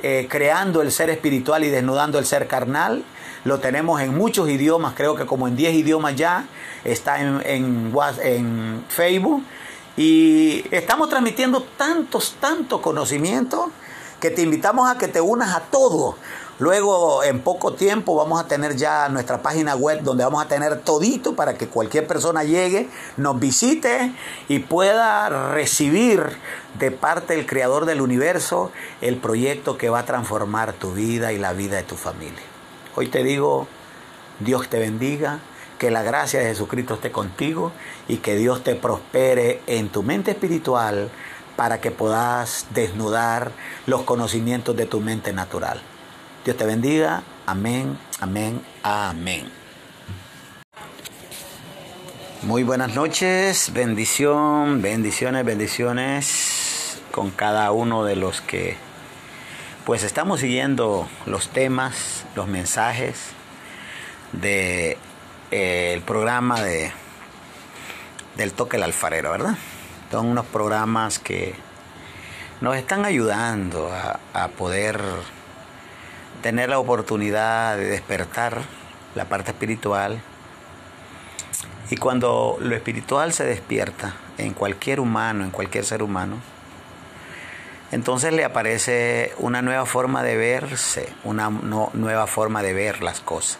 eh, 0.03 0.27
creando 0.31 0.81
el 0.81 0.93
ser 0.93 1.11
espiritual 1.11 1.64
y 1.64 1.70
desnudando 1.70 2.18
el 2.18 2.27
ser 2.27 2.47
carnal. 2.47 3.03
Lo 3.45 3.61
tenemos 3.61 4.01
en 4.01 4.16
muchos 4.16 4.49
idiomas, 4.49 4.95
creo 4.95 5.14
que 5.14 5.26
como 5.26 5.49
en 5.49 5.57
10 5.57 5.74
idiomas 5.74 6.16
ya. 6.16 6.47
Está 6.84 7.20
en, 7.20 7.40
en, 7.45 7.95
en 8.22 8.84
Facebook. 8.88 9.42
Y 9.97 10.64
estamos 10.70 11.09
transmitiendo 11.09 11.62
tantos, 11.76 12.36
tantos 12.40 12.80
conocimientos 12.80 13.68
que 14.20 14.30
te 14.30 14.42
invitamos 14.42 14.90
a 14.90 14.99
que 14.99 15.09
te 15.09 15.20
unas 15.20 15.55
a 15.55 15.61
todo 15.61 16.16
Luego, 16.61 17.24
en 17.24 17.40
poco 17.40 17.72
tiempo, 17.72 18.14
vamos 18.14 18.40
a 18.40 18.47
tener 18.47 18.76
ya 18.76 19.09
nuestra 19.09 19.42
página 19.42 19.74
web 19.74 20.03
donde 20.03 20.22
vamos 20.22 20.45
a 20.45 20.47
tener 20.47 20.80
todito 20.82 21.34
para 21.34 21.55
que 21.55 21.66
cualquier 21.66 22.07
persona 22.07 22.45
llegue, 22.45 22.88
nos 23.16 23.40
visite 23.40 24.14
y 24.47 24.61
pueda 24.61 25.51
recibir 25.53 26.38
de 26.78 26.92
parte 26.92 27.34
del 27.34 27.47
Creador 27.47 27.86
del 27.86 28.01
universo 28.01 28.70
el 29.01 29.16
proyecto 29.16 29.76
que 29.76 29.90
va 29.90 30.01
a 30.01 30.05
transformar 30.07 30.74
tu 30.74 30.92
vida 30.92 31.32
y 31.32 31.38
la 31.38 31.53
vida 31.55 31.76
de 31.76 31.82
tu 31.82 31.97
familia. 31.97 32.53
Hoy 32.97 33.09
te 33.09 33.24
digo, 33.24 33.66
Dios 34.40 34.68
te 34.68 34.78
bendiga, 34.78 35.40
que 35.78 35.90
la 35.90 36.03
gracia 36.03 36.40
de 36.40 36.47
Jesucristo 36.47 36.95
esté 36.95 37.11
contigo 37.11 37.72
y 38.07 38.18
que 38.18 38.36
Dios 38.36 38.62
te 38.62 38.76
prospere 38.76 39.61
en 39.66 39.88
tu 39.88 40.03
mente 40.03 40.30
espiritual 40.30 41.11
para 41.57 41.80
que 41.80 41.90
puedas 41.90 42.66
desnudar 42.70 43.51
los 43.86 44.03
conocimientos 44.03 44.76
de 44.76 44.86
tu 44.86 45.01
mente 45.01 45.32
natural. 45.32 45.82
Dios 46.45 46.57
te 46.57 46.64
bendiga. 46.64 47.22
Amén, 47.47 47.99
amén, 48.20 48.62
amén. 48.82 49.51
Muy 52.42 52.62
buenas 52.62 52.95
noches, 52.95 53.72
bendición, 53.72 54.82
bendiciones, 54.82 55.45
bendiciones 55.45 56.99
con 57.11 57.30
cada 57.30 57.72
uno 57.72 58.05
de 58.05 58.16
los 58.16 58.40
que 58.40 58.76
pues 59.85 60.03
estamos 60.03 60.41
siguiendo 60.41 61.07
los 61.26 61.49
temas, 61.49 62.24
los 62.35 62.49
mensajes 62.49 63.32
de 64.32 64.97
eh, 65.51 66.01
programa 66.07 66.62
de 66.62 66.93
del 68.37 68.53
toque 68.53 68.78
el 68.78 68.82
alfarero, 68.82 69.30
¿verdad? 69.30 69.57
Son 70.11 70.26
unos 70.26 70.47
programas 70.47 71.18
que 71.18 71.55
nos 72.61 72.76
están 72.76 73.05
ayudando 73.05 73.91
a 74.32 74.49
poder 74.49 75.01
tener 76.43 76.68
la 76.68 76.78
oportunidad 76.78 77.76
de 77.76 77.87
despertar 77.87 78.62
la 79.14 79.26
parte 79.26 79.53
espiritual. 79.53 80.20
Y 81.91 81.97
cuando 81.97 82.57
lo 82.61 82.74
espiritual 82.74 83.32
se 83.32 83.45
despierta 83.45 84.14
en 84.39 84.55
cualquier 84.55 84.99
humano, 84.99 85.45
en 85.45 85.51
cualquier 85.51 85.85
ser 85.85 86.03
humano, 86.03 86.39
entonces 87.91 88.32
le 88.32 88.45
aparece 88.45 89.32
una 89.39 89.62
nueva 89.62 89.87
forma 89.87 90.22
de 90.22 90.37
verse, 90.37 91.12
una 91.24 91.51
nueva 91.51 92.26
forma 92.26 92.62
de 92.62 92.72
ver 92.72 93.03
las 93.03 93.20
cosas. 93.20 93.59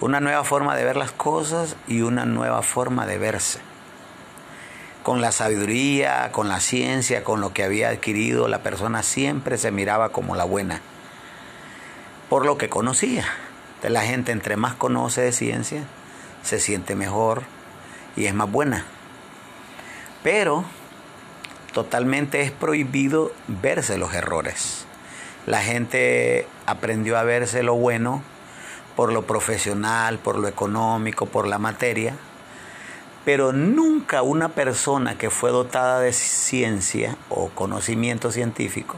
Una 0.00 0.20
nueva 0.20 0.44
forma 0.44 0.76
de 0.76 0.84
ver 0.84 0.96
las 0.96 1.12
cosas 1.12 1.76
y 1.86 2.02
una 2.02 2.26
nueva 2.26 2.62
forma 2.62 3.06
de 3.06 3.16
verse. 3.18 3.60
Con 5.02 5.20
la 5.20 5.32
sabiduría, 5.32 6.30
con 6.32 6.48
la 6.48 6.60
ciencia, 6.60 7.24
con 7.24 7.40
lo 7.40 7.52
que 7.52 7.62
había 7.62 7.90
adquirido, 7.90 8.48
la 8.48 8.62
persona 8.62 9.02
siempre 9.02 9.56
se 9.56 9.70
miraba 9.70 10.10
como 10.10 10.34
la 10.34 10.44
buena 10.44 10.80
por 12.28 12.46
lo 12.46 12.58
que 12.58 12.68
conocía. 12.68 13.24
la 13.82 14.00
gente 14.00 14.32
entre 14.32 14.56
más 14.56 14.74
conoce 14.74 15.20
de 15.20 15.30
ciencia, 15.30 15.84
se 16.42 16.58
siente 16.58 16.94
mejor 16.94 17.42
y 18.16 18.26
es 18.26 18.34
más 18.34 18.50
buena. 18.50 18.86
Pero 20.22 20.64
totalmente 21.74 22.40
es 22.40 22.52
prohibido 22.52 23.32
verse 23.48 23.98
los 23.98 24.14
errores. 24.14 24.86
La 25.44 25.60
gente 25.60 26.46
aprendió 26.64 27.18
a 27.18 27.24
verse 27.24 27.62
lo 27.62 27.74
bueno 27.74 28.22
por 28.96 29.12
lo 29.12 29.26
profesional, 29.26 30.18
por 30.18 30.38
lo 30.38 30.48
económico, 30.48 31.26
por 31.26 31.46
la 31.48 31.58
materia, 31.58 32.14
pero 33.24 33.52
nunca 33.52 34.22
una 34.22 34.50
persona 34.50 35.18
que 35.18 35.30
fue 35.30 35.50
dotada 35.50 36.00
de 36.00 36.12
ciencia 36.12 37.16
o 37.28 37.48
conocimiento 37.48 38.30
científico 38.30 38.96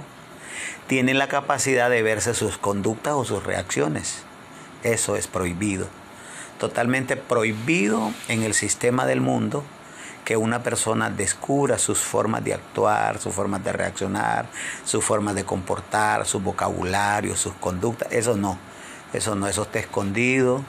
tienen 0.87 1.19
la 1.19 1.29
capacidad 1.29 1.91
de 1.91 2.03
verse 2.03 2.35
sus 2.35 2.59
conductas 2.59 3.15
o 3.15 3.25
sus 3.25 3.43
reacciones. 3.43 4.23
Eso 4.85 5.17
es 5.17 5.27
prohibido. 5.27 5.89
Totalmente 6.61 7.17
prohibido 7.17 8.13
en 8.29 8.43
el 8.43 8.55
sistema 8.55 9.07
del 9.07 9.21
mundo 9.21 9.65
que 10.27 10.37
una 10.37 10.61
persona 10.65 11.09
descubra 11.09 11.79
sus 11.79 12.01
formas 12.01 12.43
de 12.43 12.53
actuar, 12.53 13.21
sus 13.21 13.33
formas 13.33 13.63
de 13.63 13.73
reaccionar, 13.73 14.47
sus 14.85 15.05
formas 15.05 15.37
de 15.37 15.45
comportar, 15.45 16.27
su 16.27 16.41
vocabulario, 16.41 17.37
sus 17.37 17.55
conductas. 17.55 18.11
Eso 18.11 18.37
no, 18.37 18.59
eso 19.13 19.37
no, 19.37 19.47
eso 19.47 19.63
está 19.63 19.79
escondido 19.79 20.65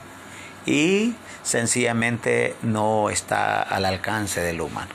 y 0.68 1.16
sencillamente 1.42 2.56
no 2.62 3.10
está 3.10 3.64
al 3.64 3.86
alcance 3.86 4.42
del 4.42 4.62
humano. 4.62 4.92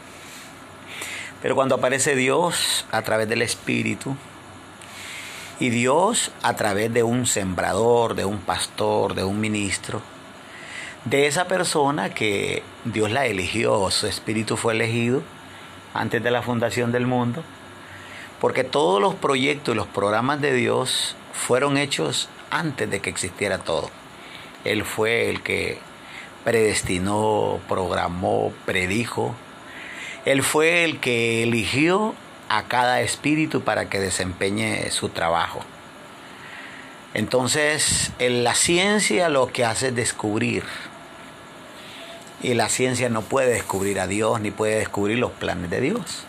Pero 1.43 1.57
cuando 1.57 1.75
aparece 1.75 2.15
Dios 2.15 2.87
a 2.93 3.03
través 3.03 3.29
del 3.29 3.43
Espíritu, 3.43 4.17
y 5.59 5.71
Dios 5.71 6.31
a 6.43 6.55
través 6.55 6.93
de 6.93 7.03
un 7.03 7.27
sembrador, 7.27 8.15
de 8.15 8.25
un 8.25 8.39
pastor, 8.39 9.15
de 9.15 9.25
un 9.25 9.41
ministro, 9.41 10.03
de 11.05 11.27
esa 11.27 11.47
persona 11.47 12.15
que 12.15 12.63
Dios 12.85 13.11
la 13.11 13.27
eligió, 13.27 13.91
su 13.91 14.07
espíritu 14.07 14.57
fue 14.57 14.75
elegido 14.75 15.23
antes 15.95 16.23
de 16.23 16.31
la 16.31 16.43
fundación 16.43 16.93
del 16.93 17.07
mundo, 17.07 17.43
porque 18.41 18.65
todos 18.65 19.01
los 19.01 19.15
proyectos 19.15 19.75
y 19.75 19.77
los 19.77 19.89
programas 19.89 20.41
de 20.41 20.55
Dios 20.55 21.17
fueron 21.33 21.77
hechos 21.77 22.29
antes 22.51 22.89
de 22.89 23.01
que 23.01 23.11
existiera 23.11 23.59
todo. 23.59 23.91
Él 24.65 24.85
fue 24.85 25.29
el 25.29 25.43
que 25.43 25.79
predestinó, 26.45 27.61
programó, 27.69 28.53
predijo. 28.65 29.35
Él 30.25 30.43
fue 30.43 30.85
el 30.85 31.01
que 31.01 31.43
eligió 31.43 32.15
a 32.49 32.65
cada 32.65 33.01
espíritu 33.01 33.63
para 33.63 33.89
que 33.89 33.99
desempeñe 33.99 34.91
su 34.91 35.09
trabajo. 35.09 35.65
Entonces, 37.15 38.13
en 38.19 38.45
la 38.45 38.55
ciencia 38.55 39.29
lo 39.29 39.49
que 39.49 39.65
hace 39.65 39.89
es 39.89 39.95
descubrir. 39.95 40.63
Y 42.43 42.55
la 42.55 42.69
ciencia 42.69 43.09
no 43.09 43.23
puede 43.23 43.53
descubrir 43.53 44.01
a 44.01 44.07
Dios 44.07 44.41
ni 44.41 44.51
puede 44.51 44.77
descubrir 44.77 45.19
los 45.19 45.31
planes 45.31 45.71
de 45.71 45.81
Dios. 45.81 46.25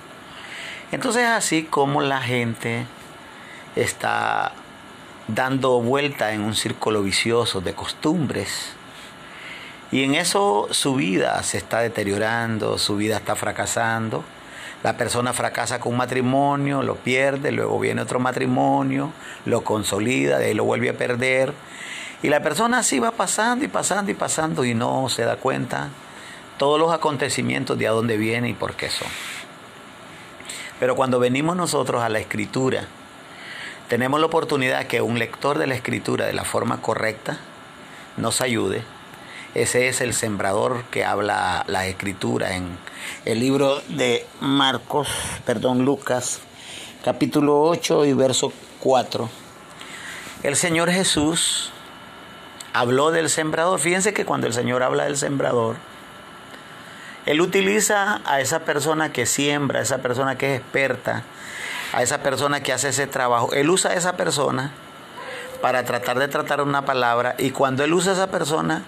Entonces, 0.91 1.25
así 1.25 1.63
como 1.63 2.01
la 2.01 2.21
gente 2.21 2.85
está 3.75 4.53
dando 5.27 5.81
vuelta 5.81 6.33
en 6.33 6.41
un 6.41 6.55
círculo 6.55 7.01
vicioso 7.01 7.61
de 7.61 7.73
costumbres, 7.73 8.73
y 9.91 10.03
en 10.03 10.15
eso 10.15 10.67
su 10.71 10.95
vida 10.95 11.41
se 11.43 11.59
está 11.59 11.79
deteriorando, 11.81 12.79
su 12.79 12.95
vida 12.95 13.17
está 13.17 13.35
fracasando, 13.35 14.23
la 14.81 14.97
persona 14.97 15.33
fracasa 15.33 15.79
con 15.79 15.93
un 15.93 15.99
matrimonio, 15.99 16.81
lo 16.81 16.95
pierde, 16.95 17.51
luego 17.51 17.79
viene 17.79 18.01
otro 18.01 18.19
matrimonio, 18.19 19.13
lo 19.45 19.63
consolida, 19.63 20.39
de 20.39 20.47
ahí 20.47 20.53
lo 20.53 20.65
vuelve 20.65 20.89
a 20.89 20.97
perder. 20.97 21.53
Y 22.23 22.29
la 22.29 22.41
persona 22.41 22.79
así 22.79 22.99
va 22.99 23.11
pasando 23.11 23.65
y 23.65 23.67
pasando 23.67 24.09
y 24.09 24.15
pasando 24.15 24.65
y 24.65 24.73
no 24.73 25.07
se 25.09 25.23
da 25.23 25.35
cuenta 25.35 25.89
todos 26.57 26.79
los 26.79 26.91
acontecimientos 26.91 27.77
de 27.77 27.87
a 27.87 27.91
dónde 27.91 28.17
viene 28.17 28.49
y 28.49 28.53
por 28.53 28.73
qué 28.73 28.89
son. 28.89 29.09
Pero 30.79 30.95
cuando 30.95 31.19
venimos 31.19 31.55
nosotros 31.55 32.01
a 32.01 32.09
la 32.09 32.19
escritura, 32.19 32.87
tenemos 33.89 34.19
la 34.19 34.25
oportunidad 34.25 34.87
que 34.87 35.01
un 35.01 35.19
lector 35.19 35.59
de 35.59 35.67
la 35.67 35.75
escritura 35.75 36.25
de 36.25 36.33
la 36.33 36.45
forma 36.45 36.81
correcta 36.81 37.37
nos 38.17 38.41
ayude 38.41 38.83
ese 39.55 39.87
es 39.87 40.01
el 40.01 40.15
sembrador 40.15 40.83
que 40.85 41.05
habla 41.05 41.63
la 41.67 41.85
escritura 41.85 42.55
en 42.55 42.75
el 43.23 43.39
libro 43.39 43.83
de 43.87 44.25
Marcos, 44.41 45.07
perdón, 45.45 45.85
Lucas, 45.85 46.39
capítulo 47.05 47.61
8 47.61 48.05
y 48.05 48.13
verso 48.13 48.51
4. 48.79 49.29
El 50.41 50.55
Señor 50.55 50.89
Jesús 50.89 51.71
habló 52.73 53.11
del 53.11 53.29
sembrador. 53.29 53.79
Fíjense 53.79 54.13
que 54.13 54.25
cuando 54.25 54.47
el 54.47 54.53
Señor 54.53 54.83
habla 54.83 55.05
del 55.05 55.17
sembrador, 55.17 55.75
Él 57.25 57.39
utiliza 57.39 58.21
a 58.25 58.41
esa 58.41 58.59
persona 58.59 59.13
que 59.13 59.25
siembra, 59.25 59.79
a 59.79 59.83
esa 59.83 59.99
persona 59.99 60.37
que 60.37 60.55
es 60.55 60.61
experta, 60.61 61.23
a 61.93 62.01
esa 62.01 62.21
persona 62.21 62.61
que 62.61 62.73
hace 62.73 62.89
ese 62.89 63.07
trabajo. 63.07 63.53
Él 63.53 63.69
usa 63.69 63.91
a 63.91 63.93
esa 63.93 64.17
persona 64.17 64.71
para 65.61 65.85
tratar 65.85 66.19
de 66.19 66.27
tratar 66.27 66.59
una 66.59 66.83
palabra 66.83 67.35
y 67.37 67.51
cuando 67.51 67.85
Él 67.85 67.93
usa 67.93 68.11
a 68.11 68.15
esa 68.15 68.27
persona, 68.27 68.83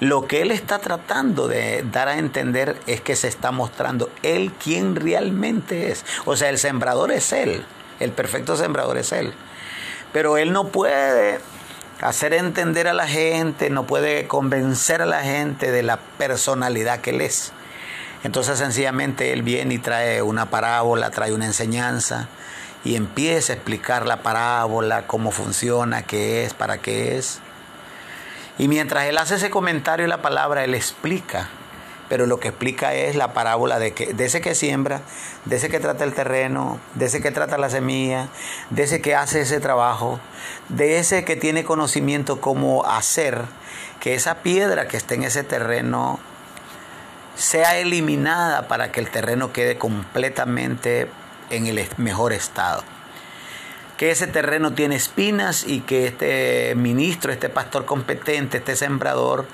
lo 0.00 0.26
que 0.26 0.40
Él 0.40 0.52
está 0.52 0.78
tratando 0.78 1.48
de 1.48 1.84
dar 1.92 2.08
a 2.08 2.16
entender 2.16 2.80
es 2.86 3.02
que 3.02 3.14
se 3.14 3.28
está 3.28 3.50
mostrando 3.50 4.08
Él 4.22 4.52
quien 4.52 4.96
realmente 4.96 5.90
es. 5.90 6.06
O 6.24 6.36
sea, 6.36 6.48
el 6.48 6.58
sembrador 6.58 7.12
es 7.12 7.32
Él, 7.32 7.66
el 8.00 8.12
perfecto 8.12 8.56
sembrador 8.56 8.96
es 8.96 9.12
Él. 9.12 9.34
Pero 10.12 10.38
Él 10.38 10.52
no 10.52 10.68
puede 10.68 11.40
hacer 12.04 12.34
entender 12.34 12.86
a 12.86 12.92
la 12.92 13.08
gente, 13.08 13.70
no 13.70 13.86
puede 13.86 14.28
convencer 14.28 15.00
a 15.00 15.06
la 15.06 15.22
gente 15.22 15.70
de 15.70 15.82
la 15.82 15.96
personalidad 15.96 17.00
que 17.00 17.10
Él 17.10 17.22
es. 17.22 17.52
Entonces 18.24 18.58
sencillamente 18.58 19.32
Él 19.32 19.42
viene 19.42 19.74
y 19.74 19.78
trae 19.78 20.20
una 20.20 20.50
parábola, 20.50 21.10
trae 21.10 21.32
una 21.32 21.46
enseñanza 21.46 22.28
y 22.84 22.96
empieza 22.96 23.54
a 23.54 23.56
explicar 23.56 24.06
la 24.06 24.18
parábola, 24.18 25.06
cómo 25.06 25.30
funciona, 25.30 26.02
qué 26.02 26.44
es, 26.44 26.52
para 26.52 26.76
qué 26.76 27.16
es. 27.16 27.40
Y 28.58 28.68
mientras 28.68 29.04
Él 29.04 29.16
hace 29.16 29.36
ese 29.36 29.48
comentario 29.48 30.04
y 30.04 30.08
la 30.10 30.20
palabra, 30.20 30.62
Él 30.62 30.74
explica 30.74 31.48
pero 32.14 32.26
lo 32.26 32.38
que 32.38 32.46
explica 32.46 32.94
es 32.94 33.16
la 33.16 33.32
parábola 33.32 33.80
de, 33.80 33.92
que, 33.92 34.14
de 34.14 34.26
ese 34.26 34.40
que 34.40 34.54
siembra, 34.54 35.00
de 35.46 35.56
ese 35.56 35.68
que 35.68 35.80
trata 35.80 36.04
el 36.04 36.14
terreno, 36.14 36.78
de 36.94 37.06
ese 37.06 37.20
que 37.20 37.32
trata 37.32 37.58
la 37.58 37.68
semilla, 37.68 38.28
de 38.70 38.84
ese 38.84 39.00
que 39.00 39.16
hace 39.16 39.40
ese 39.40 39.58
trabajo, 39.58 40.20
de 40.68 41.00
ese 41.00 41.24
que 41.24 41.34
tiene 41.34 41.64
conocimiento 41.64 42.40
cómo 42.40 42.86
hacer 42.86 43.42
que 43.98 44.14
esa 44.14 44.44
piedra 44.44 44.86
que 44.86 44.96
está 44.96 45.14
en 45.14 45.24
ese 45.24 45.42
terreno 45.42 46.20
sea 47.34 47.78
eliminada 47.78 48.68
para 48.68 48.92
que 48.92 49.00
el 49.00 49.10
terreno 49.10 49.52
quede 49.52 49.76
completamente 49.76 51.10
en 51.50 51.66
el 51.66 51.84
mejor 51.96 52.32
estado 52.32 52.93
que 53.96 54.10
ese 54.10 54.26
terreno 54.26 54.72
tiene 54.72 54.96
espinas 54.96 55.64
y 55.66 55.80
que 55.80 56.06
este 56.06 56.74
ministro, 56.74 57.32
este 57.32 57.48
pastor 57.48 57.84
competente, 57.84 58.58
este 58.58 58.74
sembrador, 58.74 59.46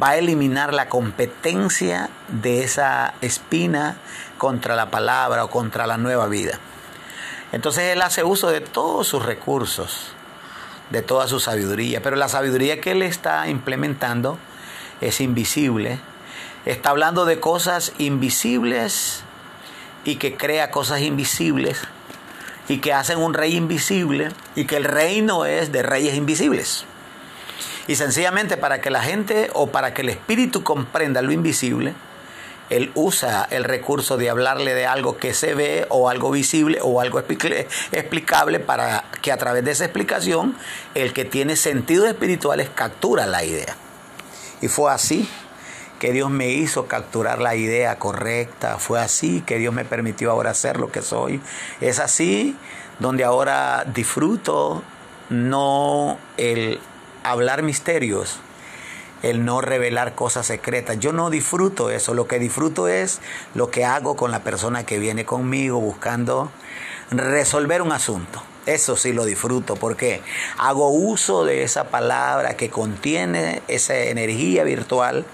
va 0.00 0.10
a 0.10 0.16
eliminar 0.18 0.72
la 0.72 0.88
competencia 0.88 2.08
de 2.28 2.62
esa 2.62 3.14
espina 3.22 3.96
contra 4.36 4.76
la 4.76 4.90
palabra 4.90 5.44
o 5.44 5.50
contra 5.50 5.86
la 5.86 5.98
nueva 5.98 6.28
vida. 6.28 6.60
Entonces 7.50 7.84
él 7.84 8.02
hace 8.02 8.22
uso 8.22 8.50
de 8.50 8.60
todos 8.60 9.08
sus 9.08 9.24
recursos, 9.24 10.12
de 10.90 11.02
toda 11.02 11.26
su 11.26 11.40
sabiduría, 11.40 12.00
pero 12.00 12.14
la 12.14 12.28
sabiduría 12.28 12.80
que 12.80 12.92
él 12.92 13.02
está 13.02 13.48
implementando 13.48 14.38
es 15.00 15.20
invisible, 15.20 15.98
está 16.66 16.90
hablando 16.90 17.24
de 17.24 17.40
cosas 17.40 17.92
invisibles 17.98 19.22
y 20.04 20.16
que 20.16 20.36
crea 20.36 20.70
cosas 20.70 21.00
invisibles 21.00 21.88
y 22.68 22.78
que 22.78 22.92
hacen 22.92 23.18
un 23.18 23.34
rey 23.34 23.56
invisible 23.56 24.28
y 24.54 24.66
que 24.66 24.76
el 24.76 24.84
reino 24.84 25.46
es 25.46 25.72
de 25.72 25.82
reyes 25.82 26.14
invisibles. 26.14 26.84
Y 27.86 27.96
sencillamente 27.96 28.56
para 28.56 28.80
que 28.80 28.90
la 28.90 29.02
gente 29.02 29.50
o 29.54 29.68
para 29.68 29.94
que 29.94 30.02
el 30.02 30.10
espíritu 30.10 30.62
comprenda 30.62 31.22
lo 31.22 31.32
invisible, 31.32 31.94
él 32.68 32.90
usa 32.94 33.46
el 33.50 33.64
recurso 33.64 34.18
de 34.18 34.28
hablarle 34.28 34.74
de 34.74 34.86
algo 34.86 35.16
que 35.16 35.32
se 35.32 35.54
ve 35.54 35.86
o 35.88 36.10
algo 36.10 36.30
visible 36.30 36.80
o 36.82 37.00
algo 37.00 37.18
explicable 37.18 38.60
para 38.60 39.04
que 39.22 39.32
a 39.32 39.38
través 39.38 39.64
de 39.64 39.70
esa 39.70 39.84
explicación 39.84 40.54
el 40.94 41.14
que 41.14 41.24
tiene 41.24 41.56
sentidos 41.56 42.08
espirituales 42.08 42.68
captura 42.74 43.26
la 43.26 43.42
idea. 43.42 43.74
Y 44.60 44.68
fue 44.68 44.92
así 44.92 45.26
que 45.98 46.12
Dios 46.12 46.30
me 46.30 46.48
hizo 46.48 46.86
capturar 46.86 47.40
la 47.40 47.54
idea 47.54 47.98
correcta. 47.98 48.78
Fue 48.78 49.00
así 49.00 49.42
que 49.42 49.58
Dios 49.58 49.74
me 49.74 49.84
permitió 49.84 50.30
ahora 50.30 50.54
ser 50.54 50.78
lo 50.78 50.90
que 50.90 51.02
soy. 51.02 51.40
Es 51.80 51.98
así 51.98 52.56
donde 52.98 53.24
ahora 53.24 53.84
disfruto 53.84 54.82
no 55.30 56.18
el 56.36 56.80
hablar 57.22 57.62
misterios, 57.62 58.38
el 59.22 59.44
no 59.44 59.60
revelar 59.60 60.14
cosas 60.14 60.46
secretas. 60.46 60.98
Yo 60.98 61.12
no 61.12 61.30
disfruto 61.30 61.90
eso. 61.90 62.14
Lo 62.14 62.28
que 62.28 62.38
disfruto 62.38 62.88
es 62.88 63.20
lo 63.54 63.70
que 63.70 63.84
hago 63.84 64.16
con 64.16 64.30
la 64.30 64.42
persona 64.42 64.86
que 64.86 64.98
viene 64.98 65.24
conmigo 65.24 65.80
buscando 65.80 66.50
resolver 67.10 67.82
un 67.82 67.92
asunto. 67.92 68.42
Eso 68.66 68.96
sí 68.96 69.14
lo 69.14 69.24
disfruto 69.24 69.76
porque 69.76 70.20
hago 70.58 70.90
uso 70.90 71.46
de 71.46 71.62
esa 71.62 71.84
palabra 71.84 72.54
que 72.54 72.68
contiene 72.68 73.62
esa 73.66 73.96
energía 73.96 74.62
virtual 74.62 75.24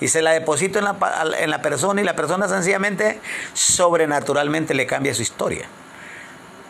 y 0.00 0.08
se 0.08 0.22
la 0.22 0.32
deposito 0.32 0.78
en 0.78 0.84
la, 0.84 0.96
en 1.38 1.50
la 1.50 1.62
persona 1.62 2.00
y 2.00 2.04
la 2.04 2.16
persona 2.16 2.48
sencillamente 2.48 3.20
sobrenaturalmente 3.54 4.74
le 4.74 4.86
cambia 4.86 5.14
su 5.14 5.22
historia. 5.22 5.68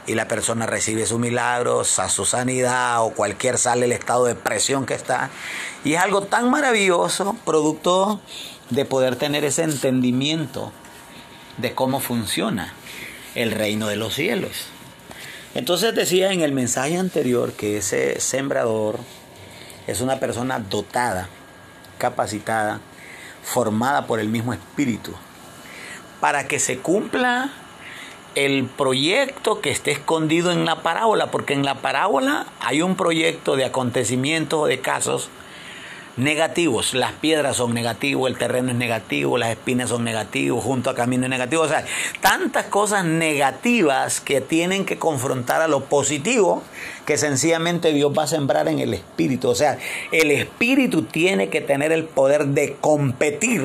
Y 0.06 0.14
la 0.14 0.26
persona 0.26 0.64
recibe 0.64 1.04
su 1.04 1.18
milagro, 1.18 1.84
su 1.84 2.24
sanidad 2.24 3.04
o 3.04 3.10
cualquier 3.10 3.58
sale 3.58 3.84
el 3.84 3.92
estado 3.92 4.24
de 4.24 4.34
presión 4.34 4.86
que 4.86 4.94
está. 4.94 5.28
Y 5.84 5.94
es 5.94 6.00
algo 6.00 6.22
tan 6.22 6.50
maravilloso, 6.50 7.36
producto 7.44 8.20
de 8.70 8.86
poder 8.86 9.16
tener 9.16 9.44
ese 9.44 9.64
entendimiento 9.64 10.72
de 11.58 11.74
cómo 11.74 12.00
funciona 12.00 12.72
el 13.34 13.50
reino 13.50 13.88
de 13.88 13.96
los 13.96 14.14
cielos. 14.14 14.68
Entonces 15.54 15.94
decía 15.94 16.32
en 16.32 16.40
el 16.40 16.52
mensaje 16.52 16.96
anterior 16.96 17.52
que 17.52 17.78
ese 17.78 18.20
sembrador 18.20 18.98
es 19.86 20.00
una 20.00 20.20
persona 20.20 20.58
dotada, 20.58 21.28
capacitada, 21.98 22.80
formada 23.52 24.06
por 24.06 24.20
el 24.20 24.28
mismo 24.28 24.52
espíritu, 24.52 25.12
para 26.20 26.46
que 26.46 26.58
se 26.58 26.78
cumpla 26.78 27.50
el 28.34 28.66
proyecto 28.66 29.60
que 29.60 29.70
esté 29.70 29.90
escondido 29.90 30.52
en 30.52 30.64
la 30.64 30.82
parábola, 30.82 31.30
porque 31.30 31.54
en 31.54 31.64
la 31.64 31.76
parábola 31.76 32.46
hay 32.60 32.82
un 32.82 32.94
proyecto 32.94 33.56
de 33.56 33.64
acontecimientos 33.64 34.60
o 34.60 34.66
de 34.66 34.80
casos 34.80 35.30
negativos. 36.18 36.94
Las 36.94 37.12
piedras 37.12 37.56
son 37.56 37.72
negativos, 37.72 38.30
el 38.30 38.36
terreno 38.36 38.70
es 38.70 38.76
negativo, 38.76 39.38
las 39.38 39.50
espinas 39.50 39.88
son 39.88 40.04
negativos, 40.04 40.62
junto 40.62 40.90
a 40.90 40.94
camino 40.94 41.24
es 41.24 41.30
negativo. 41.30 41.62
O 41.62 41.68
sea, 41.68 41.84
tantas 42.20 42.66
cosas 42.66 43.04
negativas 43.04 44.20
que 44.20 44.40
tienen 44.40 44.84
que 44.84 44.98
confrontar 44.98 45.62
a 45.62 45.68
lo 45.68 45.84
positivo 45.84 46.62
que 47.06 47.16
sencillamente 47.16 47.92
Dios 47.92 48.12
va 48.16 48.24
a 48.24 48.26
sembrar 48.26 48.68
en 48.68 48.80
el 48.80 48.92
espíritu. 48.92 49.48
O 49.48 49.54
sea, 49.54 49.78
el 50.12 50.30
espíritu 50.30 51.04
tiene 51.04 51.48
que 51.48 51.60
tener 51.60 51.92
el 51.92 52.04
poder 52.04 52.46
de 52.46 52.76
competir 52.80 53.62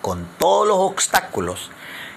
con 0.00 0.26
todos 0.38 0.66
los 0.66 0.78
obstáculos 0.78 1.70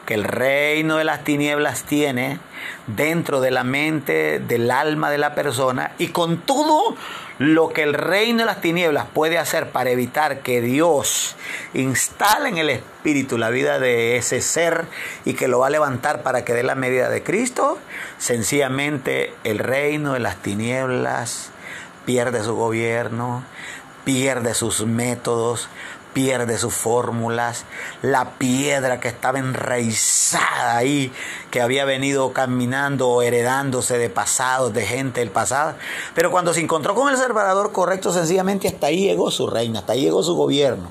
que 0.05 0.13
el 0.13 0.23
reino 0.23 0.97
de 0.97 1.03
las 1.03 1.23
tinieblas 1.23 1.83
tiene 1.83 2.39
dentro 2.87 3.41
de 3.41 3.51
la 3.51 3.63
mente, 3.63 4.39
del 4.39 4.69
alma 4.71 5.09
de 5.09 5.17
la 5.17 5.35
persona 5.35 5.91
y 5.97 6.07
con 6.07 6.37
todo 6.41 6.95
lo 7.37 7.69
que 7.69 7.83
el 7.83 7.93
reino 7.93 8.39
de 8.39 8.45
las 8.45 8.61
tinieblas 8.61 9.07
puede 9.13 9.37
hacer 9.37 9.71
para 9.71 9.89
evitar 9.89 10.39
que 10.39 10.61
Dios 10.61 11.35
instale 11.73 12.49
en 12.49 12.57
el 12.57 12.69
espíritu 12.69 13.37
la 13.37 13.49
vida 13.49 13.79
de 13.79 14.17
ese 14.17 14.41
ser 14.41 14.85
y 15.25 15.33
que 15.33 15.47
lo 15.47 15.59
va 15.59 15.67
a 15.67 15.71
levantar 15.71 16.23
para 16.23 16.45
que 16.45 16.53
dé 16.53 16.63
la 16.63 16.75
medida 16.75 17.09
de 17.09 17.23
Cristo, 17.23 17.77
sencillamente 18.17 19.33
el 19.43 19.59
reino 19.59 20.13
de 20.13 20.19
las 20.19 20.37
tinieblas 20.37 21.51
pierde 22.05 22.43
su 22.43 22.55
gobierno, 22.55 23.43
pierde 24.05 24.53
sus 24.53 24.85
métodos, 24.85 25.67
pierde 26.15 26.57
sus 26.57 26.73
fórmulas, 26.73 27.65
la 28.01 28.37
piedra 28.37 29.01
que 29.01 29.09
estaba 29.09 29.37
enraizada 29.37 30.77
ahí, 30.77 31.11
que 31.51 31.61
había 31.61 31.83
venido 31.83 32.31
caminando 32.31 33.09
o 33.09 33.21
heredándose 33.21 33.97
de 33.97 34.09
pasados, 34.09 34.73
de 34.73 34.85
gente 34.85 35.19
del 35.19 35.29
pasado. 35.29 35.75
Pero 36.15 36.31
cuando 36.31 36.53
se 36.53 36.61
encontró 36.61 36.95
con 36.95 37.09
el 37.11 37.17
Salvador 37.17 37.73
correcto, 37.73 38.13
sencillamente 38.13 38.69
hasta 38.69 38.87
ahí 38.87 39.01
llegó 39.01 39.29
su 39.29 39.45
reino, 39.45 39.79
hasta 39.79 39.91
ahí 39.91 40.03
llegó 40.03 40.23
su 40.23 40.35
gobierno. 40.35 40.87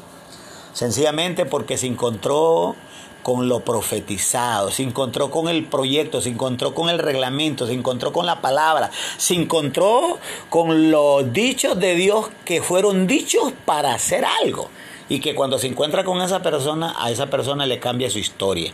Sencillamente 0.74 1.46
porque 1.46 1.78
se 1.78 1.86
encontró 1.86 2.76
con 3.22 3.48
lo 3.48 3.60
profetizado, 3.60 4.70
se 4.70 4.82
encontró 4.82 5.30
con 5.30 5.48
el 5.48 5.64
proyecto, 5.64 6.20
se 6.20 6.28
encontró 6.28 6.74
con 6.74 6.90
el 6.90 6.98
reglamento, 6.98 7.66
se 7.66 7.72
encontró 7.72 8.12
con 8.12 8.26
la 8.26 8.42
palabra, 8.42 8.90
se 9.16 9.32
encontró 9.32 10.18
con 10.50 10.90
los 10.90 11.32
dichos 11.32 11.80
de 11.80 11.94
Dios 11.94 12.28
que 12.44 12.60
fueron 12.60 13.06
dichos 13.06 13.54
para 13.64 13.94
hacer 13.94 14.26
algo 14.26 14.68
y 15.08 15.20
que 15.20 15.34
cuando 15.34 15.58
se 15.58 15.66
encuentra 15.66 16.04
con 16.04 16.20
esa 16.22 16.42
persona, 16.42 16.94
a 16.98 17.10
esa 17.10 17.26
persona 17.26 17.66
le 17.66 17.78
cambia 17.78 18.10
su 18.10 18.18
historia. 18.18 18.72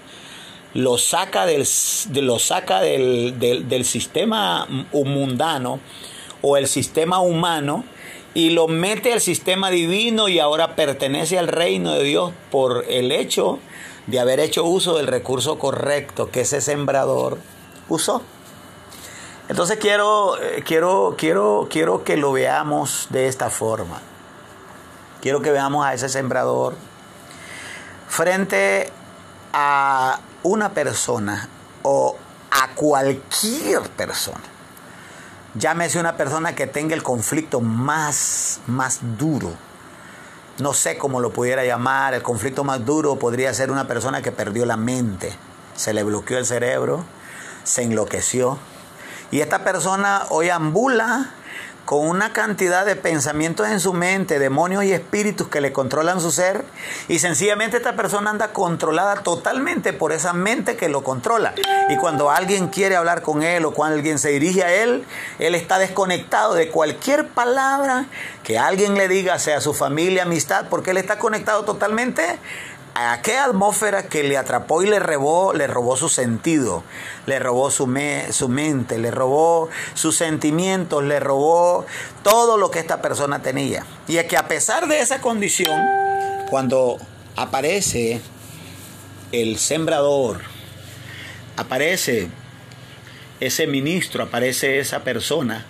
Lo 0.74 0.98
saca 0.98 1.46
del, 1.46 1.66
lo 2.14 2.38
saca 2.38 2.80
del, 2.80 3.38
del 3.38 3.84
sistema 3.84 4.66
mundano 4.92 5.80
o 6.42 6.56
el 6.56 6.68
sistema 6.68 7.20
humano 7.20 7.84
y 8.34 8.50
lo 8.50 8.68
mete 8.68 9.12
al 9.12 9.20
sistema 9.20 9.70
divino 9.70 10.28
y 10.28 10.38
ahora 10.38 10.76
pertenece 10.76 11.38
al 11.38 11.48
reino 11.48 11.92
de 11.92 12.04
Dios 12.04 12.32
por 12.50 12.84
el 12.88 13.10
hecho 13.10 13.58
de 14.06 14.20
haber 14.20 14.40
hecho 14.40 14.64
uso 14.64 14.96
del 14.96 15.06
recurso 15.06 15.58
correcto, 15.58 16.30
que 16.30 16.42
ese 16.42 16.60
sembrador 16.60 17.38
usó. 17.88 18.22
Entonces 19.48 19.78
quiero, 19.78 20.40
eh, 20.40 20.62
quiero, 20.64 21.16
quiero, 21.18 21.66
quiero 21.68 22.04
que 22.04 22.16
lo 22.16 22.32
veamos 22.32 23.08
de 23.10 23.26
esta 23.26 23.50
forma. 23.50 24.00
Quiero 25.20 25.42
que 25.42 25.50
veamos 25.50 25.84
a 25.84 25.92
ese 25.92 26.08
sembrador 26.08 26.74
frente 28.08 28.90
a 29.52 30.18
una 30.42 30.70
persona 30.70 31.48
o 31.82 32.16
a 32.50 32.68
cualquier 32.74 33.82
persona. 33.90 34.40
Llámese 35.54 35.98
una 35.98 36.16
persona 36.16 36.54
que 36.54 36.66
tenga 36.66 36.94
el 36.94 37.02
conflicto 37.02 37.60
más, 37.60 38.60
más 38.66 39.00
duro. 39.18 39.52
No 40.58 40.72
sé 40.72 40.96
cómo 40.96 41.20
lo 41.20 41.32
pudiera 41.32 41.64
llamar. 41.64 42.14
El 42.14 42.22
conflicto 42.22 42.64
más 42.64 42.84
duro 42.84 43.18
podría 43.18 43.52
ser 43.52 43.70
una 43.70 43.86
persona 43.86 44.22
que 44.22 44.32
perdió 44.32 44.64
la 44.64 44.76
mente. 44.76 45.36
Se 45.74 45.92
le 45.92 46.02
bloqueó 46.02 46.38
el 46.38 46.46
cerebro, 46.46 47.04
se 47.64 47.82
enloqueció. 47.82 48.58
Y 49.30 49.40
esta 49.40 49.64
persona 49.64 50.24
hoy 50.30 50.50
ambula 50.50 51.30
con 51.90 52.08
una 52.08 52.32
cantidad 52.32 52.86
de 52.86 52.94
pensamientos 52.94 53.66
en 53.66 53.80
su 53.80 53.92
mente, 53.92 54.38
demonios 54.38 54.84
y 54.84 54.92
espíritus 54.92 55.48
que 55.48 55.60
le 55.60 55.72
controlan 55.72 56.20
su 56.20 56.30
ser, 56.30 56.64
y 57.08 57.18
sencillamente 57.18 57.78
esta 57.78 57.96
persona 57.96 58.30
anda 58.30 58.52
controlada 58.52 59.24
totalmente 59.24 59.92
por 59.92 60.12
esa 60.12 60.32
mente 60.32 60.76
que 60.76 60.88
lo 60.88 61.02
controla. 61.02 61.52
Y 61.88 61.96
cuando 61.96 62.30
alguien 62.30 62.68
quiere 62.68 62.94
hablar 62.94 63.22
con 63.22 63.42
él 63.42 63.64
o 63.64 63.72
cuando 63.74 63.96
alguien 63.96 64.20
se 64.20 64.28
dirige 64.28 64.62
a 64.62 64.72
él, 64.72 65.04
él 65.40 65.56
está 65.56 65.80
desconectado 65.80 66.54
de 66.54 66.68
cualquier 66.68 67.26
palabra 67.26 68.06
que 68.44 68.56
alguien 68.56 68.94
le 68.94 69.08
diga, 69.08 69.40
sea 69.40 69.60
su 69.60 69.74
familia, 69.74 70.22
amistad, 70.22 70.66
porque 70.70 70.92
él 70.92 70.96
está 70.96 71.18
conectado 71.18 71.64
totalmente 71.64 72.38
a 72.94 73.12
aquella 73.12 73.44
atmósfera 73.44 74.04
que 74.04 74.22
le 74.22 74.36
atrapó 74.36 74.82
y 74.82 74.86
le 74.86 74.98
robó, 74.98 75.52
le 75.52 75.66
robó 75.66 75.96
su 75.96 76.08
sentido, 76.08 76.82
le 77.26 77.38
robó 77.38 77.70
su, 77.70 77.88
su 78.30 78.48
mente, 78.48 78.98
le 78.98 79.10
robó 79.10 79.68
sus 79.94 80.16
sentimientos, 80.16 81.04
le 81.04 81.20
robó 81.20 81.86
todo 82.22 82.56
lo 82.56 82.70
que 82.70 82.78
esta 82.78 83.00
persona 83.00 83.42
tenía. 83.42 83.84
Y 84.08 84.16
es 84.16 84.26
que 84.26 84.36
a 84.36 84.48
pesar 84.48 84.88
de 84.88 85.00
esa 85.00 85.20
condición, 85.20 85.80
cuando 86.50 86.98
aparece 87.36 88.20
el 89.32 89.58
sembrador, 89.58 90.40
aparece 91.56 92.28
ese 93.40 93.66
ministro, 93.66 94.24
aparece 94.24 94.80
esa 94.80 95.04
persona, 95.04 95.66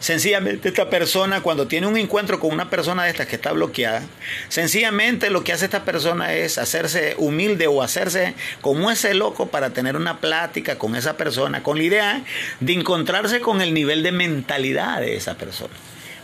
Sencillamente 0.00 0.70
esta 0.70 0.88
persona 0.88 1.42
cuando 1.42 1.66
tiene 1.66 1.86
un 1.86 1.98
encuentro 1.98 2.40
con 2.40 2.52
una 2.52 2.70
persona 2.70 3.04
de 3.04 3.10
estas 3.10 3.26
que 3.26 3.36
está 3.36 3.52
bloqueada, 3.52 4.00
sencillamente 4.48 5.28
lo 5.28 5.44
que 5.44 5.52
hace 5.52 5.66
esta 5.66 5.84
persona 5.84 6.32
es 6.32 6.56
hacerse 6.56 7.14
humilde 7.18 7.66
o 7.66 7.82
hacerse 7.82 8.34
como 8.62 8.90
ese 8.90 9.12
loco 9.12 9.48
para 9.48 9.70
tener 9.70 9.96
una 9.96 10.18
plática 10.18 10.78
con 10.78 10.96
esa 10.96 11.18
persona, 11.18 11.62
con 11.62 11.76
la 11.76 11.84
idea 11.84 12.24
de 12.60 12.72
encontrarse 12.72 13.40
con 13.42 13.60
el 13.60 13.74
nivel 13.74 14.02
de 14.02 14.10
mentalidad 14.10 15.00
de 15.00 15.16
esa 15.16 15.34
persona. 15.34 15.74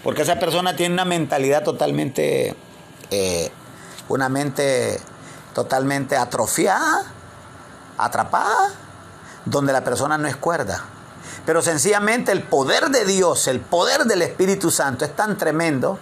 Porque 0.02 0.22
esa 0.22 0.38
persona 0.38 0.74
tiene 0.74 0.94
una 0.94 1.04
mentalidad 1.04 1.62
totalmente, 1.62 2.54
eh, 3.10 3.50
una 4.08 4.30
mente 4.30 4.98
totalmente 5.54 6.16
atrofiada, 6.16 7.12
atrapada, 7.98 8.70
donde 9.44 9.74
la 9.74 9.84
persona 9.84 10.16
no 10.16 10.28
es 10.28 10.36
cuerda. 10.36 10.95
Pero 11.44 11.62
sencillamente 11.62 12.32
el 12.32 12.42
poder 12.42 12.90
de 12.90 13.04
Dios, 13.04 13.46
el 13.48 13.60
poder 13.60 14.04
del 14.04 14.22
Espíritu 14.22 14.70
Santo 14.70 15.04
es 15.04 15.14
tan 15.14 15.36
tremendo 15.36 15.98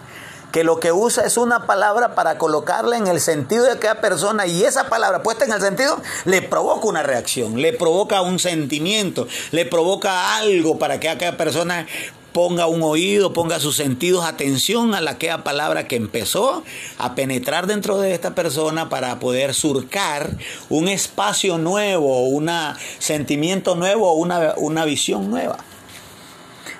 que 0.55 0.63
lo 0.63 0.79
que 0.79 0.93
usa 0.93 1.25
es 1.25 1.37
una 1.37 1.67
palabra 1.67 2.15
para 2.15 2.39
colocarla 2.39 2.97
en 2.97 3.09
el 3.09 3.21
sentido 3.21 3.65
de 3.65 3.73
aquella 3.73 4.01
persona 4.01 4.47
y 4.47 4.63
esa 4.63 4.89
palabra 4.89 5.21
puesta 5.21 5.45
en 5.45 5.53
el 5.53 5.61
sentido 5.61 6.01
le 6.27 6.43
provoca 6.43 6.87
una 6.87 7.03
reacción, 7.03 7.61
le 7.61 7.73
provoca 7.73 8.23
un 8.23 8.39
sentimiento, 8.39 9.27
le 9.51 9.67
provoca 9.67 10.37
algo 10.37 10.79
para 10.79 11.01
que 11.01 11.09
aquella 11.09 11.37
persona 11.37 11.89
ponga 12.35 12.67
un 12.67 12.83
oído, 12.83 13.33
ponga 13.33 13.61
sus 13.61 13.77
sentidos 13.77 14.25
atención 14.25 14.93
a 14.97 15.01
la 15.01 15.13
aquella 15.13 15.45
palabra 15.45 15.87
que 15.87 15.95
empezó 15.95 16.65
a 16.99 17.15
penetrar 17.15 17.69
dentro 17.69 17.99
de 17.99 18.13
esta 18.13 18.35
persona 18.35 18.89
para 18.89 19.21
poder 19.21 19.55
surcar 19.55 20.37
un 20.69 20.89
espacio 20.89 21.59
nuevo, 21.59 22.27
un 22.27 22.51
sentimiento 22.99 23.77
nuevo, 23.77 24.13
una, 24.15 24.55
una 24.57 24.85
visión 24.85 25.31
nueva. 25.31 25.59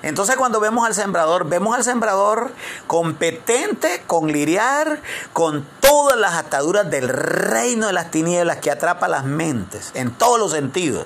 Entonces 0.01 0.35
cuando 0.35 0.59
vemos 0.59 0.85
al 0.85 0.93
sembrador, 0.93 1.47
vemos 1.47 1.73
al 1.73 1.85
sembrador 1.85 2.51
competente 2.85 4.03
con 4.07 4.33
lidiar 4.33 5.01
con 5.31 5.65
todas 5.79 6.19
las 6.19 6.33
ataduras 6.33 6.91
del 6.91 7.07
reino 7.07 7.87
de 7.87 7.93
las 7.93 8.11
tinieblas 8.11 8.57
que 8.57 8.71
atrapa 8.71 9.07
las 9.07 9.23
mentes 9.23 9.91
en 9.93 10.11
todos 10.11 10.37
los 10.37 10.51
sentidos. 10.51 11.05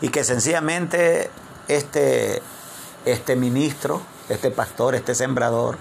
Y 0.00 0.08
que 0.08 0.24
sencillamente 0.24 1.30
este 1.68 2.40
este 3.04 3.36
ministro, 3.36 4.02
este 4.28 4.50
pastor, 4.50 4.94
este 4.94 5.14
sembrador, 5.14 5.78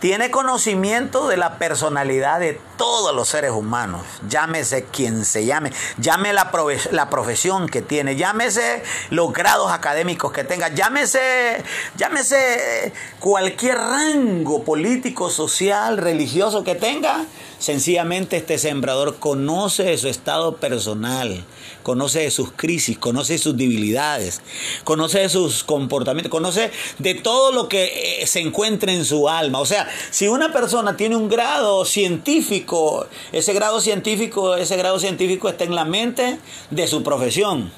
tiene 0.00 0.30
conocimiento 0.30 1.28
de 1.28 1.36
la 1.36 1.58
personalidad 1.58 2.40
de 2.40 2.58
todos 2.76 3.14
los 3.14 3.28
seres 3.28 3.52
humanos, 3.52 4.02
llámese 4.28 4.84
quien 4.84 5.24
se 5.24 5.46
llame, 5.46 5.72
llame 5.98 6.32
la, 6.32 6.50
la, 6.92 7.08
profesión 7.08 7.68
que 7.68 7.80
tiene, 7.80 8.16
llámese 8.16 8.82
los 9.10 9.32
grados 9.32 9.72
académicos 9.72 10.32
que 10.32 10.44
tenga, 10.44 10.68
llámese, 10.68 11.62
llámese 11.96 12.92
cualquier 13.18 13.78
rango 13.78 14.62
político, 14.64 15.30
social, 15.30 15.96
religioso 15.96 16.62
que 16.64 16.74
tenga, 16.74 17.24
sencillamente 17.58 18.36
este 18.36 18.58
sembrador 18.58 19.16
conoce 19.16 19.96
su 19.96 20.08
estado 20.08 20.56
personal, 20.56 21.44
conoce 21.82 22.20
de 22.20 22.30
sus 22.30 22.52
crisis, 22.52 22.98
conoce 22.98 23.34
de 23.34 23.38
sus 23.38 23.56
debilidades, 23.56 24.42
conoce 24.84 25.20
de 25.20 25.28
sus 25.28 25.64
comportamientos, 25.64 26.30
conoce 26.30 26.70
de 26.98 27.14
todo 27.14 27.52
lo 27.52 27.68
que 27.68 28.20
eh, 28.22 28.26
se 28.26 28.40
encuentra 28.40 28.92
en 28.92 29.04
su 29.04 29.28
alma. 29.28 29.60
O 29.60 29.66
sea, 29.66 29.88
si 30.10 30.28
una 30.28 30.52
persona 30.52 30.96
tiene 30.96 31.16
un 31.16 31.28
grado 31.28 31.84
científico, 31.84 33.06
ese 33.32 33.52
grado 33.52 33.80
científico, 33.80 34.56
ese 34.56 34.76
grado 34.76 34.98
científico 34.98 35.48
está 35.48 35.64
en 35.64 35.74
la 35.74 35.84
mente 35.84 36.38
de 36.70 36.86
su 36.86 37.02
profesión. 37.02 37.70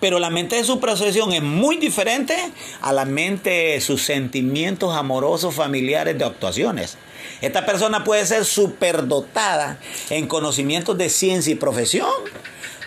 Pero 0.00 0.18
la 0.18 0.30
mente 0.30 0.56
de 0.56 0.64
su 0.64 0.80
profesión 0.80 1.32
es 1.32 1.42
muy 1.42 1.76
diferente 1.76 2.34
a 2.80 2.92
la 2.92 3.04
mente 3.04 3.50
de 3.50 3.80
sus 3.80 4.02
sentimientos 4.02 4.94
amorosos, 4.94 5.54
familiares, 5.54 6.16
de 6.18 6.24
actuaciones. 6.24 6.96
Esta 7.42 7.66
persona 7.66 8.04
puede 8.04 8.24
ser 8.24 8.44
superdotada 8.44 9.78
en 10.10 10.26
conocimientos 10.26 10.96
de 10.96 11.10
ciencia 11.10 11.52
y 11.52 11.56
profesión, 11.56 12.08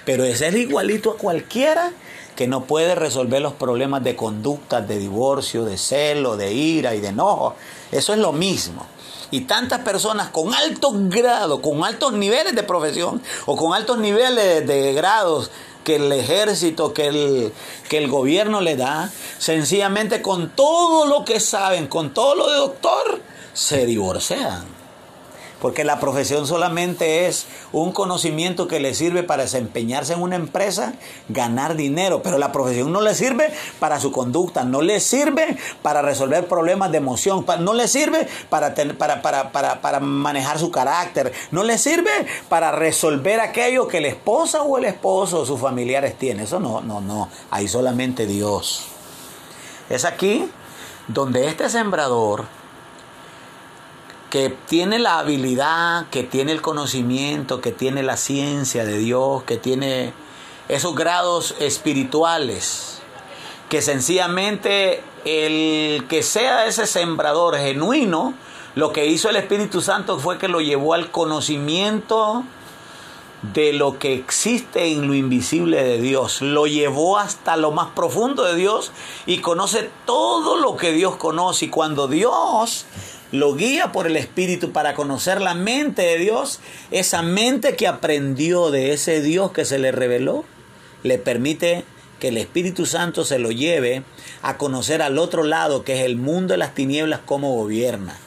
pero 0.05 0.23
es 0.23 0.41
el 0.41 0.57
igualito 0.57 1.11
a 1.11 1.17
cualquiera 1.17 1.91
que 2.35 2.47
no 2.47 2.63
puede 2.63 2.95
resolver 2.95 3.41
los 3.41 3.53
problemas 3.53 4.03
de 4.03 4.15
conducta, 4.15 4.81
de 4.81 4.97
divorcio, 4.97 5.65
de 5.65 5.77
celo, 5.77 6.37
de 6.37 6.53
ira 6.53 6.95
y 6.95 7.01
de 7.01 7.09
enojo. 7.09 7.55
Eso 7.91 8.13
es 8.13 8.19
lo 8.19 8.31
mismo. 8.31 8.85
Y 9.31 9.41
tantas 9.41 9.81
personas 9.81 10.29
con 10.29 10.53
altos 10.53 10.93
grados, 11.09 11.59
con 11.59 11.83
altos 11.83 12.13
niveles 12.13 12.55
de 12.55 12.63
profesión 12.63 13.21
o 13.45 13.55
con 13.55 13.73
altos 13.73 13.99
niveles 13.99 14.65
de 14.65 14.93
grados 14.93 15.51
que 15.83 15.95
el 15.95 16.11
ejército, 16.11 16.93
que 16.93 17.07
el, 17.07 17.53
que 17.89 17.97
el 17.97 18.09
gobierno 18.09 18.61
le 18.61 18.75
da, 18.75 19.11
sencillamente 19.37 20.21
con 20.21 20.49
todo 20.49 21.05
lo 21.05 21.25
que 21.25 21.39
saben, 21.39 21.87
con 21.87 22.13
todo 22.13 22.35
lo 22.35 22.49
de 22.49 22.57
doctor, 22.57 23.21
se 23.53 23.85
divorcian. 23.85 24.78
Porque 25.61 25.83
la 25.83 25.99
profesión 25.99 26.47
solamente 26.47 27.27
es 27.27 27.47
un 27.71 27.91
conocimiento 27.91 28.67
que 28.67 28.79
le 28.79 28.93
sirve 28.93 29.23
para 29.23 29.43
desempeñarse 29.43 30.13
en 30.13 30.21
una 30.21 30.35
empresa, 30.35 30.93
ganar 31.27 31.75
dinero, 31.75 32.21
pero 32.23 32.37
la 32.37 32.51
profesión 32.51 32.91
no 32.91 33.01
le 33.01 33.13
sirve 33.13 33.51
para 33.79 33.99
su 33.99 34.11
conducta, 34.11 34.63
no 34.63 34.81
le 34.81 34.99
sirve 34.99 35.57
para 35.81 36.01
resolver 36.01 36.47
problemas 36.47 36.91
de 36.91 36.97
emoción, 36.97 37.45
no 37.59 37.73
le 37.73 37.87
sirve 37.87 38.27
para, 38.49 38.73
para, 38.97 39.21
para, 39.51 39.81
para 39.81 39.99
manejar 39.99 40.59
su 40.59 40.71
carácter, 40.71 41.33
no 41.51 41.63
le 41.63 41.77
sirve 41.77 42.11
para 42.47 42.71
resolver 42.71 43.39
aquello 43.39 43.87
que 43.87 44.01
la 44.01 44.07
esposa 44.07 44.61
o 44.61 44.77
el 44.77 44.85
esposo 44.85 45.41
o 45.41 45.45
sus 45.45 45.59
familiares 45.59 46.17
tienen. 46.17 46.45
Eso 46.45 46.59
no, 46.59 46.81
no, 46.81 47.01
no, 47.01 47.29
ahí 47.51 47.67
solamente 47.67 48.25
Dios. 48.25 48.85
Es 49.89 50.05
aquí 50.05 50.49
donde 51.07 51.47
este 51.47 51.69
sembrador 51.69 52.45
que 54.29 54.49
tiene 54.67 54.99
la 54.99 55.19
habilidad, 55.19 56.07
que 56.09 56.23
tiene 56.23 56.51
el 56.51 56.61
conocimiento, 56.61 57.61
que 57.61 57.71
tiene 57.71 58.03
la 58.03 58.17
ciencia 58.17 58.85
de 58.85 58.97
Dios, 58.97 59.43
que 59.43 59.57
tiene 59.57 60.13
esos 60.67 60.95
grados 60.95 61.55
espirituales, 61.59 63.01
que 63.69 63.81
sencillamente 63.81 65.01
el 65.25 66.05
que 66.07 66.21
sea 66.21 66.67
ese 66.67 66.85
sembrador 66.85 67.57
genuino, 67.57 68.33
lo 68.75 68.91
que 68.91 69.07
hizo 69.07 69.29
el 69.29 69.35
Espíritu 69.35 69.81
Santo 69.81 70.19
fue 70.19 70.37
que 70.37 70.47
lo 70.47 70.61
llevó 70.61 70.93
al 70.93 71.09
conocimiento 71.09 72.43
de 73.41 73.73
lo 73.73 73.97
que 73.97 74.13
existe 74.13 74.91
en 74.91 75.07
lo 75.07 75.15
invisible 75.15 75.83
de 75.83 75.99
Dios. 75.99 76.41
Lo 76.41 76.67
llevó 76.67 77.17
hasta 77.17 77.57
lo 77.57 77.71
más 77.71 77.89
profundo 77.91 78.43
de 78.43 78.55
Dios 78.55 78.91
y 79.25 79.39
conoce 79.39 79.89
todo 80.05 80.57
lo 80.57 80.75
que 80.75 80.91
Dios 80.91 81.15
conoce. 81.15 81.65
Y 81.65 81.69
cuando 81.69 82.07
Dios 82.07 82.85
lo 83.31 83.55
guía 83.55 83.91
por 83.91 84.07
el 84.07 84.15
Espíritu 84.15 84.71
para 84.71 84.93
conocer 84.93 85.41
la 85.41 85.53
mente 85.53 86.01
de 86.01 86.17
Dios, 86.17 86.59
esa 86.91 87.21
mente 87.21 87.75
que 87.75 87.87
aprendió 87.87 88.71
de 88.71 88.93
ese 88.93 89.21
Dios 89.21 89.51
que 89.51 89.65
se 89.65 89.79
le 89.79 89.91
reveló, 89.91 90.45
le 91.03 91.17
permite 91.17 91.83
que 92.19 92.29
el 92.29 92.37
Espíritu 92.37 92.85
Santo 92.85 93.23
se 93.23 93.39
lo 93.39 93.51
lleve 93.51 94.03
a 94.41 94.57
conocer 94.57 95.01
al 95.01 95.17
otro 95.17 95.43
lado, 95.43 95.83
que 95.83 95.99
es 95.99 96.05
el 96.05 96.17
mundo 96.17 96.53
de 96.53 96.57
las 96.57 96.73
tinieblas, 96.73 97.21
cómo 97.25 97.55
gobierna, 97.55 98.17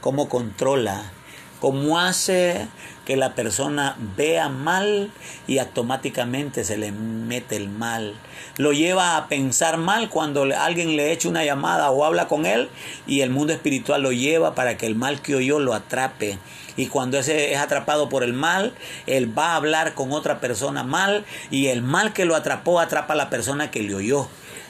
cómo 0.00 0.28
controla, 0.28 1.12
cómo 1.60 1.98
hace 1.98 2.68
que 3.04 3.16
la 3.16 3.34
persona 3.34 3.96
vea 4.16 4.48
mal 4.48 5.10
y 5.46 5.58
automáticamente 5.58 6.64
se 6.64 6.76
le 6.76 6.92
mete 6.92 7.56
el 7.56 7.68
mal. 7.68 8.14
Lo 8.56 8.72
lleva 8.72 9.16
a 9.16 9.28
pensar 9.28 9.78
mal 9.78 10.08
cuando 10.10 10.42
alguien 10.56 10.96
le 10.96 11.12
echa 11.12 11.28
una 11.28 11.44
llamada 11.44 11.90
o 11.90 12.04
habla 12.04 12.28
con 12.28 12.46
él 12.46 12.68
y 13.06 13.20
el 13.20 13.30
mundo 13.30 13.52
espiritual 13.52 14.02
lo 14.02 14.12
lleva 14.12 14.54
para 14.54 14.76
que 14.76 14.86
el 14.86 14.94
mal 14.94 15.22
que 15.22 15.34
oyó 15.34 15.58
lo 15.58 15.74
atrape. 15.74 16.38
Y 16.76 16.86
cuando 16.86 17.18
ese 17.18 17.52
es 17.52 17.58
atrapado 17.58 18.08
por 18.08 18.22
el 18.22 18.32
mal, 18.32 18.74
él 19.06 19.36
va 19.36 19.52
a 19.52 19.56
hablar 19.56 19.94
con 19.94 20.12
otra 20.12 20.40
persona 20.40 20.82
mal 20.82 21.24
y 21.50 21.66
el 21.66 21.82
mal 21.82 22.12
que 22.12 22.24
lo 22.24 22.36
atrapó 22.36 22.80
atrapa 22.80 23.14
a 23.14 23.16
la 23.16 23.30
persona 23.30 23.70
que 23.70 23.82
le 23.82 23.94
oyó. 23.94 24.28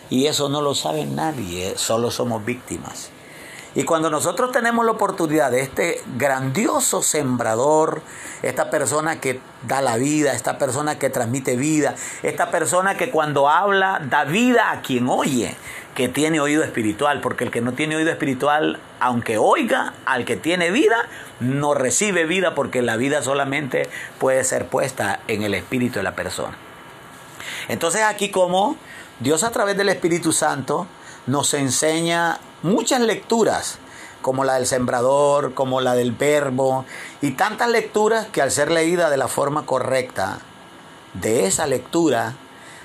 Y 0.09 0.27
eso 0.27 0.49
no 0.49 0.61
lo 0.61 0.75
sabe 0.75 1.05
nadie, 1.05 1.75
solo 1.77 2.11
somos 2.11 2.45
víctimas. 2.45 3.11
Y 3.75 3.85
cuando 3.85 4.11
nosotros 4.11 4.51
tenemos 4.51 4.85
la 4.85 4.93
oportunidad 4.93 5.53
de 5.53 5.61
este 5.61 6.03
grandioso 6.17 7.03
sembrador, 7.03 8.03
esta 8.43 8.69
persona 8.69 9.21
que 9.21 9.41
da 9.63 9.81
la 9.81 9.97
vida, 9.97 10.33
esta 10.33 10.59
persona 10.59 10.99
que 10.99 11.09
transmite 11.09 11.57
vida, 11.57 11.95
esta 12.25 12.51
persona 12.51 12.97
que 12.97 13.11
cuando 13.11 13.49
habla 13.49 14.01
da 14.05 14.25
vida 14.25 14.73
a 14.73 14.83
quien 14.83 15.09
oye, 15.09 15.55
que 15.95 16.09
tiene 16.09 16.41
oído 16.41 16.65
espiritual, 16.65 17.21
porque 17.21 17.45
el 17.45 17.51
que 17.51 17.61
no 17.61 17.73
tiene 17.73 17.95
oído 17.95 18.11
espiritual, 18.11 18.81
aunque 18.99 19.39
oiga 19.39 19.95
al 20.05 20.25
que 20.25 20.37
tiene 20.37 20.71
vida, 20.73 20.97
no 21.39 21.75
recibe 21.75 22.25
vida 22.25 22.55
porque 22.55 22.83
la 22.83 22.97
vida 22.97 23.23
solamente 23.23 23.89
puede 24.19 24.43
ser 24.43 24.67
puesta 24.67 25.21
en 25.29 25.43
el 25.43 25.55
espíritu 25.55 26.01
de 26.01 26.03
la 26.03 26.17
persona. 26.17 26.57
Entonces 27.69 28.03
aquí 28.03 28.31
como 28.31 28.77
Dios 29.21 29.45
a 29.45 29.51
través 29.51 29.77
del 29.77 29.91
Espíritu 29.91 30.33
Santo 30.33 30.87
nos 31.27 31.55
enseña 31.55 32.39
muchas 32.63 33.01
lecturas, 33.01 33.79
como 34.23 34.45
la 34.45 34.55
del 34.55 34.67
sembrador, 34.67 35.55
como 35.55 35.81
la 35.81 35.95
del 35.95 36.13
verbo, 36.13 36.85
y 37.23 37.33
tantas 37.33 37.71
lecturas 37.71 38.27
que 38.27 38.43
al 38.43 38.51
ser 38.51 38.71
leída 38.71 39.11
de 39.11 39.17
la 39.17 39.29
forma 39.29 39.67
correcta, 39.67 40.41
de 41.15 41.47
esa 41.47 41.67
lectura 41.67 42.35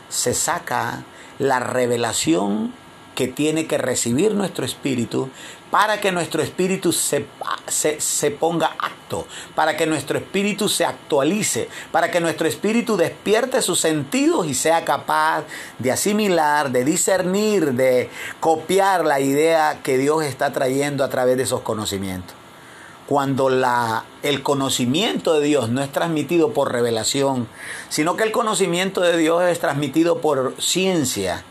se 0.09 0.33
saca 0.33 1.03
la 1.39 1.59
revelación 1.59 2.73
que 3.15 3.27
tiene 3.27 3.67
que 3.67 3.77
recibir 3.77 4.33
nuestro 4.33 4.65
espíritu 4.65 5.29
para 5.75 5.99
que 5.99 6.13
nuestro 6.13 6.41
espíritu 6.41 6.93
se, 6.93 7.25
se, 7.67 8.31
ponga 8.31 8.77
acto, 8.79 9.27
para 9.55 9.75
que 9.75 9.85
nuestro 9.85 10.17
espíritu 10.17 10.69
se 10.69 10.85
actualice, 10.85 11.67
para 11.91 12.09
que 12.09 12.21
nuestro 12.21 12.47
espíritu 12.47 12.95
despierte 12.95 13.61
sus 13.61 13.81
sentidos 13.81 14.47
y 14.47 14.53
sea 14.53 14.85
capaz 14.85 15.43
de 15.77 15.91
asimilar, 15.91 16.71
de 16.71 16.85
discernir, 16.85 17.73
de 17.73 18.09
copiar 18.39 19.03
la 19.03 19.19
idea 19.19 19.81
que 19.83 19.97
Dios 19.97 20.23
está 20.23 20.53
trayendo 20.53 21.03
a 21.03 21.09
través 21.09 21.35
de 21.35 21.43
esos 21.43 21.59
conocimientos. 21.59 22.33
Cuando 23.05 23.49
la, 23.49 24.05
el 24.23 24.43
conocimiento 24.43 25.33
de 25.33 25.45
Dios 25.45 25.67
no 25.71 25.83
es 25.83 25.91
transmitido 25.91 26.53
por 26.53 26.71
revelación, 26.71 27.49
sino 27.89 28.15
que 28.15 28.23
el 28.23 28.31
conocimiento 28.31 29.01
de 29.01 29.17
Dios 29.17 29.43
es 29.43 29.59
transmitido 29.59 30.21
por 30.21 30.55
ciencia, 30.57 31.43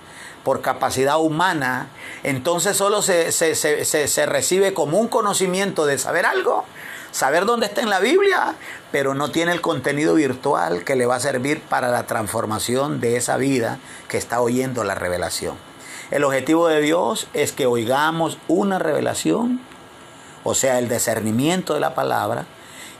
por 0.45 0.61
capacidad 0.61 1.19
humana, 1.19 1.89
entonces 2.23 2.77
solo 2.77 3.03
se, 3.03 3.33
se, 3.33 4.27
recibe 4.27 4.75
como 4.75 4.99
un 4.99 5.09
conocimiento 5.09 5.87
de 5.87 5.99
saber 5.99 6.27
algo, 6.27 6.65
saber 7.11 7.47
dónde 7.47 7.67
está 7.67 7.81
en 7.81 7.91
la 7.91 7.99
Biblia, 7.99 8.55
pero 8.93 9.15
no 9.15 9.31
tiene 9.31 9.53
el 9.53 9.63
contenido 9.63 10.15
virtual 10.15 10.85
que 10.85 10.97
le 10.97 11.07
va 11.07 11.17
a 11.17 11.21
servir 11.21 11.63
para 11.63 11.89
la 11.89 12.07
transformación 12.07 13.01
de 13.01 13.17
esa 13.17 13.39
vida 13.39 13.79
que 14.09 14.19
está 14.19 14.41
oyendo 14.41 14.85
la 14.85 14.95
revelación. 14.95 15.57
El 16.11 16.23
objetivo 16.25 16.69
de 16.69 16.81
Dios 16.83 17.27
es 17.33 17.53
que 17.53 17.67
oigamos 17.67 18.39
una 18.47 18.79
revelación, 18.79 19.61
o 20.45 20.55
sea, 20.55 20.79
el 20.79 20.91
discernimiento 20.91 21.73
de 21.73 21.81
la 21.81 21.95
palabra, 21.95 22.45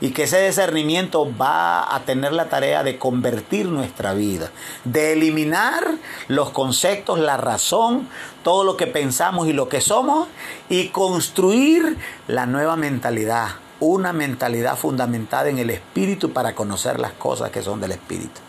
y 0.01 0.11
que 0.11 0.23
ese 0.23 0.45
discernimiento 0.45 1.31
va 1.37 1.95
a 1.95 2.01
tener 2.01 2.33
la 2.33 2.49
tarea 2.49 2.83
de 2.83 2.97
convertir 2.97 3.67
nuestra 3.67 4.13
vida, 4.13 4.51
de 4.83 5.13
eliminar 5.13 5.83
los 6.27 6.51
conceptos, 6.51 7.19
la 7.19 7.37
razón, 7.37 8.07
todo 8.43 8.63
lo 8.63 8.77
que 8.77 8.87
pensamos 8.87 9.47
y 9.47 9.53
lo 9.53 9.69
que 9.69 9.81
somos 9.81 10.27
y 10.69 10.89
construir 10.89 11.97
la 12.27 12.45
nueva 12.45 12.75
mentalidad, 12.75 13.49
una 13.79 14.13
mentalidad 14.13 14.77
fundamentada 14.77 15.49
en 15.49 15.59
el 15.59 15.69
espíritu 15.69 16.33
para 16.33 16.55
conocer 16.55 16.99
las 16.99 17.13
cosas 17.13 17.51
que 17.51 17.61
son 17.61 17.79
del 17.79 17.91
espíritu. 17.91 18.41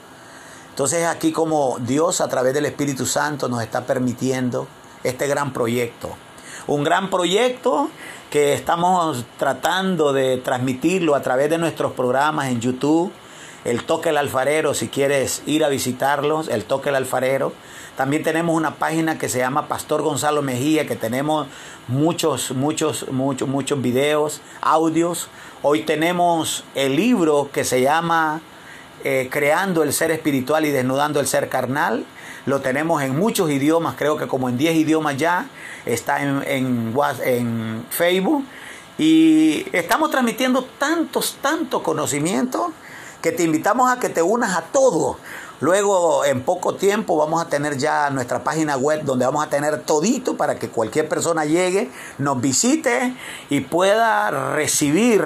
Entonces 0.76 1.07
aquí 1.07 1.32
como 1.32 1.78
Dios 1.80 2.20
a 2.20 2.28
través 2.28 2.53
del 2.53 2.66
Espíritu 2.66 3.07
Santo 3.07 3.49
nos 3.49 3.62
está 3.62 3.86
permitiendo 3.86 4.68
este 5.05 5.26
gran 5.26 5.55
proyecto. 5.55 6.11
Un 6.66 6.84
gran 6.84 7.09
proyecto 7.09 7.88
que 8.31 8.53
estamos 8.53 9.24
tratando 9.39 10.12
de 10.12 10.39
transmitirlo 10.39 11.14
a 11.14 11.22
través 11.22 11.51
de 11.51 11.59
nuestros 11.59 11.93
programas 11.93 12.49
en 12.49 12.61
YouTube. 12.61 13.12
El 13.64 13.85
Toque 13.85 14.11
el 14.11 14.16
Alfarero, 14.16 14.74
si 14.74 14.89
quieres 14.89 15.43
ir 15.47 15.64
a 15.64 15.68
visitarlos, 15.68 16.49
el 16.49 16.64
Toque 16.64 16.91
el 16.91 16.97
Alfarero. 16.97 17.53
También 17.97 18.22
tenemos 18.22 18.55
una 18.55 18.74
página 18.74 19.18
que 19.18 19.29
se 19.29 19.39
llama 19.39 19.68
Pastor 19.68 20.03
Gonzalo 20.03 20.43
Mejía, 20.43 20.87
que 20.87 20.97
tenemos 20.97 21.47
muchos, 21.89 22.51
muchos, 22.53 23.09
muchos, 23.11 23.49
muchos 23.49 23.81
videos, 23.81 24.41
audios. 24.61 25.29
Hoy 25.62 25.83
tenemos 25.83 26.64
el 26.74 26.95
libro 26.95 27.49
que 27.53 27.64
se 27.64 27.81
llama 27.81 28.41
eh, 29.03 29.29
Creando 29.31 29.83
el 29.83 29.93
Ser 29.93 30.11
Espiritual 30.11 30.66
y 30.66 30.70
Desnudando 30.70 31.20
el 31.20 31.27
Ser 31.27 31.49
Carnal. 31.49 32.05
Lo 32.47 32.61
tenemos 32.61 33.03
en 33.03 33.18
muchos 33.18 33.51
idiomas, 33.51 33.97
creo 33.97 34.16
que 34.16 34.28
como 34.28 34.49
en 34.49 34.57
10 34.57 34.76
idiomas 34.76 35.16
ya. 35.16 35.47
Está 35.84 36.22
en, 36.22 36.42
en, 36.47 37.86
Facebook. 37.90 38.44
Y 38.99 39.66
estamos 39.72 40.11
transmitiendo 40.11 40.64
tantos, 40.78 41.36
tantos 41.42 41.82
conocimientos 41.82 42.68
que 43.20 43.32
te 43.32 43.42
invitamos 43.42 43.90
a 43.90 43.99
que 43.99 44.09
te 44.09 44.22
unas 44.22 44.57
a 44.57 44.62
todo. 44.62 45.18
Luego, 45.61 46.24
en 46.24 46.42
poco 46.42 46.74
tiempo, 46.76 47.16
vamos 47.16 47.42
a 47.42 47.49
tener 47.49 47.78
ya 47.78 48.11
nuestra 48.11 48.44
página 48.44 48.76
web 48.76 49.03
donde 49.05 49.24
vamos 49.24 49.44
a 49.44 49.49
tener 49.49 49.82
todito 49.82 50.36
para 50.36 50.59
que 50.59 50.68
cualquier 50.68 51.09
persona 51.09 51.44
llegue, 51.44 51.90
nos 52.18 52.40
visite 52.40 53.16
y 53.49 53.61
pueda 53.61 54.30
recibir 54.55 55.24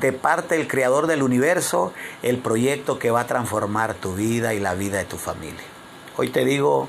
de 0.00 0.12
parte 0.12 0.56
del 0.56 0.66
Creador 0.66 1.06
del 1.06 1.22
universo 1.22 1.92
el 2.22 2.38
proyecto 2.38 2.98
que 2.98 3.10
va 3.10 3.20
a 3.20 3.26
transformar 3.26 3.94
tu 3.94 4.14
vida 4.14 4.54
y 4.54 4.60
la 4.60 4.74
vida 4.74 4.98
de 4.98 5.04
tu 5.04 5.18
familia. 5.18 5.75
Hoy 6.16 6.28
te 6.28 6.44
digo, 6.44 6.88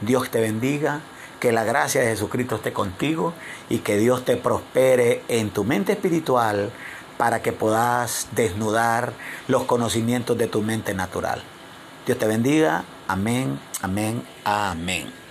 Dios 0.00 0.30
te 0.30 0.40
bendiga, 0.40 1.00
que 1.40 1.52
la 1.52 1.64
gracia 1.64 2.00
de 2.00 2.08
Jesucristo 2.08 2.56
esté 2.56 2.72
contigo 2.72 3.34
y 3.68 3.78
que 3.78 3.98
Dios 3.98 4.24
te 4.24 4.36
prospere 4.36 5.22
en 5.28 5.50
tu 5.50 5.64
mente 5.64 5.92
espiritual 5.92 6.70
para 7.18 7.42
que 7.42 7.52
puedas 7.52 8.28
desnudar 8.32 9.12
los 9.48 9.64
conocimientos 9.64 10.38
de 10.38 10.46
tu 10.46 10.62
mente 10.62 10.94
natural. 10.94 11.42
Dios 12.06 12.18
te 12.18 12.26
bendiga. 12.26 12.84
Amén, 13.08 13.58
amén, 13.82 14.22
amén. 14.44 15.25